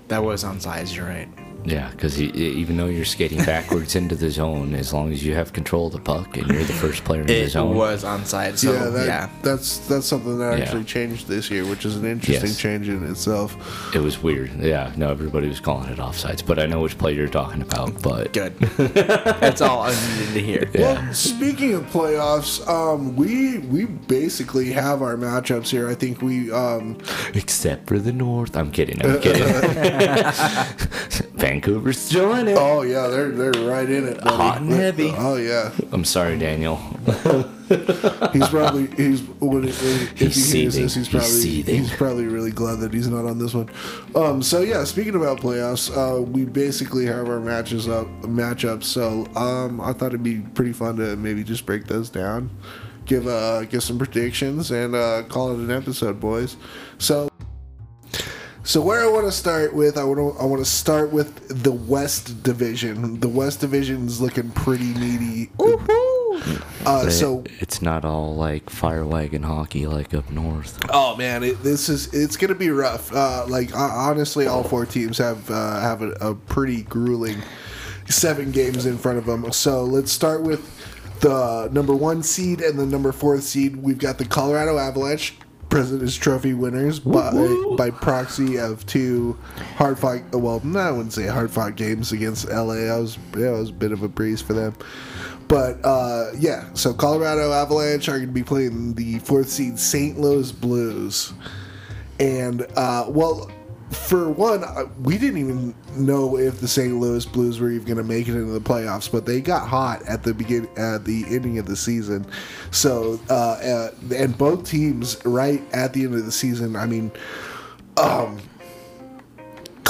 [0.09, 1.29] That was on size, You're right.
[1.65, 5.53] Yeah, because even though you're skating backwards into the zone, as long as you have
[5.53, 8.05] control of the puck and you're the first player in the zone, It zone, was
[8.05, 8.59] onside.
[8.59, 9.29] So yeah, that, yeah.
[9.43, 10.65] that's that's something that Yeah.
[10.65, 12.59] actually changed this year, which is an interesting Yes.
[12.59, 13.57] change in itself.
[13.95, 14.51] it was weird.
[14.61, 18.03] Yeah, no, everybody was calling it offsides, but I know which play you're talking about.
[18.03, 18.59] But Good.
[19.39, 20.71] That's all I needed to hear.
[20.75, 25.89] Well, speaking of playoffs, um, we we basically have our matchups here.
[25.89, 26.99] I think we um,
[27.35, 29.01] except for the North, I'm kidding.
[29.05, 29.43] I'm kidding.
[31.53, 32.57] Vancouver's still in it.
[32.59, 34.19] oh yeah, they're they're right in it.
[34.25, 34.37] buddy.
[34.37, 35.13] Hot and heavy.
[35.17, 36.77] Oh yeah, I'm sorry, Daniel.
[38.33, 41.75] he's probably he's when, if he hears this, he's He's probably seething.
[41.79, 43.69] he's probably really glad that he's not on this one.
[44.15, 48.85] Um, so yeah, speaking about playoffs, uh, we basically have our matches up matchups.
[48.85, 52.51] So um, I thought it'd be pretty fun to maybe just break those down,
[53.05, 56.57] give uh give some predictions, and uh, call it an episode, boys.
[56.99, 57.29] So.
[58.65, 61.63] So where I want to start with, I want to I want to start with
[61.63, 63.19] the West Division.
[63.19, 65.51] The West Division is looking pretty meaty.
[66.85, 70.79] Uh, so it's not all like fire wagon hockey like up north.
[70.91, 73.13] Oh man, it, this is it's gonna be rough.
[73.13, 77.43] Uh, like uh, honestly, all four teams have uh, have a, a pretty grueling
[78.09, 79.51] seven games in front of them.
[79.53, 80.69] So let's start with
[81.21, 83.77] the number one seed and the number four seed.
[83.77, 85.35] We've got the Colorado Avalanche,
[85.73, 87.33] President's Trophy winners by,
[87.79, 89.39] by proxy of two
[89.77, 90.21] hard fought.
[90.31, 92.75] Well, no, I wouldn't say hard fought games against LA.
[92.75, 94.75] I was yeah, it was a bit of a breeze for them.
[95.49, 100.21] But uh, yeah, so Colorado Avalanche are going to be playing the fourth seed St.
[100.21, 101.33] Louis Blues,
[102.21, 103.51] and uh, well,
[103.93, 106.95] for one, uh, we didn't even know if the St.
[106.99, 110.03] Louis Blues were even going to make it into the playoffs, but they got hot
[110.07, 112.27] at the begin at the ending of the season.
[112.71, 117.13] So, uh, uh, and both teams right at the end of the season, I mean,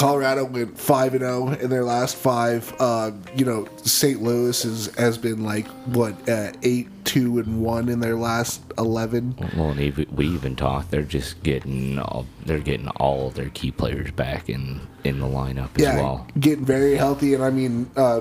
[0.03, 2.75] Colorado went five and zero in their last five.
[2.77, 4.21] Uh, you know, St.
[4.21, 9.33] Louis is, has been like what uh, eight two and one in their last eleven.
[9.55, 10.91] Well, we even talked.
[10.91, 12.25] They're just getting all.
[12.45, 16.27] They're getting all of their key players back in in the lineup as well.
[16.37, 18.19] getting very healthy, and I mean, uh,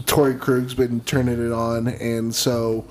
[0.00, 2.84] Torey Krug's been turning it on, and so.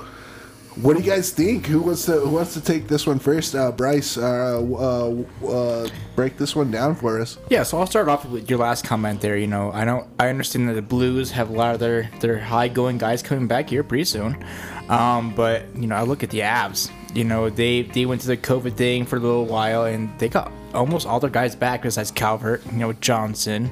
[0.81, 1.65] What do you guys think?
[1.65, 3.53] Who wants to Who wants to take this one first?
[3.53, 7.37] Uh, Bryce, uh, uh, uh, break this one down for us.
[7.49, 9.35] Yeah, so I'll start off with your last comment there.
[9.35, 12.39] You know, I know I understand that the Blues have a lot of their their
[12.39, 14.41] high going guys coming back here pretty soon,
[14.87, 16.89] um, but you know I look at the Avs.
[17.13, 20.29] You know they they went to the COVID thing for a little while and they
[20.29, 22.65] got almost all their guys back besides Calvert.
[22.67, 23.69] You know Johnson.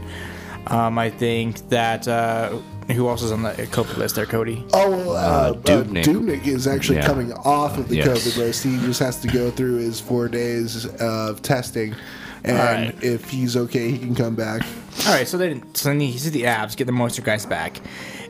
[0.68, 2.60] Um, I think that uh,
[2.90, 4.64] who else is on the COVID list there, Cody?
[4.74, 6.04] Oh, well, uh, uh, Dubnyk.
[6.06, 6.48] Dubnyk.
[6.48, 7.06] is actually Yeah.
[7.08, 8.08] coming off of the Yes.
[8.08, 8.64] COVID list.
[8.64, 11.96] He just has to go through his four days of testing,
[12.44, 13.04] and Alright.
[13.04, 14.62] if he's okay, he can come back.
[15.06, 17.34] All right, so then so then you see the Avs get the most of their
[17.36, 17.80] guys back,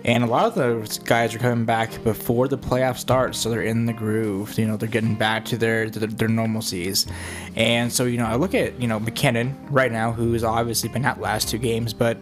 [0.04, 3.62] and a lot of those guys are coming back before the playoff starts, so they're
[3.62, 4.58] in the groove.
[4.60, 7.06] You know, they're getting back to their to their, their normalcies,
[7.56, 11.06] and so you know I look at you know MacKinnon right now, who's obviously been
[11.06, 12.18] out last two games, but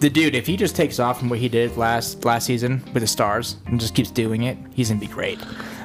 [0.00, 3.02] the dude, if he just takes off from what he did last last season with
[3.02, 5.38] the Stars and just keeps doing it, he's gonna be great.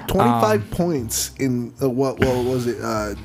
[0.08, 2.20] Twenty-five Um, points in uh, what?
[2.20, 2.80] What was it?
[2.82, 3.16] Uh,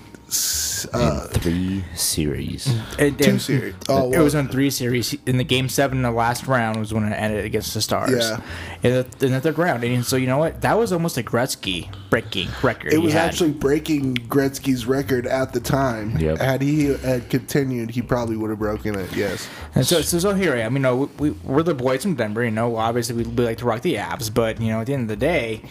[0.92, 2.66] uh, Three series.
[2.98, 3.74] It, two series.
[3.88, 5.14] Oh, it well, was on three series.
[5.26, 8.10] In the game seven, the last round was when it ended against the Stars.
[8.12, 8.40] Yeah.
[8.82, 10.60] In the, in the third round, and so you know what?
[10.62, 12.92] That was almost a Gretzky breaking record.
[12.92, 13.28] It was had.
[13.28, 16.16] actually breaking Gretzky's record at the time.
[16.18, 16.38] Yep.
[16.38, 19.14] Had he had continued, he probably would have broken it.
[19.14, 19.48] Yes.
[19.74, 20.74] And so, so, so here I am.
[20.74, 22.44] You know, we, we're the boys from Denver.
[22.44, 24.94] You know, obviously we, we like to rock the Avs, but you know, at the
[24.94, 25.62] end of the day,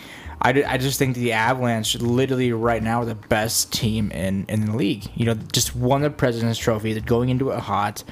[0.42, 4.66] I, I just think the Avalanche literally right now are the best team in, in
[4.66, 5.10] the league.
[5.16, 6.94] You know, just won the President's Trophy.
[6.94, 8.04] They're going into it hot,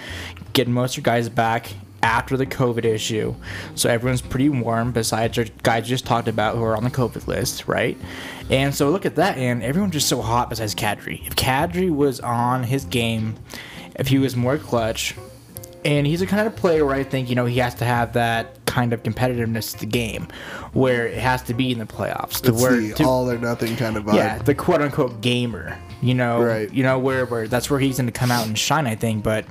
[0.53, 3.35] getting most of your guys back after the COVID issue.
[3.75, 7.27] So everyone's pretty warm, besides your guys just talked about who are on the COVID
[7.27, 7.97] list, right?
[8.49, 11.25] And so look at that, and everyone's just so hot besides Kadri.
[11.27, 13.35] If Kadri was on his game,
[13.95, 15.15] if he was more clutch,
[15.85, 18.13] and he's a kind of player where I think you know he has to have
[18.13, 20.27] that kind of competitiveness to the game,
[20.73, 22.41] where it has to be in the playoffs.
[22.41, 24.15] To It's where the to- all or nothing kind of vibe.
[24.15, 25.77] yeah, the quote unquote gamer.
[26.01, 26.73] You know, Right.
[26.73, 29.23] you know where where that's where he's going to come out and shine, I think.
[29.23, 29.45] But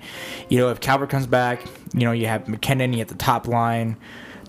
[0.48, 1.62] you know, if Calvert comes back,
[1.94, 3.96] you know, you have MacKinnon at the top line.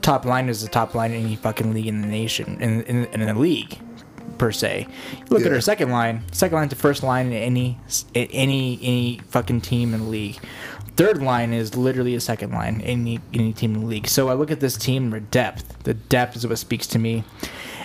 [0.02, 3.06] Top line is the top line in any fucking league in the nation, in in,
[3.06, 3.78] in the league,
[4.40, 4.88] per se.
[5.12, 5.54] You look at Yeah.
[5.54, 7.78] our second line, second line to first line in any
[8.16, 10.40] in any any fucking team in the league.
[11.02, 14.08] Third line is literally a second line in any any team in the league.
[14.08, 15.82] So I look at this team, their depth.
[15.82, 17.24] The depth is what speaks to me,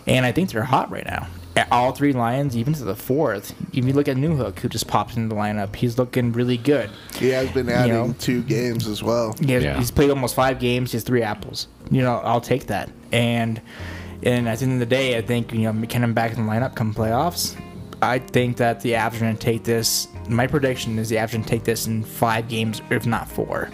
[0.06, 1.28] and I think they're hot right now.
[1.56, 3.54] At All three lines, even to the fourth.
[3.72, 6.90] If you look at Newhook, who just popped into the lineup, he's looking really good.
[7.14, 8.14] He has been adding know.
[8.18, 9.34] two games as well.
[9.40, 9.78] He has, Yeah.
[9.78, 10.92] He's played almost five games.
[10.92, 11.68] He has three apples.
[11.90, 12.90] You know, I'll take that.
[13.12, 13.62] And
[14.22, 16.52] and at the end of the day, I think you know MacKinnon back in the
[16.52, 17.56] lineup come playoffs.
[18.06, 20.08] I think that the Avs are going to take this.
[20.28, 23.28] My prediction is the Avs are going to take this in five games, if not
[23.28, 23.70] four.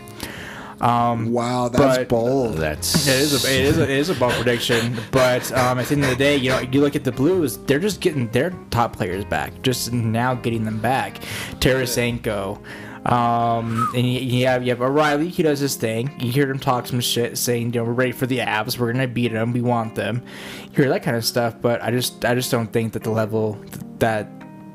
[0.80, 2.56] Wow, that's But- bold.
[2.56, 5.86] That's It is a it is a, it is a bold prediction, but um, at
[5.86, 8.26] the end of the day, you know, you look at the Blues, they're just getting
[8.28, 11.20] their top players back, just now getting them back.
[11.60, 12.58] Tarasenko,
[13.06, 16.14] um, and you, you have you have O'Reilly, he does his thing.
[16.20, 18.92] You hear him talk some shit, saying, you know, we're ready for the Avs, we're
[18.92, 20.22] gonna beat them, we want them.
[20.70, 23.10] You hear that kind of stuff, but I just I just don't think that the
[23.10, 23.58] level
[23.98, 24.28] that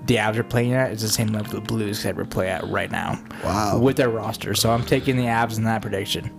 [0.08, 2.90] the Avs are playing at is the same level the Blues ever play at right
[2.90, 3.22] now.
[3.44, 3.80] Wow.
[3.80, 6.32] With their roster, so I'm taking the Avs in that prediction.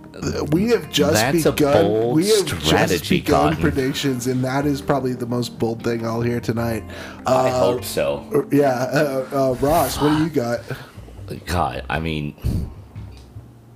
[0.51, 1.85] we have just That's a begun.
[1.85, 3.61] bold we have just strategy, begun Cotton.
[3.61, 6.83] predictions, and that is probably the most bold thing I'll hear tonight.
[7.27, 8.47] I Uh, hope so.
[8.51, 10.61] Yeah, uh, uh, Ross, what do you got?
[11.45, 12.35] God, I mean,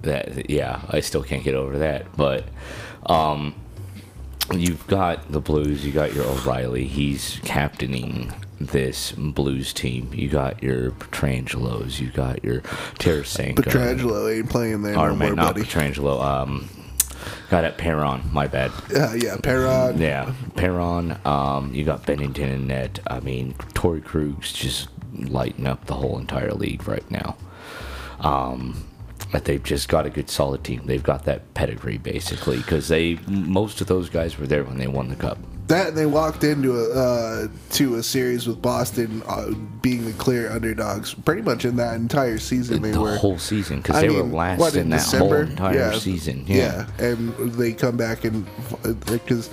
[0.01, 2.15] that yeah, I still can't get over that.
[2.15, 2.45] But
[3.05, 3.55] um,
[4.53, 6.85] you've got the Blues, you got your O'Reilly.
[6.85, 10.11] He's captaining this Blues team.
[10.13, 12.61] You got your Pietrangelos, you got your
[12.99, 13.55] Tarasenko.
[13.55, 15.65] Pietrangelo ain't playing there or no man, more, not buddy.
[15.65, 16.23] Pietrangelo.
[16.23, 16.69] Um,
[17.49, 18.21] got at Perron.
[18.31, 18.71] My bad.
[18.93, 19.99] Uh, yeah, Perron.
[19.99, 21.17] Yeah, Perron.
[21.25, 22.99] Um, you got Binnington and net.
[23.07, 27.36] I mean, Torey Krug's just lighting up the whole entire league right now.
[28.20, 28.86] Um,
[29.32, 30.84] but they've just got a good solid team.
[30.86, 34.88] They've got that pedigree basically because they most of those guys were there when they
[34.88, 35.38] won the cup.
[35.68, 39.51] That and they walked into a uh, to a series with Boston uh,
[39.82, 41.14] being the clear underdogs.
[41.14, 43.16] Pretty much in that entire season, they the were.
[43.16, 45.97] whole season because they mean, were last what, in, that whole entire Yeah.
[45.97, 46.43] season.
[46.47, 46.88] Yeah.
[46.99, 48.45] and they come back and
[49.05, 49.49] because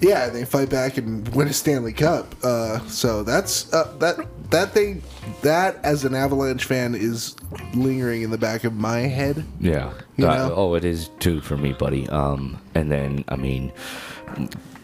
[0.00, 2.34] yeah, they fight back and win a Stanley Cup.
[2.42, 5.02] Uh, so that's uh, that that thing
[5.42, 7.34] that as an Avalanche fan is
[7.74, 9.44] lingering in the back of my head.
[9.60, 9.92] Yeah.
[10.18, 12.08] Oh, it is too for me, buddy.
[12.08, 13.72] Um, and then I mean,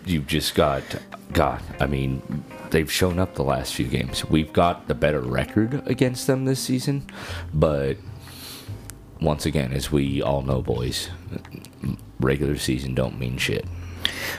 [0.06, 0.82] you've just got
[1.32, 1.62] God.
[1.78, 4.24] I mean, they've shown up the last few games.
[4.24, 7.06] We've got the better record against them this season,
[7.52, 7.96] but
[9.20, 11.10] once again, as we all know, boys,
[12.18, 13.66] regular season don't mean shit.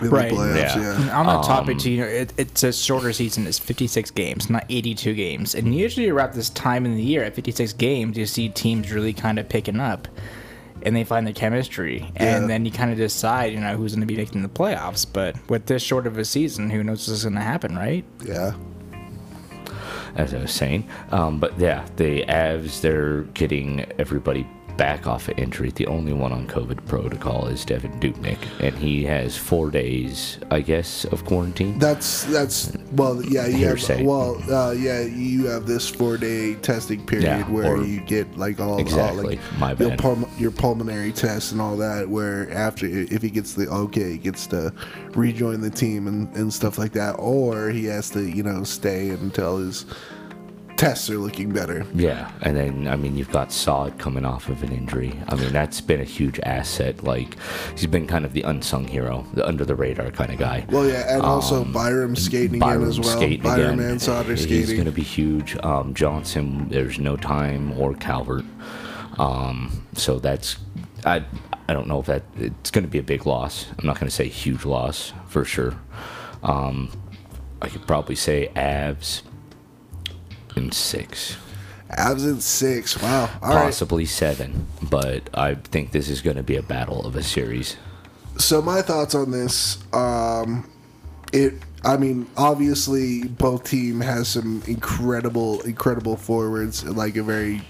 [0.01, 0.31] In Right.
[0.31, 1.05] Playoffs, Yeah.
[1.05, 1.19] yeah.
[1.19, 3.45] On that topic, Um, too, you know, it, it's a shorter season.
[3.47, 5.53] It's 56 games, not 82 games.
[5.55, 9.13] And usually around this time in the year, at 56 games, you see teams really
[9.13, 10.07] kind of picking up,
[10.83, 12.37] and they find their chemistry, Yeah.
[12.37, 15.05] and then you kind of decide, you know, who's going to be making the playoffs.
[15.11, 18.03] But with this short of a season, who knows what's going to happen, right?
[18.25, 18.53] Yeah.
[20.17, 20.87] as I was saying.
[21.11, 24.45] Um, but yeah, the Avs, they're getting everybody
[24.77, 25.71] back off of injury.
[25.71, 30.61] The only one on COVID protocol is Devan Dubnyk, and he has four days, I
[30.61, 31.79] guess, of quarantine.
[31.79, 33.47] That's that's well, yeah.
[33.47, 35.01] You have, well, uh, yeah.
[35.01, 39.29] You have this four day testing period Yeah, where you get like all Exactly, all,
[39.29, 39.99] like, my your, bad.
[39.99, 42.07] pul- your pulmonary tests and all that.
[42.09, 44.73] Where after if he gets the okay, he gets to
[45.15, 49.09] rejoin the team and, and stuff like that, or he has to you know stay
[49.09, 49.85] until his
[50.81, 51.85] tests are looking better.
[51.93, 55.13] Yeah, and then I mean you've got Sod coming off of an injury.
[55.27, 57.03] I mean that's been a huge asset.
[57.03, 57.37] Like
[57.77, 60.65] he's been kind of the unsung hero, the under the radar kind of guy.
[60.69, 63.15] Well, yeah, and also Byram skating again Byram as well.
[63.17, 63.91] skating Byram again.
[63.91, 64.75] and Sauter He's skating.
[64.75, 65.55] going to be huge.
[65.63, 68.45] Um, Johnson, there's no time or Calvert.
[69.19, 70.57] Um, so that's
[71.05, 71.23] I
[71.69, 73.67] I don't know if that it's going to be a big loss.
[73.77, 75.75] I'm not going to say huge loss for sure.
[76.41, 76.89] Um,
[77.61, 79.21] I could probably say Avs
[80.55, 81.37] in six,
[81.89, 83.01] Abs in six.
[83.01, 83.29] Wow.
[83.41, 83.65] All right.
[83.65, 84.67] possibly seven.
[84.81, 87.75] But I think this is going to be a battle of a series.
[88.37, 90.69] so my thoughts on this um
[91.33, 91.53] it
[91.83, 97.61] i mean obviously both team has some incredible incredible forwards like a very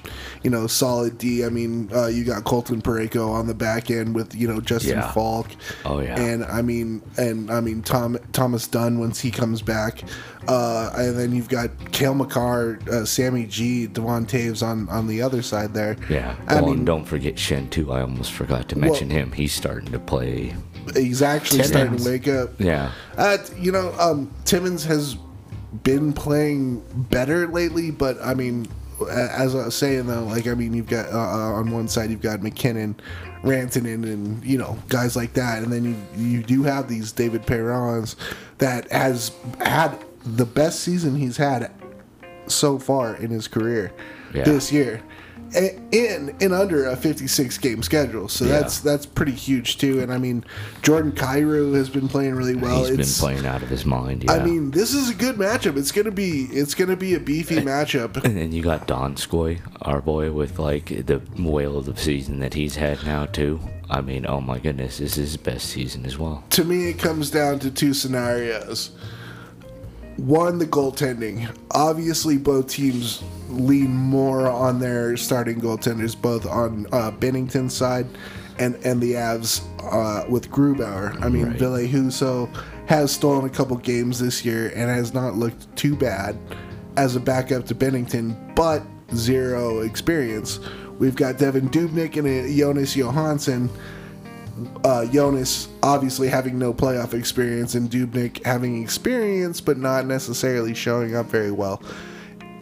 [0.43, 4.13] you know solid d i mean uh, you got colton parayko on the back end
[4.13, 5.11] with you know justin Yeah.
[5.11, 5.47] faulk
[5.85, 6.19] Oh, yeah.
[6.19, 10.03] and i mean and i mean tom thomas dunn once he comes back
[10.47, 15.21] uh, and then you've got Cale Makar, uh, Sammy G, Devon Toews on, on the
[15.21, 15.95] other side there.
[16.09, 16.35] Yeah.
[16.47, 17.91] I well, mean, and don't forget Shen too.
[17.91, 19.31] I almost forgot to mention him.
[19.33, 20.55] He's starting to play
[20.95, 22.49] he's actually starting to wake up.
[22.59, 22.91] Yeah.
[23.17, 25.15] Uh, you know, um, Timmins has
[25.83, 28.67] been playing better lately, but I mean,
[29.09, 32.09] as I was saying though, like I mean, you've got uh, uh, on one side
[32.11, 32.95] you've got MacKinnon,
[33.43, 37.43] Rantanen, and you know guys like that, and then you you do have these David
[37.43, 38.15] Perrons
[38.59, 41.71] that has had the best season he's had
[42.47, 43.91] so far in his career
[44.33, 44.43] Yeah.
[44.43, 45.01] this year.
[45.53, 48.59] In in under a 56 game schedule, so Yeah.
[48.61, 49.99] that's that's pretty huge too.
[50.01, 50.45] And I mean,
[50.81, 52.85] Jordan Kyrou has been playing really well.
[52.85, 54.23] He's been playing out of his mind.
[54.23, 54.33] Yeah.
[54.33, 55.75] I mean, this is a good matchup.
[55.77, 58.23] It's gonna be it's gonna be a beefy matchup.
[58.23, 62.53] And then you got Donskoy, our boy, with like the whale of the season that
[62.53, 63.59] he's had now too.
[63.89, 66.45] I mean, oh my goodness, this is his best season as well.
[66.51, 68.91] to me, it comes down to two scenarios.
[70.17, 71.55] One, the goaltending.
[71.71, 78.05] Obviously, both teams lean more on their starting goaltenders, both on uh, Binnington's side
[78.59, 81.19] and and the Avs uh, with Grubauer.
[81.21, 81.57] I mean, Right.
[81.57, 82.49] Ville
[82.87, 86.37] has stolen a couple games this year and has not looked too bad
[86.97, 88.83] as a backup to Binnington, but
[89.15, 90.59] zero experience.
[90.99, 93.69] We've got Devan Dubnyk and Jonas Johansson
[94.83, 101.15] uh, Jonas obviously having no playoff experience and Dubnyk having experience but not necessarily showing
[101.15, 101.81] up very well.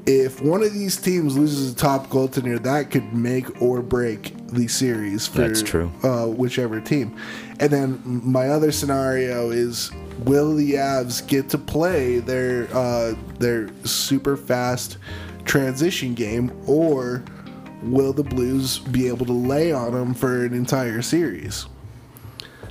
[0.05, 4.67] If one of these teams loses a top goaltender, that could make or break the
[4.67, 5.91] series for That's true.
[6.01, 7.15] Uh, whichever team.
[7.59, 13.69] And then my other scenario is: Will the Avs get to play their uh, their
[13.85, 14.97] super fast
[15.45, 17.23] transition game, or
[17.83, 21.67] will the Blues be able to lay on them for an entire series?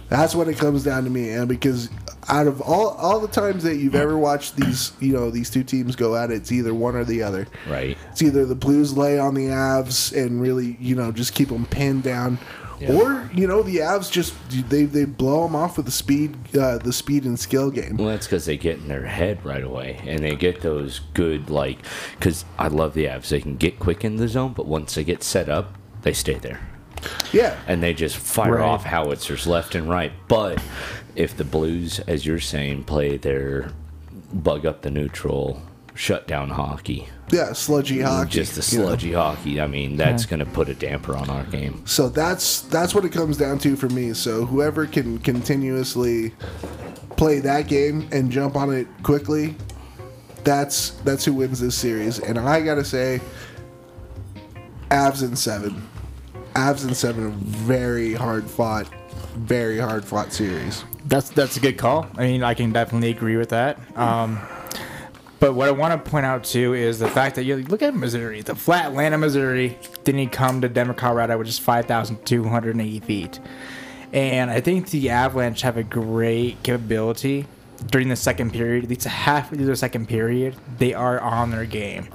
[0.09, 1.90] That's what it comes down to me, and because
[2.28, 5.62] out of all all the times that you've ever watched these, you know, these two
[5.64, 7.46] teams go at it, it's either one or the other.
[7.68, 7.96] Right.
[8.12, 11.66] It's either the Blues lay on the Avs and really, you know, just keep them
[11.66, 12.38] pinned down,
[12.80, 12.92] Yeah.
[12.92, 14.34] or you know, the Avs just
[14.70, 17.96] they they blow them off with the speed, uh, the speed and skill game.
[17.98, 21.50] Well, that's because they get in their head right away, and they get those good
[21.50, 21.78] like.
[22.18, 25.04] Because I love the Avs; they can get quick in the zone, but once they
[25.04, 26.61] get set up, they stay there,
[27.32, 28.64] Yeah, and they just fire Right.
[28.64, 30.12] off howitzers left and right.
[30.28, 30.61] But
[31.14, 33.70] if the Blues, as you're saying, play their
[34.32, 35.62] bug up the neutral,
[35.94, 38.30] shut down hockey, yeah, sludgy hockey.
[38.30, 38.88] just the you know.
[38.90, 41.82] sludgy hockey, I mean, that's going to put a damper on our game.
[41.86, 44.12] So that's that's what it comes down to for me.
[44.14, 46.32] So whoever can continuously
[47.16, 49.57] play that game and jump on it quickly,
[50.44, 52.18] that's that's who wins this series.
[52.20, 53.20] And I gotta say,
[54.90, 55.86] Avs in seven,
[56.59, 58.88] Avs in seven, a very hard fought,
[59.36, 60.84] very hard fought series.
[61.06, 62.09] That's that's a good call.
[62.16, 63.78] I mean, I can definitely agree with that.
[63.96, 64.40] Um,
[65.38, 67.94] but what I want to point out too is the fact that you look at
[67.94, 72.26] Missouri, the flat land of Missouri, didn't come to Denver, Colorado, which is five thousand
[72.26, 73.38] two hundred and eighty feet,
[74.12, 77.46] and I think the Avalanche have a great capability
[77.90, 81.64] during the second period, at least half of the second period, they are on their
[81.64, 82.09] game.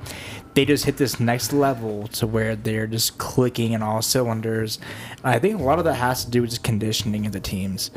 [0.53, 4.79] They just hit this next level to where they're just clicking in all cylinders.
[5.23, 7.89] I think a lot of that has to do with just conditioning of the teams.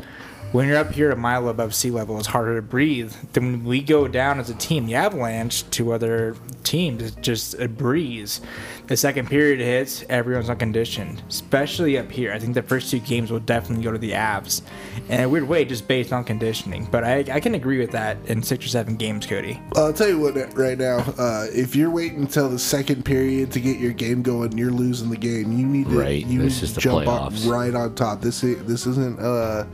[0.53, 3.13] When you're up here a mile above sea level, it's harder to breathe.
[3.33, 7.59] Then when we go down as a team, the Avalanche to other teams, it's just
[7.59, 8.39] a breeze.
[8.87, 12.31] The second period hits, everyone's unconditioned, especially up here.
[12.31, 14.61] I think the first two games will definitely go to the Avs,
[15.09, 16.87] in a weird way, just based on conditioning.
[16.89, 19.59] But I, I can agree with that in six or seven games, Cody.
[19.75, 23.59] I'll tell you what, right now, uh, if you're waiting until the second period to
[23.59, 25.51] get your game going, you're losing the game.
[25.51, 28.21] You need to, Right, you this need is to the jump up right on top.
[28.21, 29.65] This is, this isn't uh,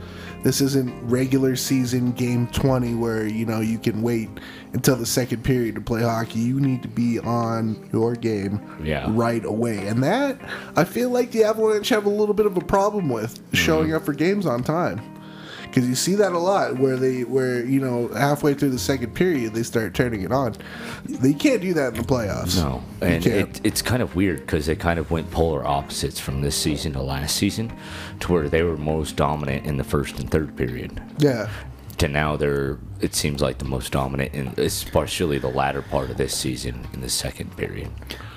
[0.44, 4.28] this isn't regular season game 20 where you know you can wait
[4.74, 6.38] until the second period to play hockey.
[6.38, 9.06] You need to be on your game Yeah.
[9.08, 10.38] right away, and that
[10.76, 13.96] I feel like the Avalanche have a little bit of a problem with showing Mm-hmm.
[13.96, 15.00] up for games on time
[15.74, 19.12] because you see that a lot where they where you know halfway through the second
[19.14, 20.54] period they start turning it on
[21.04, 23.56] they can't do that in the playoffs No, You and can't.
[23.58, 26.92] it, it's kind of weird because they kind of went polar opposites from this season
[26.92, 27.72] to last season,
[28.20, 31.02] to where they were most dominant in the first and third period.
[31.18, 31.48] yeah
[31.98, 36.16] To now they're, it seems like the most dominant in, especially the latter part of
[36.18, 37.88] this season in the second period.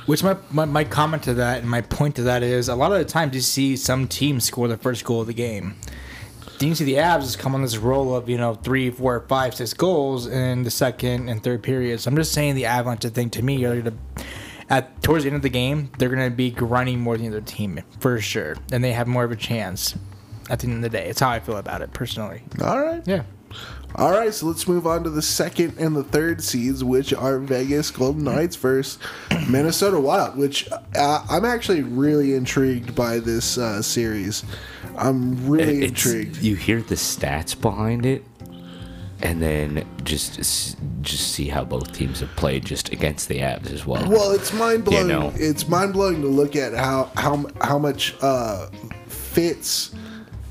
[0.07, 2.91] Which my, my, my comment to that and my point to that is a lot
[2.93, 5.75] of the times you see some teams score the first goal of the game.
[6.59, 9.53] Then you see the just come on this roll of, you know, three, four, five,
[9.53, 12.07] six goals in the second and third periods.
[12.07, 13.95] I'm just saying the Avalanche, thing to me, are gonna,
[14.69, 17.37] at towards the end of the game, they're going to be grinding more than the
[17.37, 18.55] other team, for sure.
[18.71, 19.95] And they have more of a chance
[20.49, 21.07] at the end of the day.
[21.07, 22.41] It's how I feel about it, personally.
[22.63, 23.23] all right Yeah.
[23.95, 27.39] all right so let's move on to the second and the third seeds which are
[27.39, 28.99] vegas golden knights versus
[29.49, 34.43] minnesota wild which uh, i'm actually really intrigued by this uh, series
[34.97, 36.37] I'm really It's- intrigued.
[36.41, 38.23] You hear the stats behind it,
[39.21, 40.39] and then just
[41.01, 44.07] just see how both teams have played just against the Avs as well.
[44.09, 45.07] Well, it's mind blowing.
[45.07, 45.31] know.
[45.35, 48.67] It's mind blowing to look at how how how much uh,
[49.07, 49.91] fits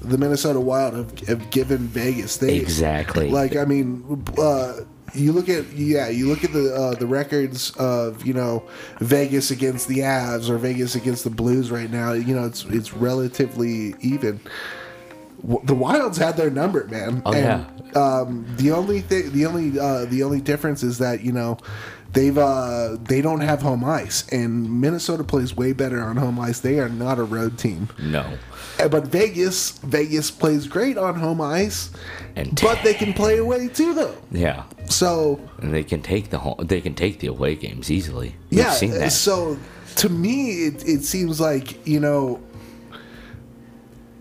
[0.00, 2.36] the Minnesota Wild have, have given Vegas.
[2.36, 3.30] They Exactly.
[3.30, 4.74] Like I mean, uh,
[5.14, 8.62] you look at yeah, you look at the uh, the records of you know
[9.00, 12.12] Vegas against the Avs or Vegas against the Blues right now.
[12.12, 14.40] You know, it's it's relatively even.
[15.64, 17.22] The Wilds had their number, man.
[17.24, 21.30] Oh, and, Um, the only thing, the only, uh, the only difference is that you
[21.30, 21.58] know
[22.16, 26.58] they've uh, they don't have home ice, and Minnesota plays way better on home ice.
[26.60, 27.88] They are not a road team.
[27.98, 28.24] no,
[28.80, 31.90] Uh, But Vegas, Vegas plays great on home ice,
[32.34, 34.16] and but they can play away too, though.
[34.32, 38.30] yeah, So and they can take the home, they can take the away games easily.
[38.50, 39.12] We've yeah, seen that.
[39.12, 39.56] so
[40.02, 42.40] to me, it, it seems like you know.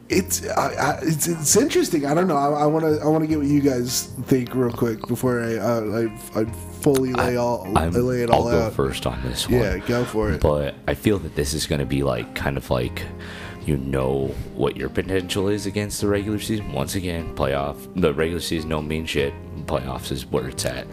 [0.07, 2.05] It's I, I, it's it's interesting.
[2.05, 2.37] I don't know.
[2.37, 5.55] I want to I want to get what you guys think real quick before I
[5.55, 6.45] uh, I, I
[6.81, 8.73] fully lay all I lay it all I'll out.
[8.73, 9.61] first on this one.
[9.61, 10.41] Yeah, go for it.
[10.41, 13.01] But I feel that this is going to be like kind of like
[13.65, 16.71] you know what your potential is against the regular season.
[16.71, 17.75] Once again, playoff.
[17.99, 19.33] The regular season don't mean shit.
[19.65, 20.85] Playoffs is where it's at.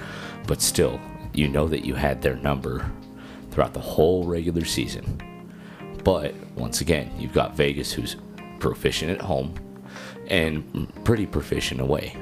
[0.46, 0.98] But still,
[1.34, 2.90] you know that you had their number
[3.50, 5.20] throughout the whole regular season.
[6.02, 8.16] But once again, you've got Vegas who's
[8.62, 9.54] proficient at home
[10.28, 12.16] and pretty proficient away.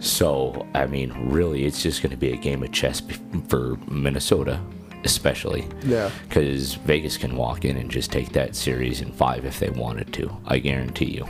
[0.00, 3.00] So, I mean, really, it's just going to be a game of chess
[3.48, 4.60] for Minnesota,
[5.04, 5.68] especially.
[5.84, 6.10] Yeah.
[6.28, 10.12] Because Vegas can walk in and just take that series in five if they wanted
[10.14, 10.36] to.
[10.44, 11.26] I guarantee you.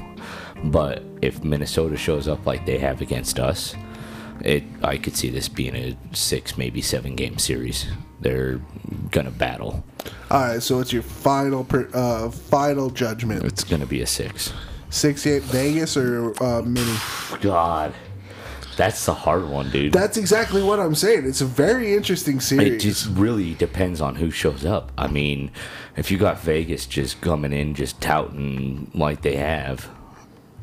[0.65, 3.75] But if Minnesota shows up like they have against us,
[4.43, 7.87] it I could see this being a six, maybe seven game series.
[8.23, 8.61] They're
[9.11, 9.85] gonna battle.
[10.31, 13.45] All right, so it's your final per, uh, final judgment.
[13.45, 14.53] It's gonna be a six.
[14.91, 16.95] Six eight Vegas or uh, mini.
[17.41, 17.95] God,
[18.77, 19.93] that's the hard one, dude.
[19.93, 21.27] That's exactly what I'm saying.
[21.27, 22.73] It's a very interesting series.
[22.73, 24.93] It just really depends on who shows up.
[24.97, 25.51] I mean,
[25.97, 29.89] if you got Vegas just coming in, just touting like they have,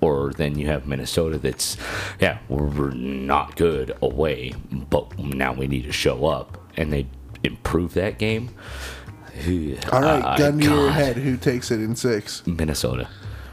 [0.01, 1.77] or then you have Minnesota that's,
[2.19, 4.53] yeah, we're, we're not good away,
[4.89, 7.07] but now we need to show up, and they
[7.43, 8.49] improve that game.
[9.91, 11.15] All right, Uh, gun to your head.
[11.17, 12.45] Who takes it in six?
[12.45, 13.07] Minnesota.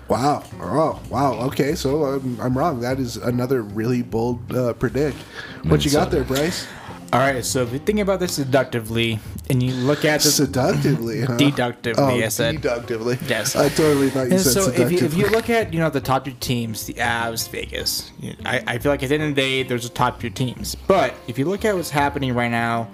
[0.09, 0.45] Wow.
[0.61, 1.35] Oh, wow.
[1.47, 2.81] Okay, so I'm, I'm wrong.
[2.81, 5.17] That is another really bold uh, predict.
[5.65, 6.67] What you got there, Bryce?
[7.13, 11.23] All right, so if you think about this deductively and you look at this, Seductively,
[11.23, 11.37] huh?
[11.37, 12.57] Deductively, oh, I said.
[12.57, 13.17] Deductively.
[13.29, 13.55] Yes.
[13.55, 15.07] I totally thought you and said so if you, seductively.
[15.07, 18.63] if you look at you know the top two teams, the Avs, Vegas, you I,
[18.67, 20.75] I feel like at the end of the day, there's a top two teams.
[20.89, 22.89] But if you look at what's happening right now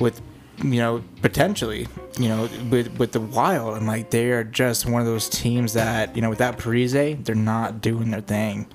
[0.00, 0.20] with
[0.62, 1.86] you know potentially
[2.18, 5.72] you know with with the Wild, and like they are just one of those teams
[5.74, 8.66] that you know without Parise, they're not doing their thing.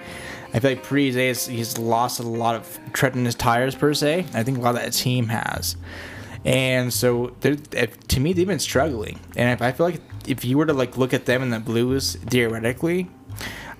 [0.55, 3.91] I feel like Parise is, he's lost a lot of tread in his tires per
[3.95, 4.25] se.
[4.35, 5.75] I think a lot of that team has.
[6.45, 9.19] And so, they're- if, to me, they've been struggling.
[9.35, 11.59] And if I feel like if you were to like look at them in the
[11.59, 13.09] Blues theoretically,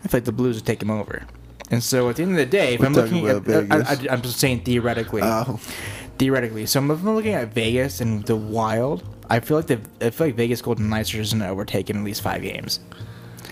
[0.04, 1.22] I feel like the Blues would take them over.
[1.70, 4.22] And so, at the end of the day, if We're I'm looking at, I, I'm
[4.24, 5.60] just saying theoretically, Oh.
[6.18, 6.66] Theoretically.
[6.66, 10.36] So, I'm looking at Vegas and the Wild, I feel like the I feel like
[10.36, 12.80] Vegas Golden Knights are just going to overtake in at least five games.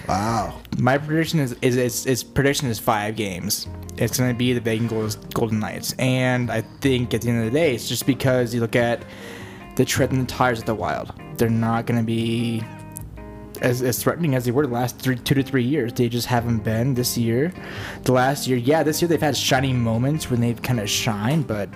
[0.07, 0.59] wow.
[0.77, 3.67] My prediction is is its, its prediction is five games.
[3.97, 7.51] It's going to be the Vegas Golden- Knights, and I think at the end of
[7.51, 9.03] the day, it's just because you look at
[9.75, 11.13] the tread and the tires of the Wild.
[11.37, 12.63] They're not going to be
[13.61, 15.93] as, as threatening as they were the last three, two to three years.
[15.93, 17.53] They just haven't been this year.
[18.03, 21.47] The last year, yeah, this year they've had shining moments when they've kind of shined,
[21.47, 21.69] but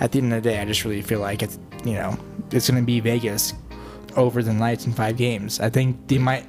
[0.00, 2.16] at the end of the day, I just really feel like it's you know
[2.50, 3.54] it's going to be Vegas
[4.16, 5.60] over the Knights in five games.
[5.60, 6.46] I think they might,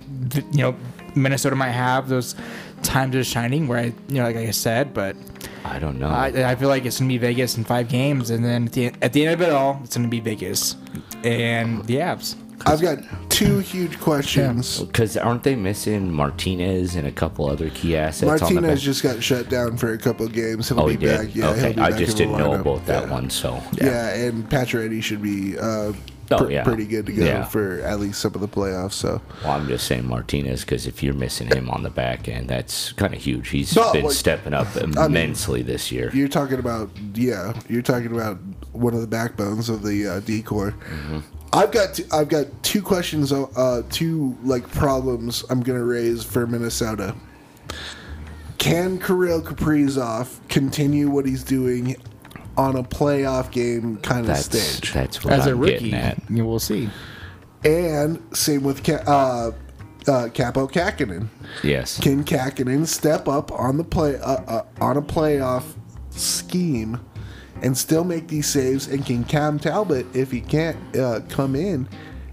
[0.52, 0.76] you know,
[1.16, 2.36] Minnesota might have those
[2.82, 5.16] times of shining where I, you know, like I said, but
[5.64, 6.10] I don't know.
[6.10, 8.92] I, I feel like it's gonna be Vegas in five games, and then at the,
[9.02, 10.76] at the end of it all, it's gonna be Vegas
[11.24, 12.36] and the Avs.
[12.66, 13.00] I've got
[13.30, 14.80] two huge questions.
[14.82, 18.42] Because aren't they missing Martinez and a couple other key assets?
[18.42, 20.70] on the Martinez just got shut down for a couple games.
[20.70, 21.18] He'll Oh, be he did.
[21.18, 21.36] back.
[21.36, 23.12] Yeah, okay, I just didn't know about that Yeah.
[23.12, 23.30] one.
[23.30, 24.14] So Yeah.
[24.14, 25.94] and Pacioretty should be uh,
[26.32, 26.64] Oh, yeah.
[26.64, 27.44] pretty good to go Yeah.
[27.44, 28.94] for at least some of the playoffs.
[28.94, 32.48] So Well, I'm just saying Martinez because if you're missing him on the back end,
[32.48, 33.50] that's kind of huge.
[33.50, 36.10] He's No, been like- stepping up mean- immensely this year.
[36.14, 38.40] you're talking about yeah, you're talking about
[38.72, 40.72] one of the backbones of the uh, D-corps.
[40.72, 41.20] Mm-hmm.
[41.54, 46.48] I've got t- I've got two questions, uh, two like problems I'm gonna raise for
[46.48, 47.16] Minnesota.
[48.58, 51.96] Can Kirill Kaprizov continue what he's doing
[52.58, 54.94] on a playoff game kind of That's stage?
[54.94, 56.18] that's what As a I'm rookie, getting at.
[56.30, 56.90] you will see.
[57.66, 59.52] And same with Ca- uh,
[60.08, 61.28] uh, Kaapo Kahkonen.
[61.64, 62.00] Yes.
[62.00, 65.64] Can Kahkonen step up on the play uh, uh, on a playoff
[66.12, 67.00] scheme
[67.62, 68.88] and still make these saves?
[68.88, 71.88] And can Cam Talbot, if he can't uh, come in,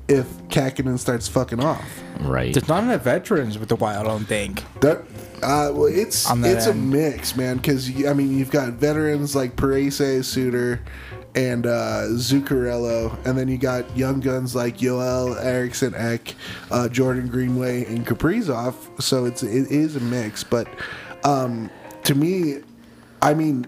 [0.08, 2.00] if Kahkonen starts fucking off?
[2.20, 2.52] right.
[2.52, 4.62] There's not enough veterans with the Wild, I don't think.
[4.80, 4.98] That
[5.42, 7.56] uh, well, it's On that it's a mix, man.
[7.56, 10.82] Because I mean, you've got veterans like Parise, Suter,
[11.34, 16.34] and uh, Zuccarello, and then you got young guns like Joel Eriksson, Ek,
[16.70, 18.74] uh, Jordan Greenway, and Kaprizov.
[19.00, 20.44] So it's it is a mix.
[20.44, 20.68] But
[21.24, 21.70] um,
[22.04, 22.58] to me,
[23.22, 23.66] I mean,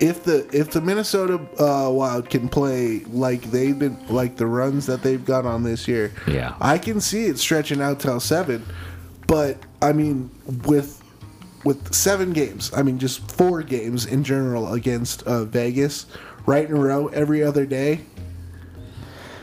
[0.00, 4.86] if the if the Minnesota uh, Wild can play like they've been like the runs
[4.86, 6.54] that they've got on this year, Yeah.
[6.60, 8.64] I can see it stretching out till seven.
[9.26, 10.30] But I mean,
[10.66, 11.02] with
[11.64, 16.06] with seven games, I mean just four games in general against uh, Vegas,
[16.46, 18.00] right in a row every other day.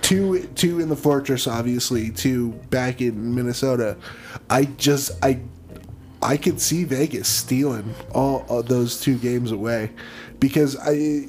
[0.01, 2.11] Two two in the fortress, obviously.
[2.11, 3.97] Two back in Minnesota.
[4.49, 5.39] I just I
[6.21, 9.91] I could see Vegas stealing all of those two games away
[10.43, 11.25] because I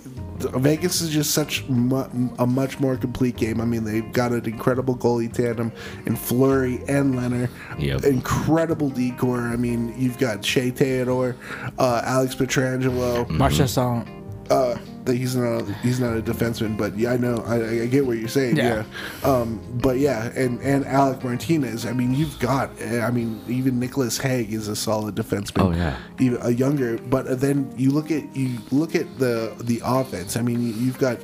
[0.59, 3.61] Vegas is just such mu- a much more complete game.
[3.61, 5.71] I mean, they've got an incredible goalie tandem
[6.05, 7.49] in Fleury and Lehner.
[7.79, 8.03] Yep.
[8.03, 9.39] Incredible D-corps.
[9.39, 11.37] I mean, you've got Shea Theodore,
[11.79, 13.25] uh, Alex Pietrangelo.
[13.29, 14.24] Marchessault.
[14.51, 17.87] Uh, that he's not a, he's not a defenseman, but yeah, I know I, I
[17.87, 18.57] get what you're saying.
[18.57, 18.85] Yeah.
[19.23, 19.31] Yeah.
[19.31, 21.87] Um, but yeah, and and Alec Martinez.
[21.87, 22.71] I mean, you've got.
[22.83, 25.63] I mean, even Nicolas Hague is a solid defenseman.
[25.63, 25.99] Oh, yeah.
[26.21, 26.99] even a younger.
[26.99, 30.37] But then you look at you look at the the offense.
[30.37, 31.19] I mean, you've got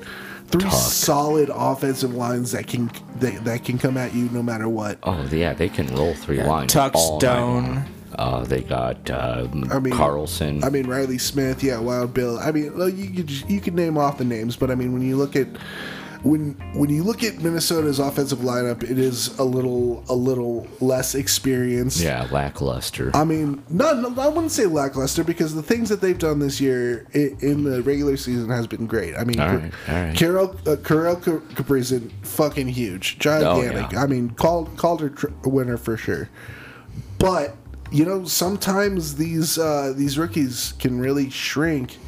[0.49, 0.73] three Tuch.
[0.73, 4.99] solid offensive lines that can that, that can come at you no matter what.
[5.03, 6.73] Oh yeah, they can roll three lines.
[6.73, 6.95] Tuch,
[8.19, 8.43] all night Stone.
[8.43, 8.43] long.
[8.43, 10.65] Uh, they got um, I mean, Karlsson.
[10.65, 12.39] I mean, Riley Smith, yeah, Wild Bill.
[12.39, 15.03] I mean, well, you could you can name off the names, but I mean, when
[15.03, 15.49] you look at
[16.23, 21.15] when when you look at Minnesota's offensive lineup, it is a little a little less
[21.15, 22.01] experienced.
[22.01, 23.11] yeah, lackluster.
[23.15, 26.61] I mean, no, no, I wouldn't say lackluster because the things that they've done this
[26.61, 29.17] year in, in the regular season has been great.
[29.17, 30.17] I mean, All right, all right.
[30.17, 30.77] Carol uh,
[32.23, 33.85] fucking huge, gigantic.
[33.85, 34.03] Oh, yeah.
[34.03, 36.29] I mean, called Calder tr- winner for sure.
[37.19, 37.55] But
[37.91, 41.99] you know, sometimes these uh, these rookies can really shrink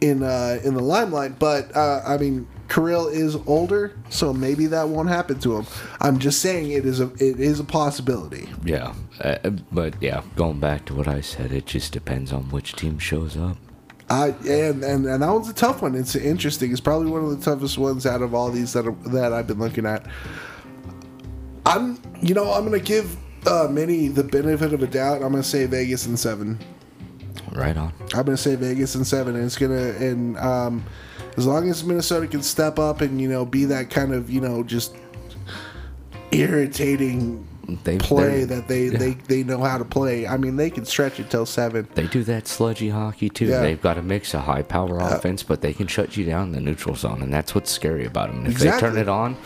[0.00, 1.38] in uh, in the limelight.
[1.38, 5.66] But uh, I mean, Kirill is older, so maybe that won't happen to him.
[6.00, 8.48] I'm just saying it is a it is a possibility.
[8.64, 12.74] yeah, uh, but yeah, going back to what I said, it just depends on which
[12.74, 13.56] team shows up.
[14.08, 15.96] Uh, and, and and that one's a tough one.
[15.96, 16.70] It's interesting.
[16.70, 19.48] It's probably one of the toughest ones out of all these that are, that I've
[19.48, 20.06] been looking at.
[21.64, 23.16] I'm you know I'm gonna give
[23.46, 25.22] uh, Minnie the benefit of a doubt.
[25.22, 26.58] I'm gonna say Vegas in seven.
[27.52, 27.92] Right on.
[28.14, 30.84] I'm gonna say Vegas in seven, and it's gonna and um,
[31.36, 34.40] as long as Minnesota can step up and you know be that kind of you
[34.40, 34.94] know just
[36.32, 37.46] irritating
[37.84, 38.98] They play that they, yeah.
[38.98, 40.26] they they know how to play.
[40.26, 41.88] I mean, they can stretch it till seven.
[41.94, 43.46] They do that sludgy hockey too.
[43.46, 43.60] Yeah.
[43.60, 46.52] They've got a mix of high power offense, but they can shut you down in
[46.52, 48.46] the neutral zone, and that's what's scary about them.
[48.46, 49.36] If they turn it on,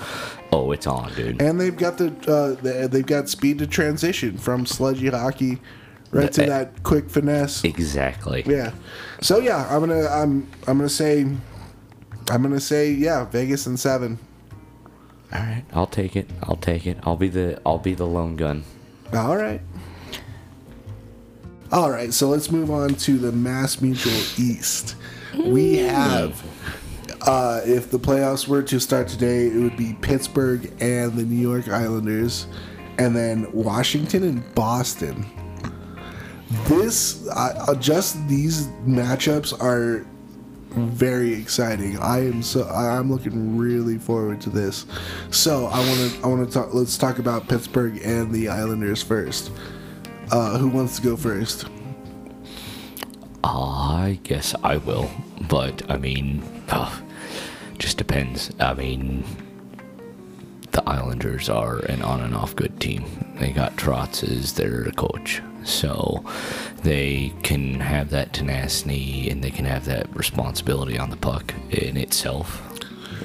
[0.53, 1.41] oh, it's on, dude.
[1.41, 5.61] And they've got the, uh, the they've got speed to transition from sludgy hockey
[6.11, 7.65] right to The- that quick finesse.
[7.65, 8.43] Exactly.
[8.47, 8.73] Yeah.
[9.21, 11.23] So yeah, I'm gonna I'm I'm gonna say
[12.31, 14.19] I'm gonna say yeah, Vegas and seven.
[15.33, 16.29] All right, I'll take it.
[16.43, 16.99] I'll take it.
[17.05, 18.65] I'll be the I'll be the lone gun.
[19.13, 19.61] All right.
[21.73, 24.97] All right, so let's move on to the MassMutual East.
[25.39, 26.43] We have,
[27.23, 31.41] uh, if the playoffs were to start today, it would be Pittsburgh and the New
[31.41, 32.47] York Islanders,
[32.99, 35.27] and then Washington and Boston.
[36.65, 40.07] This, uh, just these matchups are
[40.71, 41.99] very exciting.
[41.99, 44.87] I am so I'm looking really forward to this.
[45.31, 46.75] So I want to I want to talk.
[46.75, 49.53] Let's talk about Pittsburgh and the Islanders first.
[50.31, 51.67] Uh, who wants to go first?
[53.43, 55.11] I guess I will,
[55.49, 56.43] but I mean,
[57.81, 58.53] just depends.
[58.61, 59.25] I mean,
[60.71, 63.05] the Islanders are an on and off good team.
[63.41, 66.23] They got Trotz as their coach, so
[66.83, 71.97] they can have that tenacity and they can have that responsibility on the puck in
[71.97, 72.61] itself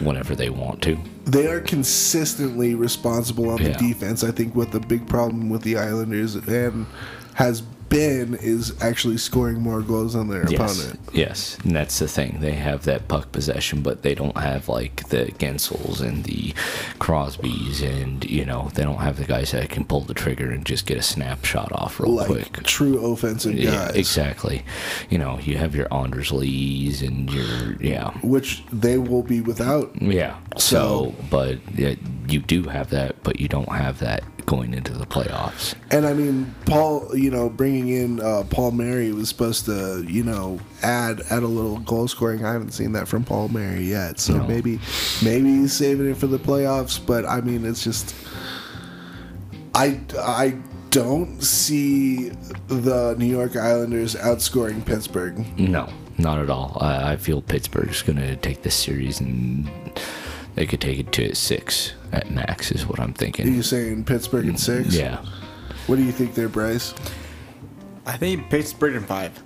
[0.01, 0.97] whenever they want to.
[1.25, 3.77] They are consistently responsible on the Yeah.
[3.77, 4.23] defense.
[4.23, 6.85] I think what the big problem with the Islanders and
[7.33, 7.61] has
[7.95, 10.99] been is actually scoring more goals than their Yes, opponent.
[11.13, 12.37] yes, and that's the thing.
[12.41, 16.53] They have that puck possession, but they don't have like the Guentzels and the
[16.99, 20.65] Crosbys, and you know they don't have the guys that can pull the trigger and
[20.65, 22.63] just get a snapshot off real Like quick.
[22.63, 24.63] true offensive Yeah, exactly.
[25.09, 29.91] You know, you have your Anders Lees and your yeah, Which they will be without.
[30.01, 30.35] yeah.
[30.57, 31.95] So- So, but yeah,
[32.27, 35.73] you do have that, but you don't have that going into the playoffs.
[35.91, 40.59] And I mean, Paul, you know, bringing in uh, Palmieri was supposed to, you know,
[40.83, 42.45] add add a little goal scoring.
[42.45, 44.47] I haven't seen that from Palmieri yet, so No.
[44.47, 44.79] maybe
[45.23, 47.03] maybe he's saving it for the playoffs.
[47.03, 48.15] But I mean, it's just
[49.73, 50.57] I I
[50.91, 52.29] don't see
[52.67, 55.45] the New York Islanders outscoring Pittsburgh.
[55.59, 56.77] No, not at all.
[56.79, 59.69] I, I feel Pittsburgh's going to take this series and
[60.55, 63.43] they could take it to six at max, is what I'm thinking.
[63.43, 63.55] Are thinking.
[63.55, 64.95] you saying Pittsburgh at six?
[64.95, 65.23] Yeah.
[65.87, 66.93] What do you think there, Bryce?
[68.05, 69.41] I think Pittsburgh in five.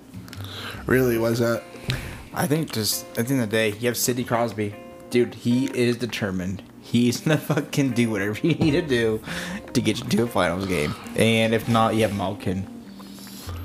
[0.86, 1.18] Really?
[1.18, 1.62] Why's that?
[2.32, 4.74] I think just at the end of the day, you have Sidney Crosby.
[5.10, 6.62] Dude, he is determined.
[6.80, 9.22] He's gonna fucking do whatever you need to do
[9.72, 10.94] to get you to a finals game.
[11.16, 12.79] And if not, you have Malkin.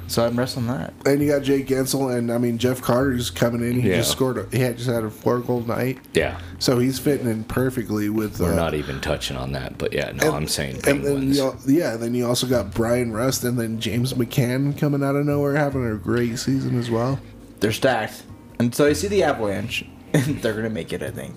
[0.08, 0.94] So I'm resting on that.
[1.06, 3.80] And you got Jake Guentzel, and I mean Jeff Carter's coming in.
[3.82, 3.98] He Yeah.
[3.98, 4.38] just scored.
[4.38, 6.40] A, he had just had a four goal night, Yeah.
[6.60, 8.40] so he's fitting in perfectly with.
[8.40, 11.16] We're uh, not even touching on that, but yeah, no, and- I'm saying And then
[11.34, 11.38] Penguins.
[11.38, 15.26] you, yeah, then you also got Bryan Rust, and then James McCann coming out of
[15.26, 17.20] nowhere, having a great season as well.
[17.62, 18.24] They're stacked.
[18.60, 21.36] and so you see the Avalanche, and they're gonna make it, I think.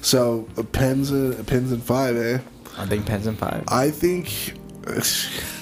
[0.00, 2.38] So Pens, uh, Pens and five, eh?
[2.78, 3.64] I think Pens in five.
[3.68, 4.54] I think.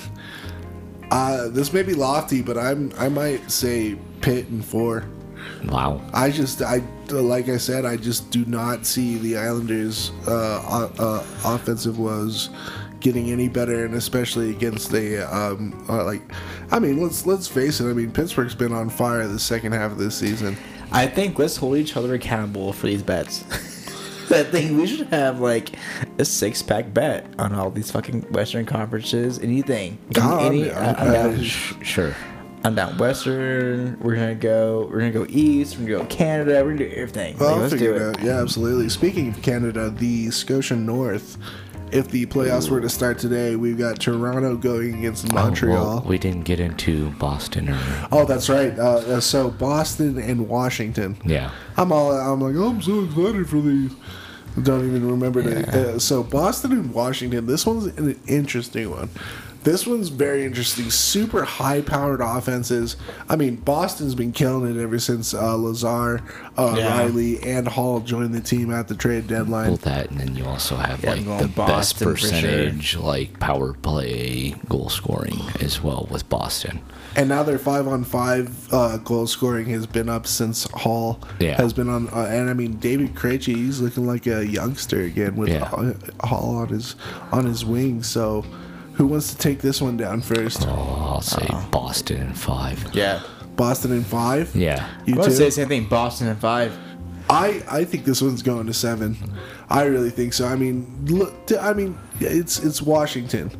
[1.10, 5.04] Uh, this may be lofty, but I'm I might say Pitt and four.
[5.66, 6.00] Wow.
[6.12, 11.24] I just I like I said I just do not see the Islanders' uh, uh,
[11.44, 12.50] offensive woes
[13.00, 16.22] getting any better, and especially against the um, uh, like.
[16.72, 17.88] I mean, let's let's face it.
[17.88, 20.56] I mean, Pittsburgh's been on fire the second half of this season.
[20.90, 23.44] I think let's hold each other accountable for these bets.
[24.30, 25.70] I think we should have like
[26.18, 29.38] a six pack bet on all these fucking Western conferences.
[29.38, 29.98] Anything.
[30.16, 30.70] I'm Any.
[30.70, 31.42] I- I'm down.
[31.42, 32.14] Sure.
[32.64, 33.96] I'm down Western.
[34.00, 34.88] We're gonna go.
[34.90, 35.78] We're gonna go East.
[35.78, 36.64] We're gonna go Canada.
[36.64, 37.36] We're gonna do everything.
[37.38, 38.16] Well, Like, let's do it it.
[38.16, 38.22] out.
[38.22, 38.88] Yeah, absolutely.
[38.88, 41.38] Speaking of Canada, the Scotia North.
[41.92, 45.74] If the playoffs were to start today, we've got Toronto going against Oh, Montreal.
[45.84, 48.08] well, we didn't get into Boston or.
[48.10, 48.76] Oh, that's right.
[48.78, 51.16] Uh, uh, so Boston and Washington.
[51.24, 51.52] Yeah.
[51.76, 52.12] I'm all.
[52.12, 53.92] I'm like, oh, I'm so excited for these.
[54.62, 55.94] Don't even remember the.
[55.94, 57.46] Uh, so Boston and Washington.
[57.46, 59.08] This one's an interesting one.
[59.66, 60.90] This one's very interesting.
[60.90, 62.94] Super high-powered offenses.
[63.28, 66.22] I mean, Boston's been killing it ever since uh, Lazar,
[66.56, 66.98] uh, Yeah.
[67.00, 69.66] Reilly, and Hall joined the team at the trade deadline.
[69.70, 72.12] Well, that, and then you also have Yeah, like the best Boston sure.
[72.14, 76.78] percentage, like power play, goal scoring as well with Boston.
[77.16, 81.56] And now their five on five uh, goal scoring has been up since Hall Yeah.
[81.56, 82.08] has been on.
[82.10, 85.50] Uh, and I mean, David Krejci, he's looking like a youngster again with
[86.20, 86.94] Hall on his
[87.32, 88.04] on his wing.
[88.04, 88.44] So,
[88.96, 90.66] who wants to take this one down first?
[90.66, 92.94] Oh, I'll say Boston in five.
[92.94, 93.22] Yeah.
[93.56, 94.54] Boston in five.
[94.54, 94.88] Yeah.
[95.06, 95.36] You I'm gonna too?
[95.36, 95.84] say the same thing.
[95.86, 96.76] Boston in five.
[97.28, 99.16] I I think this one's going to seven.
[99.68, 100.46] I really think so.
[100.46, 101.34] I mean, look.
[101.60, 103.50] I mean, it's it's Washington.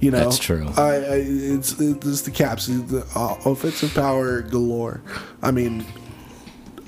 [0.00, 0.66] You know, That's true.
[0.76, 5.00] I, I it's it's the Caps, it's the uh, offensive power galore.
[5.40, 5.80] I mean,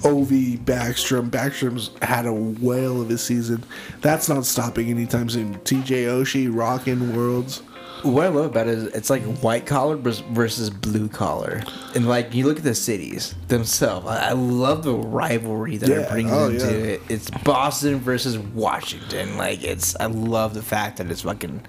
[0.04, 1.30] Ov Backstrom.
[1.30, 3.64] Backstrom's had a whale of a season.
[4.00, 5.58] That's not stopping anytime soon.
[5.60, 6.04] T.J.
[6.04, 7.62] Oshie rocking worlds.
[8.06, 11.62] What I love about it is it's like white collar versus blue collar,
[11.94, 14.06] and like you look at the cities themselves.
[14.06, 16.92] I, I love the rivalry that Yeah, it brings oh, into yeah.
[16.94, 17.02] it.
[17.08, 19.36] It's Boston versus Washington.
[19.36, 21.66] Like it's, I love the fact that it's fucking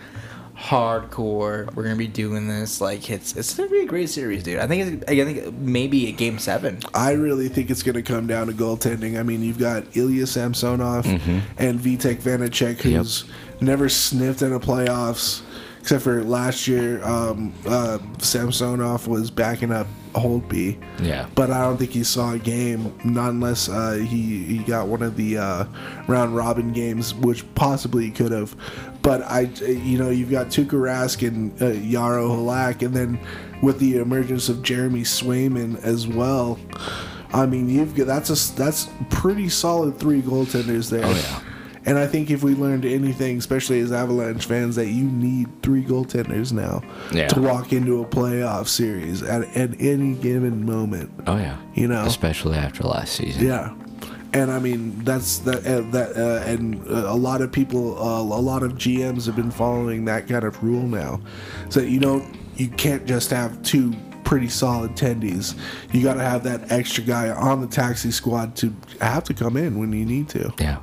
[0.56, 1.74] hardcore.
[1.76, 2.82] We're gonna be doing this.
[2.82, 4.60] Like it's, it's gonna be a great series, dude.
[4.60, 6.80] I think, it's, I think maybe a game seven.
[6.94, 9.20] I really think it's going to come down to goaltending.
[9.20, 11.40] I mean, you've got Ilya Samsonov mm-hmm.
[11.58, 13.26] and Vitek Vanacek, who's
[13.62, 15.42] never sniffed in the playoffs,
[15.88, 17.02] except for last year.
[17.02, 20.78] Um, uh, Samsonov was backing up Holtby.
[21.02, 21.30] Yeah.
[21.34, 25.02] But I don't think he saw a game, not unless uh, he he got one
[25.02, 25.66] of the uh,
[26.10, 28.54] round robin games, which possibly he could have.
[29.02, 33.18] But I, you know, you've got Tuukka Rask and uh, Yaro Halak, and then
[33.62, 36.60] with the emergence of Jeremy Swayman as well.
[37.32, 41.06] I mean, you've got that's a that's pretty solid three goaltenders there.
[41.06, 41.42] Oh, yeah.
[41.88, 45.84] And I think if we learned anything, especially as Avalanche fans, that you need three
[45.84, 46.82] goaltenders now
[47.12, 47.30] Yeah.
[47.30, 51.10] to walk into a playoff series at, at any given moment.
[51.26, 51.58] Oh yeah.
[51.74, 52.06] You know?
[52.06, 53.46] especially after last season.
[53.46, 53.74] Yeah,
[54.34, 58.20] and I mean that's that uh, that uh, and uh, a lot of people, uh,
[58.22, 61.22] a lot of GMs have been following that kind of rule now,
[61.70, 63.94] so you don't you can't just have two
[64.26, 65.56] pretty solid tendies.
[65.94, 69.56] You got to have that extra guy on the taxi squad to have to come
[69.56, 70.52] in when you need to.
[70.60, 70.80] Yeah.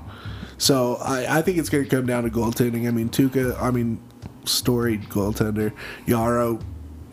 [0.59, 2.87] So I, I think it's going to come down to goaltending.
[2.89, 4.01] I mean, Tuukka, I mean,
[4.45, 5.73] storied goaltender.
[6.07, 6.61] Yarrow,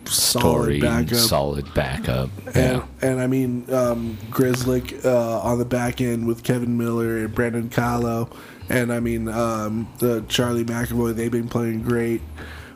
[0.05, 1.17] solid Story, backup.
[1.17, 2.29] solid backup.
[2.47, 2.83] And, Yeah.
[3.01, 7.69] and I mean, um, Grzelcyk uh, on the back end with Kevan Miller and Brandon
[7.69, 8.29] Carlo.
[8.69, 12.21] And I mean, um, the Charlie McAvoy, they've been playing great.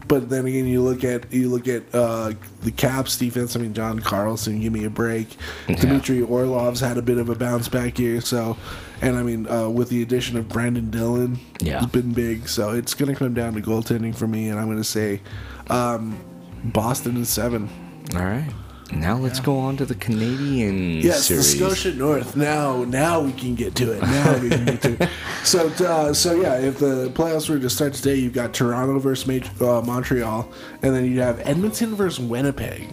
[0.08, 3.56] But then again, you look at you look at uh, the Caps defense.
[3.56, 5.36] I mean, John Carlson, give me a break.
[5.68, 8.22] Dmitry Orlov's had a bit of a bounce back year.
[8.22, 8.56] So,
[9.02, 11.82] and I mean, uh, with the addition of Brenden Dillon, Yeah.
[11.84, 12.48] it's been big.
[12.48, 15.22] So it's going to come down to goaltending for me, and I'm going to say
[15.70, 16.20] um,
[16.64, 17.70] Boston in seven.
[18.16, 18.50] All right.
[18.92, 21.58] Now let's go on to the Canadian Yes, series.
[21.60, 22.36] the Scotia North.
[22.36, 24.02] Now, now we can get to it.
[24.02, 25.10] Now we can get to it.
[25.44, 29.28] So, uh, so yeah, if the playoffs were to start today, you've got Toronto versus
[29.28, 30.52] Ma- uh, Montreal,
[30.82, 32.88] and then you have Edmonton versus Winnipeg.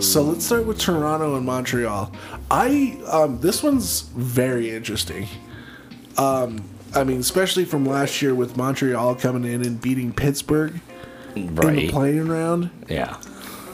[0.00, 2.12] So let's start with Toronto and Montreal.
[2.50, 5.26] I um, this one's very interesting.
[6.16, 6.64] Um,
[6.94, 10.80] I mean, especially from last year with Montreal coming in and beating Pittsburgh
[11.34, 12.70] in the playing round.
[12.88, 13.18] Yeah.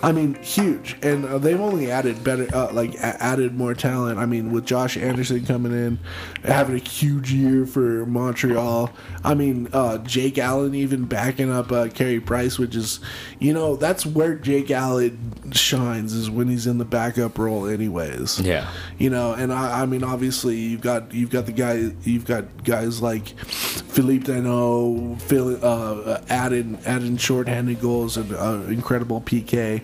[0.07, 4.21] I mean, huge, and uh, they've only added better, uh, like a- added more talent.
[4.21, 5.99] I mean, with Josh Anderson coming in,
[6.45, 8.93] having a huge year for Montreal.
[9.25, 13.01] I mean, uh, Jake Allen even backing up uh, Carey Price, which is,
[13.41, 18.39] you know, that's where Jake Allen shines is when he's in the backup role, anyways.
[18.39, 18.71] Yeah.
[18.99, 22.63] You know, and I, I mean, obviously, you've got you've got the guy, you've got
[22.63, 29.83] guys like Phillip Danault, Phil, uh, adding adding shorthanded goals and uh, incredible PK.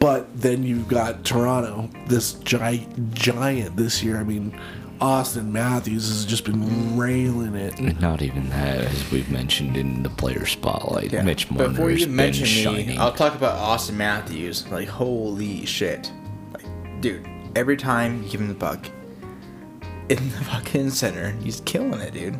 [0.00, 4.16] But then you've got Toronto, this gi- giant this year.
[4.18, 4.58] I mean,
[5.00, 7.78] Auston Matthews has just been railing it.
[8.00, 11.12] Not even that, as we've mentioned in the player spotlight.
[11.12, 11.22] Yeah.
[11.22, 12.86] Mitch Marner Before has you been mention shining.
[12.88, 14.66] me, I'll talk about Auston Matthews.
[14.68, 16.10] Like, holy shit.
[16.54, 18.86] Like, dude, every time you give him the puck
[20.08, 22.38] in the fucking center, he's killing it, dude.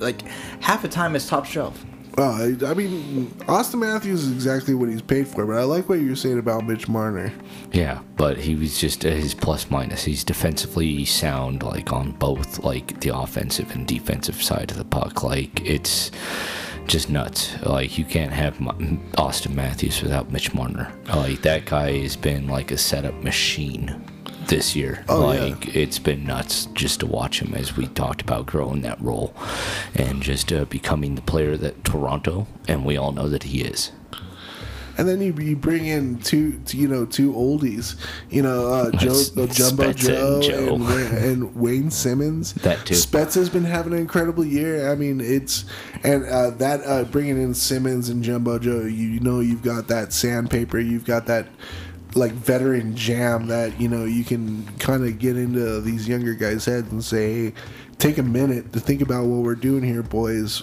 [0.00, 0.22] Like,
[0.60, 1.84] half the time it's top shelf.
[2.16, 5.44] Uh, I, mean, Auston Matthews is exactly what he's paid for.
[5.46, 7.32] But I like what you're saying about Mitch Marner.
[7.72, 10.04] Yeah, but he was just uh, his plus minus.
[10.04, 15.22] He's defensively sound, like on both like the offensive and defensive side of the puck.
[15.24, 16.12] Like it's
[16.86, 17.60] just nuts.
[17.62, 20.92] Like you can't have Auston Matthews without Mitch Marner.
[21.08, 24.04] Like that guy has been like a setup machine
[24.48, 25.04] this year.
[25.08, 25.44] Oh, yeah.
[25.44, 29.34] like it's been nuts just to watch him as we talked about growing that role
[29.94, 33.92] and just uh, becoming the player that Toronto and we all know that he is.
[34.96, 37.96] And then you, you bring in two, you know, two oldies,
[38.30, 40.74] you know, uh, Joe, uh, Jumbo Joe, and Joe.
[40.76, 42.52] And, and Wayne Simmonds.
[42.54, 42.94] That too.
[42.94, 44.90] Spezza has been having an incredible year.
[44.90, 45.64] I mean, it's
[46.04, 50.12] and uh, that uh, bringing in Simmonds and Jumbo Joe, you know, you've got that
[50.12, 51.48] sandpaper, you've got that
[52.14, 56.64] like veteran jam that you know you can kind of get into these younger guys'
[56.64, 57.52] heads and say, hey,
[57.98, 60.62] take a minute to think about what we're doing here, boys.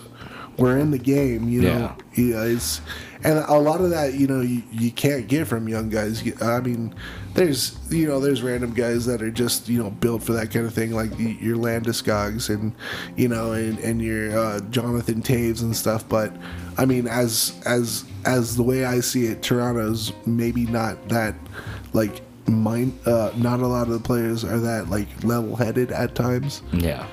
[0.58, 1.96] We're in the game, you know.
[2.16, 2.82] Yeah, it's
[3.24, 6.24] and a lot of that, you know, you, you can't get from young guys.
[6.42, 6.94] I mean,
[7.34, 10.66] there's you know, there's random guys that are just you know built for that kind
[10.66, 12.74] of thing, like your Landeskog's and
[13.16, 16.08] you know, and and your uh, Jonathan Toews and stuff.
[16.10, 16.34] But
[16.78, 21.36] I mean, as as as the way I see it, Toronto's maybe not that
[21.94, 22.98] like mind.
[23.06, 27.06] Uh, not a lot of the players are that like level headed at times Yeah.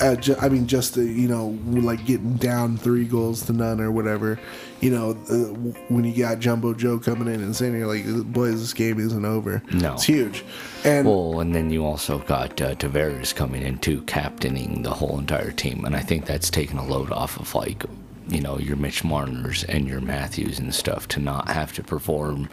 [0.00, 3.80] uh, ju- I mean, just the, you know, like getting down three goals to none
[3.80, 4.38] or whatever.
[4.80, 8.60] You know, uh, when you got Jumbo Joe coming in and saying, "You're like, boys,
[8.60, 9.94] this game isn't over." No.
[9.94, 10.44] it's huge.
[10.84, 15.18] And Well, and then you also got uh, Tavares coming in too, captaining the whole
[15.18, 17.84] entire team, and I think that's taken a load off of like,
[18.28, 22.48] you know, your Mitch Marners and your Matthews and stuff to not have to perform,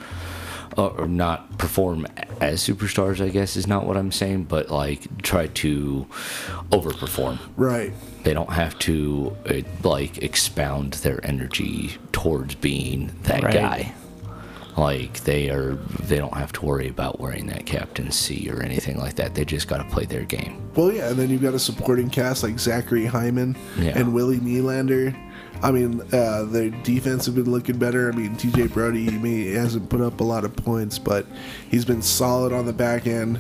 [0.78, 2.08] uh, or not perform
[2.42, 3.24] as superstars.
[3.24, 6.08] I guess is not what I'm saying, but like try to
[6.72, 7.38] overperform.
[7.56, 7.94] right,
[8.24, 13.54] They don't have to uh, like expound their energy towards being that Right.
[13.54, 13.92] guy.
[14.78, 19.16] Like they are, they don't have to worry about wearing that captaincy or anything like
[19.18, 19.36] that.
[19.36, 20.58] They just got to play their game.
[20.76, 23.94] well, yeah, and then you've got a supporting cast like Zachary Hyman Yeah.
[23.98, 25.16] and Willie Nylander.
[25.62, 28.12] I mean, uh, their defense have been looking better.
[28.12, 31.26] I mean, TJ Brodie he may, hasn't put up a lot of points, but
[31.70, 33.40] he's been solid on the back end.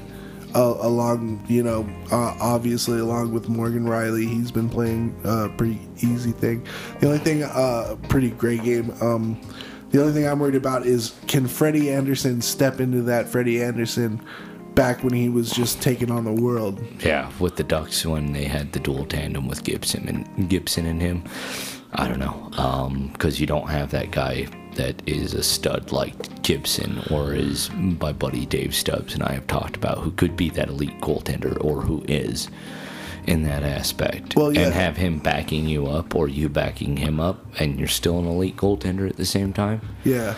[0.55, 5.81] Uh, along, you know, uh, obviously along with Morgan Rielly, he's been playing a pretty
[5.97, 6.65] easy thing.
[7.01, 8.89] The only thing, uh, pretty great game.
[9.01, 9.41] Um,
[9.89, 14.25] the only thing I'm worried about is can Freddie Andersen step into that Freddie Andersen
[14.75, 16.81] back when he was just taking on the world?
[17.01, 21.01] Yeah, with the Ducks when they had the dual tandem with Gibson and Gibson and
[21.01, 21.23] him.
[21.93, 27.01] I don't know, because you don't have that guy that is a stud like Gibson
[27.11, 30.69] or is my buddy Dave Stubbs and I have talked about, who could be that
[30.69, 32.49] elite goaltender or who is
[33.27, 34.35] in that aspect.
[34.35, 34.61] Well, yeah.
[34.61, 38.27] And have him backing you up or you backing him up, and you're still an
[38.27, 39.81] elite goaltender at the same time.
[40.03, 40.35] Yeah.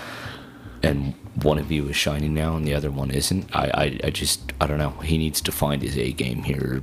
[0.84, 3.55] and one of you is shining now and the other one isn't.
[3.55, 4.91] I, I, I just I don't know.
[5.03, 6.81] He needs to find his A game here,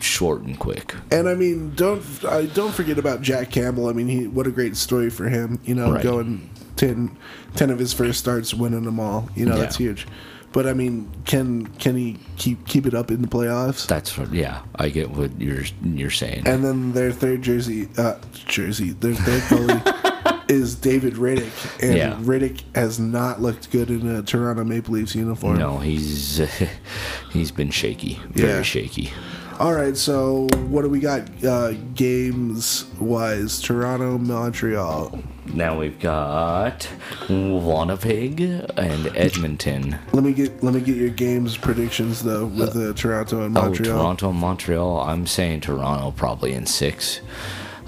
[0.00, 0.94] short and quick.
[1.10, 3.88] And I mean, don't I don't forget about Jack Campbell.
[3.88, 5.58] I mean, he what a great story for him.
[5.64, 6.02] You know, Right.
[6.02, 6.48] going
[6.82, 7.16] 10,
[7.54, 9.28] 10 of his first starts, winning them all.
[9.36, 10.06] You know, that's huge.
[10.52, 13.86] But I mean, can can he keep keep it up in the playoffs?
[13.86, 14.62] That's what, yeah.
[14.74, 16.42] I get what you're you're saying.
[16.46, 18.16] And then their third jersey, uh,
[18.48, 22.16] jersey, their third goalie is David Rittich, and Yeah.
[22.20, 25.56] Rittich has not looked good in a Toronto Maple Leafs uniform.
[25.58, 26.42] no, he's
[27.32, 28.62] he's been shaky, very Yeah.
[28.62, 29.10] shaky.
[29.58, 33.60] All right, so what do we got uh, games wise?
[33.60, 35.22] Toronto, Montreal.
[35.54, 36.88] Now we've got
[37.28, 39.98] Winnipeg and Edmonton.
[40.12, 43.64] Let me get let me get your games predictions though with uh, Toronto and Montreal.
[43.64, 43.98] Oh, Montreal.
[43.98, 45.00] Toronto and Montreal.
[45.00, 47.20] I'm saying Toronto probably in six.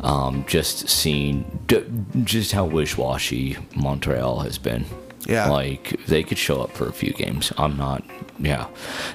[0.00, 1.84] Um, just seeing d-
[2.24, 4.84] just how wish-washy Montreal has been.
[5.26, 5.48] Yeah.
[5.48, 7.52] like they could show up for a few games.
[7.56, 8.04] I'm not.
[8.38, 8.66] Yeah,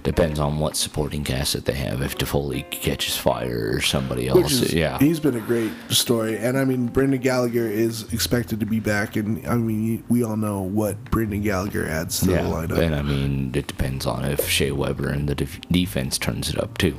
[0.04, 2.02] depends on what supporting cast that they have.
[2.02, 6.58] If Toffoli catches fire or somebody else, is, yeah, he's been a great story, and
[6.58, 10.62] I mean, Brendan Gallagher is expected to be back, and I mean, we all know
[10.62, 12.44] what Brendan Gallagher adds to yeah.
[12.44, 16.18] the lineup, And I mean, it depends on if Shea Weber and the def- defense
[16.18, 16.98] turns it up too.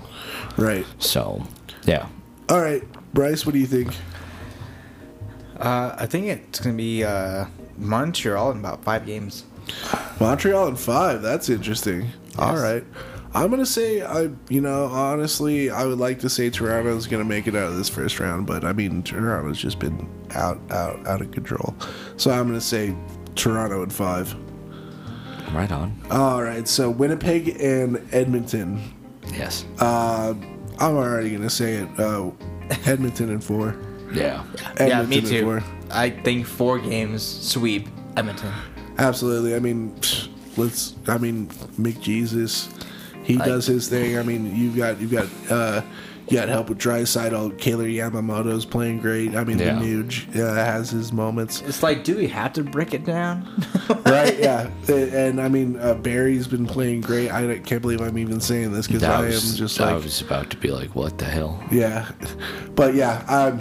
[0.58, 0.84] right?
[0.98, 1.46] So,
[1.86, 2.06] yeah,
[2.50, 2.82] All right,
[3.14, 3.94] Bryce, what do you think?
[5.58, 7.46] Uh, I think it's gonna be uh,
[7.80, 9.44] Montreal in about five games.
[10.20, 11.22] Montreal in five.
[11.22, 12.08] That's interesting.
[12.38, 12.84] All right.
[13.32, 17.46] I'm gonna say I, you know, honestly, I would like to say Toronto's gonna make
[17.46, 21.20] it out of this first round, but I mean, Toronto's just been out, out, out
[21.20, 21.74] of control.
[22.16, 22.94] So I'm gonna say
[23.36, 24.34] Toronto in five.
[25.54, 25.96] right on.
[26.10, 26.66] All right.
[26.66, 28.80] So Winnipeg and Edmonton.
[29.32, 30.34] yes, Uh,
[30.80, 32.00] I'm already gonna say it.
[32.00, 32.32] Uh,
[32.86, 33.76] Edmonton in four.
[34.12, 34.44] yeah.
[34.80, 35.42] yeah, me Edmonton in too.
[35.44, 35.62] four.
[35.90, 38.52] I think four games sweep Edmonton.
[38.98, 39.54] Absolutely.
[39.54, 39.94] I mean,
[40.56, 40.94] let's.
[41.06, 41.46] I mean,
[41.78, 42.70] McJesus,
[43.24, 44.18] he does his thing.
[44.18, 45.82] I mean, you've got you've got uh,
[46.28, 47.58] you got help with Draisaitl.
[47.58, 49.34] Kailer Yamamoto's playing great.
[49.34, 49.78] I mean, Yeah.
[49.78, 53.48] the Nuge uh, has his moments, It's like, do we have to break it down?
[54.06, 54.38] right?
[54.38, 57.32] Yeah, and, and I mean, uh, Barrie's been playing great.
[57.32, 60.20] I can't believe I'm even saying this because That I am was just I was
[60.20, 61.60] about to be like, what the hell?
[61.72, 62.08] yeah,
[62.76, 63.58] but yeah, um,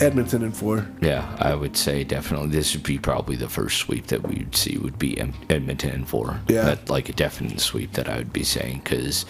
[0.00, 0.86] Edmonton in four.
[1.00, 4.56] Yeah, I would say definitely this would be probably the first sweep that we would
[4.56, 5.20] see would be
[5.50, 6.40] Edmonton in four.
[6.48, 6.62] Yeah.
[6.64, 9.24] that, like a definite sweep that I would be saying because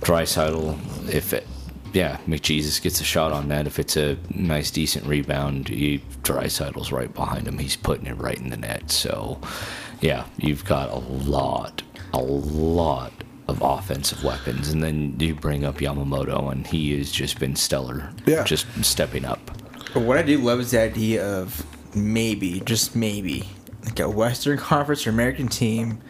[0.00, 1.46] Draisaitl, if it,
[1.92, 3.66] yeah, McJesus gets a shot on that.
[3.66, 7.58] If it's a nice decent rebound, he Draisaitl's right behind him.
[7.58, 8.90] He's putting it right in the net.
[8.90, 9.40] So,
[10.00, 11.82] yeah, you've got a lot,
[12.12, 13.12] a lot
[13.46, 18.10] of offensive weapons, and then you bring up Yamamoto, and he has just been stellar.
[18.26, 18.44] Yeah.
[18.44, 19.50] just stepping up.
[19.92, 23.48] But what I do love is the idea of maybe, just maybe,
[23.84, 26.00] like a Western Conference or American team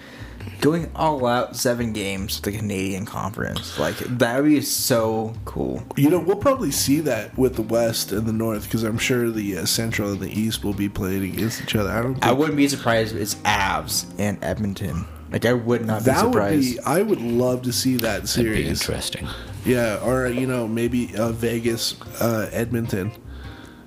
[0.60, 3.78] going all out seven games with the Canadian Conference.
[3.78, 5.82] Like that would be so cool.
[5.96, 9.30] You know, we'll probably see that with the West and the North because I'm sure
[9.30, 11.90] the uh, Central and the East will be playing against each other.
[11.90, 12.14] I don't.
[12.14, 15.04] Think I wouldn't be surprised if it's Avs and Edmonton.
[15.30, 16.76] Like I would not be that would surprised.
[16.76, 16.80] be.
[16.80, 18.80] I would love to see that That'd be series.
[18.80, 19.28] interesting.
[19.64, 23.12] Yeah, or you know maybe uh, Vegas, uh, Edmonton.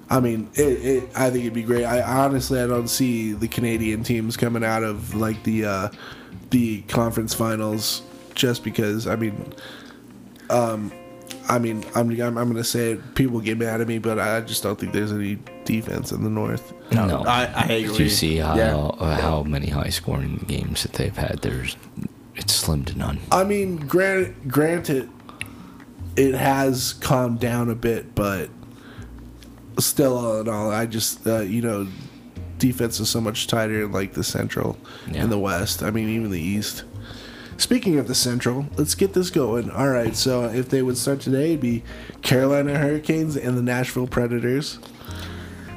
[0.09, 1.09] I mean, it, it.
[1.15, 1.84] I think it'd be great.
[1.85, 5.89] I honestly, I don't see the Canadian teams coming out of like the uh,
[6.49, 8.01] the conference finals
[8.34, 9.05] just because.
[9.05, 9.53] I mean,
[10.49, 10.91] um,
[11.49, 13.15] I mean, I'm I'm, I'm gonna say it.
[13.15, 16.29] People get mad at me, but I just don't think there's any defense in the
[16.29, 16.73] North.
[16.93, 17.97] No, I, I agree.
[17.97, 19.15] Do you see how Yeah.
[19.19, 21.39] how many high scoring games that they've had?
[21.41, 21.75] There's
[22.35, 23.19] it's slim to none.
[23.29, 25.09] I mean, granted, granted,
[26.15, 28.49] it has calmed down a bit, but
[29.80, 31.88] still, all in all, I just uh, you know,
[32.58, 34.78] defense is so much tighter in like the Central
[35.12, 35.24] Yeah.
[35.24, 35.84] and the West.
[35.84, 36.84] I mean, even the East.
[37.58, 39.72] Speaking of the Central, let's get this going.
[39.72, 41.84] All right, so if they would start today, it'd be
[42.22, 44.78] Carolina Hurricanes and the Nashville Predators,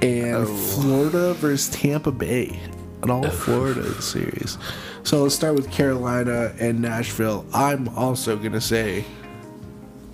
[0.02, 2.60] and Florida versus Tampa Bay,
[3.02, 4.58] an all Florida series.
[5.04, 7.46] So let's start with Carolina and Nashville.
[7.54, 9.06] I'm also gonna say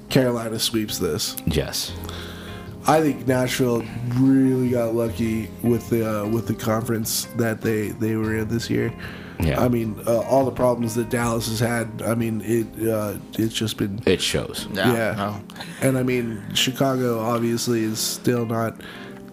[0.09, 1.37] Carolina sweeps this.
[1.47, 1.93] Yes.
[2.89, 3.85] I think Nashville
[4.15, 8.71] really got lucky with the uh, with the conference that they they were in this
[8.71, 8.93] year.
[9.41, 9.63] Yeah.
[9.63, 12.03] I mean, uh, all the problems that Dallas has had.
[12.07, 14.67] I mean, it uh, it's just been It shows.
[14.73, 15.15] yeah.
[15.17, 15.43] no.
[15.83, 18.81] And I mean, Chicago obviously is still not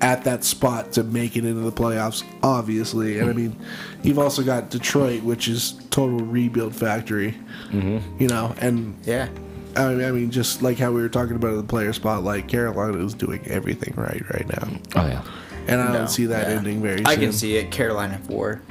[0.02, 3.20] at that spot to make it into the playoffs, obviously.
[3.20, 3.56] And I mean,
[4.02, 7.38] you've also got Detroit, which is total rebuild factory.
[7.70, 8.22] Mm-hmm.
[8.22, 9.30] You know, and Yeah.
[9.76, 13.04] I mean, I mean, just like how we were talking about the player spotlight, Carolina
[13.04, 15.22] is doing everything right right now, Oh yeah.
[15.68, 16.56] and I No, don't see that yeah.
[16.58, 17.08] ending very soon.
[17.08, 17.72] I can see it.
[17.72, 18.62] Carolina four,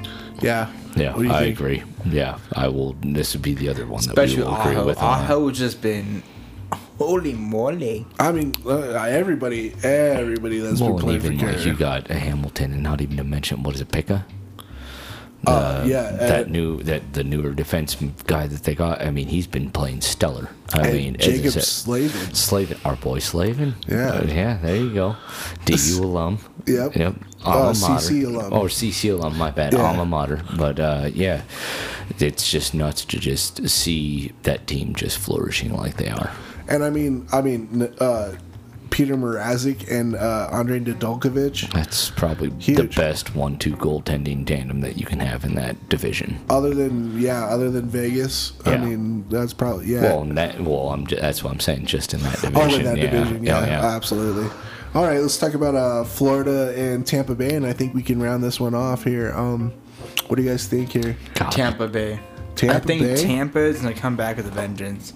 [0.40, 0.70] Yeah.
[0.94, 1.58] Yeah, What do you I think?
[1.58, 1.82] agree.
[2.04, 2.94] Yeah, I will.
[3.00, 4.86] This would be the other one especially that we will agree Aho.
[4.86, 4.98] with.
[4.98, 5.20] on.
[5.22, 6.22] Aho has just been
[6.98, 8.06] holy moly.
[8.20, 11.64] I mean, uh, everybody, everybody that's Well, been and playing for like Carolina.
[11.64, 14.24] you got a Hamilton, and not even to mention what is it, Pika?
[15.46, 17.96] Uh, yeah, uh, that new that the newer defense
[18.26, 19.00] guy that they got.
[19.02, 20.50] I mean, he's been playing stellar.
[20.72, 22.34] I and mean, Jacob said- Slavin.
[22.34, 23.74] Slavin, our boy Slavin.
[23.88, 24.10] Yeah.
[24.12, 24.58] Uh, yeah.
[24.62, 25.16] There you go.
[25.64, 26.38] DU alum.
[26.66, 26.94] Yep.
[26.96, 27.14] Yep.
[27.44, 27.94] Uh, mater.
[28.04, 28.52] CC alum.
[28.52, 29.36] Or CC alum.
[29.36, 29.72] My bad.
[29.72, 29.82] Yeah.
[29.82, 30.42] Alma mater.
[30.56, 31.42] But uh, yeah,
[32.20, 36.30] it's just nuts to just see that team just flourishing like they are.
[36.68, 38.36] And I mean, I mean, uh,
[38.92, 41.72] Petr Mrazek and uh, Andre Nedeljkovic.
[41.72, 46.38] That's probably the best one-two goaltending tandem that you can have in that division.
[46.50, 50.02] Other than yeah, other than Vegas, I mean, that's probably yeah.
[50.02, 51.86] Well, that well, I'm ju- that's what I'm saying.
[51.86, 52.56] Just in that division.
[52.56, 53.10] Oh, in that yeah.
[53.10, 53.96] division, yeah, yeah.
[53.96, 54.50] absolutely.
[54.94, 58.20] All right, let's talk about uh, Florida and Tampa Bay, and I think we can
[58.20, 59.32] round this one off here.
[59.32, 59.72] Um,
[60.26, 61.16] what do you guys think here?
[61.32, 61.50] God.
[61.50, 62.20] Tampa Bay.
[62.56, 63.16] Tampa I think Bay?
[63.16, 65.14] Tampa is gonna come back with a vengeance.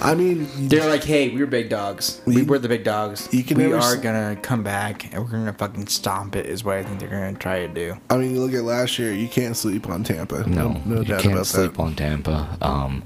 [0.00, 2.20] I mean, They're like, hey, we're big dogs.
[2.26, 3.28] We were the big dogs.
[3.32, 6.46] you can we never are s- gonna come back and we're gonna fucking stomp it.
[6.46, 7.96] Is what I think they're gonna try to do.
[8.10, 9.12] I mean, you look at last year.
[9.12, 10.46] You can't sleep on Tampa.
[10.48, 11.80] No, no, you doubt can't about sleep that.
[11.82, 12.56] on Tampa.
[12.60, 13.02] Um,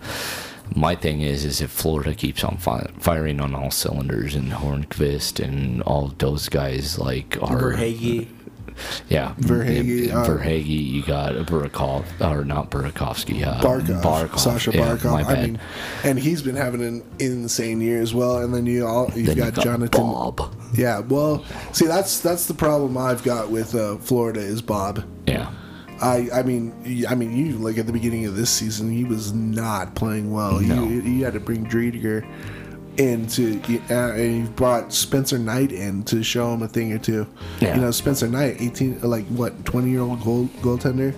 [0.76, 5.42] my thing is, is if Florida keeps on fi- firing on all cylinders and Hornqvist
[5.42, 8.28] and all those guys like are Verhaeghe.
[9.08, 14.72] Yeah, Verhaeghe, and- uh, Verhaeghe, you got Burakov or not Burakovsky, uh, Barkov, Barkov, Sasha
[14.72, 15.12] yeah, Barkov.
[15.12, 15.60] my I mean,
[16.04, 18.38] and he's been having an insane year as well.
[18.38, 20.02] And then you all you've then got, you got Jonathan.
[20.02, 20.54] Bob.
[20.74, 25.04] Yeah, well, see, that's that's the problem I've got with uh, Florida is Bob.
[25.26, 25.50] Yeah,
[26.00, 29.32] I I mean I mean you like at the beginning of this season he was
[29.32, 30.60] not playing well.
[30.60, 30.84] No.
[30.84, 32.24] You you had to bring Driediger
[32.96, 33.60] in to
[33.90, 37.26] uh, and you brought Spencer Knight in to show him a thing or two.
[37.60, 37.74] Yeah.
[37.76, 41.14] You know Spencer Knight, eighteen like what twenty year old goal goaltender,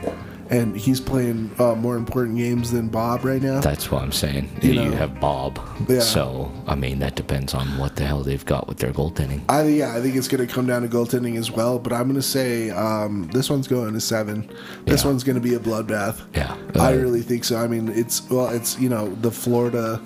[0.51, 3.61] and he's playing uh, more important games than Bob right now.
[3.61, 4.49] that's what I'm saying.
[4.61, 4.97] You You, know.
[4.97, 5.59] have Bob,
[5.89, 6.01] Yeah.
[6.01, 9.41] so I mean that depends on what the hell they've got with their goaltending.
[9.49, 11.79] I yeah, I think it's going to come down to goaltending as well.
[11.79, 14.49] But I'm going to say um, this one's going to seven.
[14.85, 15.09] This Yeah.
[15.11, 16.21] one's going to be a bloodbath.
[16.35, 16.57] Yeah.
[16.77, 17.57] I Uh, really think so.
[17.57, 20.01] I mean, it's well, it's you know the Florida,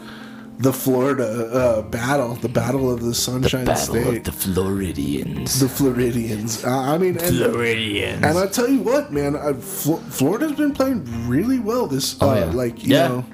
[0.59, 5.61] the Florida uh, battle, the battle of the Sunshine the Battle State, of the Floridians.
[5.61, 6.65] the Floridians.
[6.65, 8.25] Uh, I mean, and, Floridians.
[8.25, 12.27] and I tell you what, man, uh, Fl- Florida's been playing really well this, uh,
[12.31, 12.45] Oh, yeah.
[12.53, 13.09] like you Yeah.
[13.09, 13.25] know,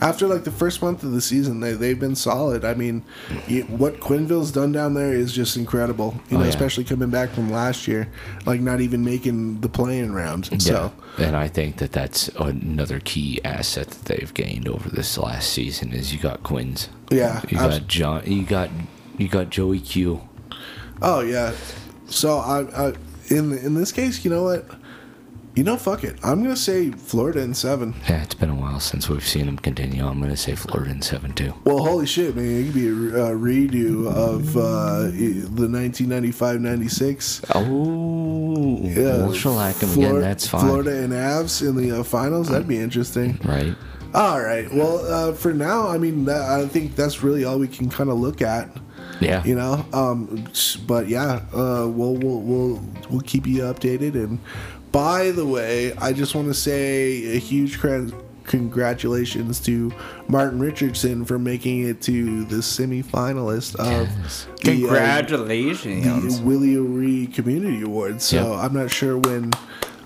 [0.00, 2.64] after like the first month of the season, they they've been solid.
[2.64, 3.02] I mean,
[3.48, 6.14] you, what Quenneville's done down there is just incredible.
[6.30, 6.50] You Oh, know, yeah.
[6.50, 8.08] especially coming back from last year,
[8.44, 10.60] like not even making the playing round.
[10.62, 15.50] So and I think that that's another key asset that they've gained over this last
[15.50, 16.88] season is you got Quins.
[17.10, 18.22] Yeah, you abs- got John.
[18.26, 18.70] You got
[19.18, 20.20] you got Joey Q.
[21.02, 21.52] oh yeah,
[22.06, 22.92] so I, I
[23.28, 24.68] in in this case, you know what?
[25.56, 26.16] You know, fuck it.
[26.22, 27.94] I'm gonna say Florida in seven.
[28.08, 30.06] Yeah, it's been a while since we've seen him continue.
[30.06, 31.54] I'm gonna say Florida in seven too.
[31.64, 32.44] Well, holy shit, man!
[32.44, 32.90] It could be a
[33.32, 37.44] redo of uh, the 1995-96.
[37.54, 40.20] Oh, Yeah, we'll shellac him Flor- again.
[40.20, 40.60] That's fine.
[40.60, 42.48] Florida and Avs in the uh, finals.
[42.48, 43.38] That'd be interesting.
[43.44, 43.74] right?
[44.14, 44.72] All right.
[44.72, 44.98] Well,
[45.30, 48.18] uh, for now, I mean, that, I think that's really all we can kind of
[48.18, 48.68] look at.
[49.20, 49.42] Yeah.
[49.44, 49.84] You know.
[49.94, 50.46] Um,
[50.86, 54.14] but yeah, uh, we'll we'll we'll we'll keep you updated.
[54.14, 54.38] And
[54.96, 58.14] by the way, I just want to say a huge credit.
[58.44, 59.92] Congratulations to
[60.28, 64.46] Martin Richardson for making it to the semifinalist of Yes.
[64.62, 66.38] the, uh, Congratulations.
[66.38, 68.24] the Willie O'Ree Community Awards.
[68.24, 68.64] So Yep.
[68.64, 69.52] I'm not sure when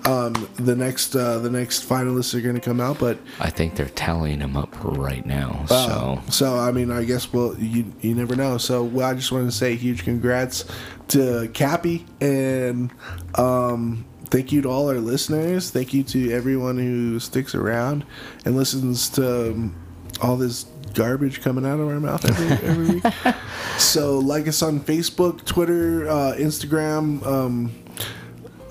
[0.07, 3.75] um, the next uh, the next finalists are going to come out, but I think
[3.77, 5.67] they're tallying them up right now.
[5.71, 8.57] uh, so so I mean, I guess well, you you never know.
[8.57, 10.65] So well, I just wanted to say huge congrats
[11.09, 12.91] to Cappy and
[13.35, 15.71] um, thank you to all our listeners.
[15.71, 18.05] Thank you to everyone who sticks around
[18.45, 19.75] and listens to um,
[20.23, 23.05] all this garbage coming out of our mouth every, every week.
[23.79, 27.25] So like us on Facebook, Twitter, uh, Instagram.
[27.27, 27.73] Um,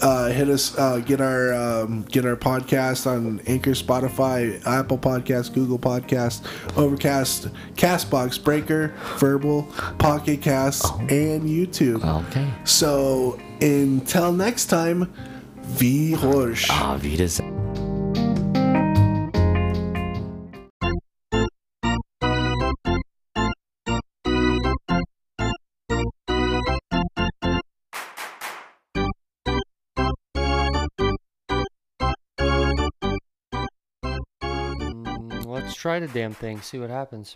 [0.02, 5.54] uh, hit us, uh, get our um, get our podcast on Anchor, Spotify, Apple Podcast,
[5.54, 6.46] Google Podcast,
[6.78, 9.64] Overcast, Castbox, Breaker, Verbal,
[9.98, 12.06] Pocket Cast, and YouTube.
[12.28, 12.48] okay.
[12.66, 15.12] So until next time,
[15.78, 16.68] V Horsch.
[16.70, 17.40] Ah, Vitas.
[34.82, 37.36] Mm, Let's try the damn thing, see what happens.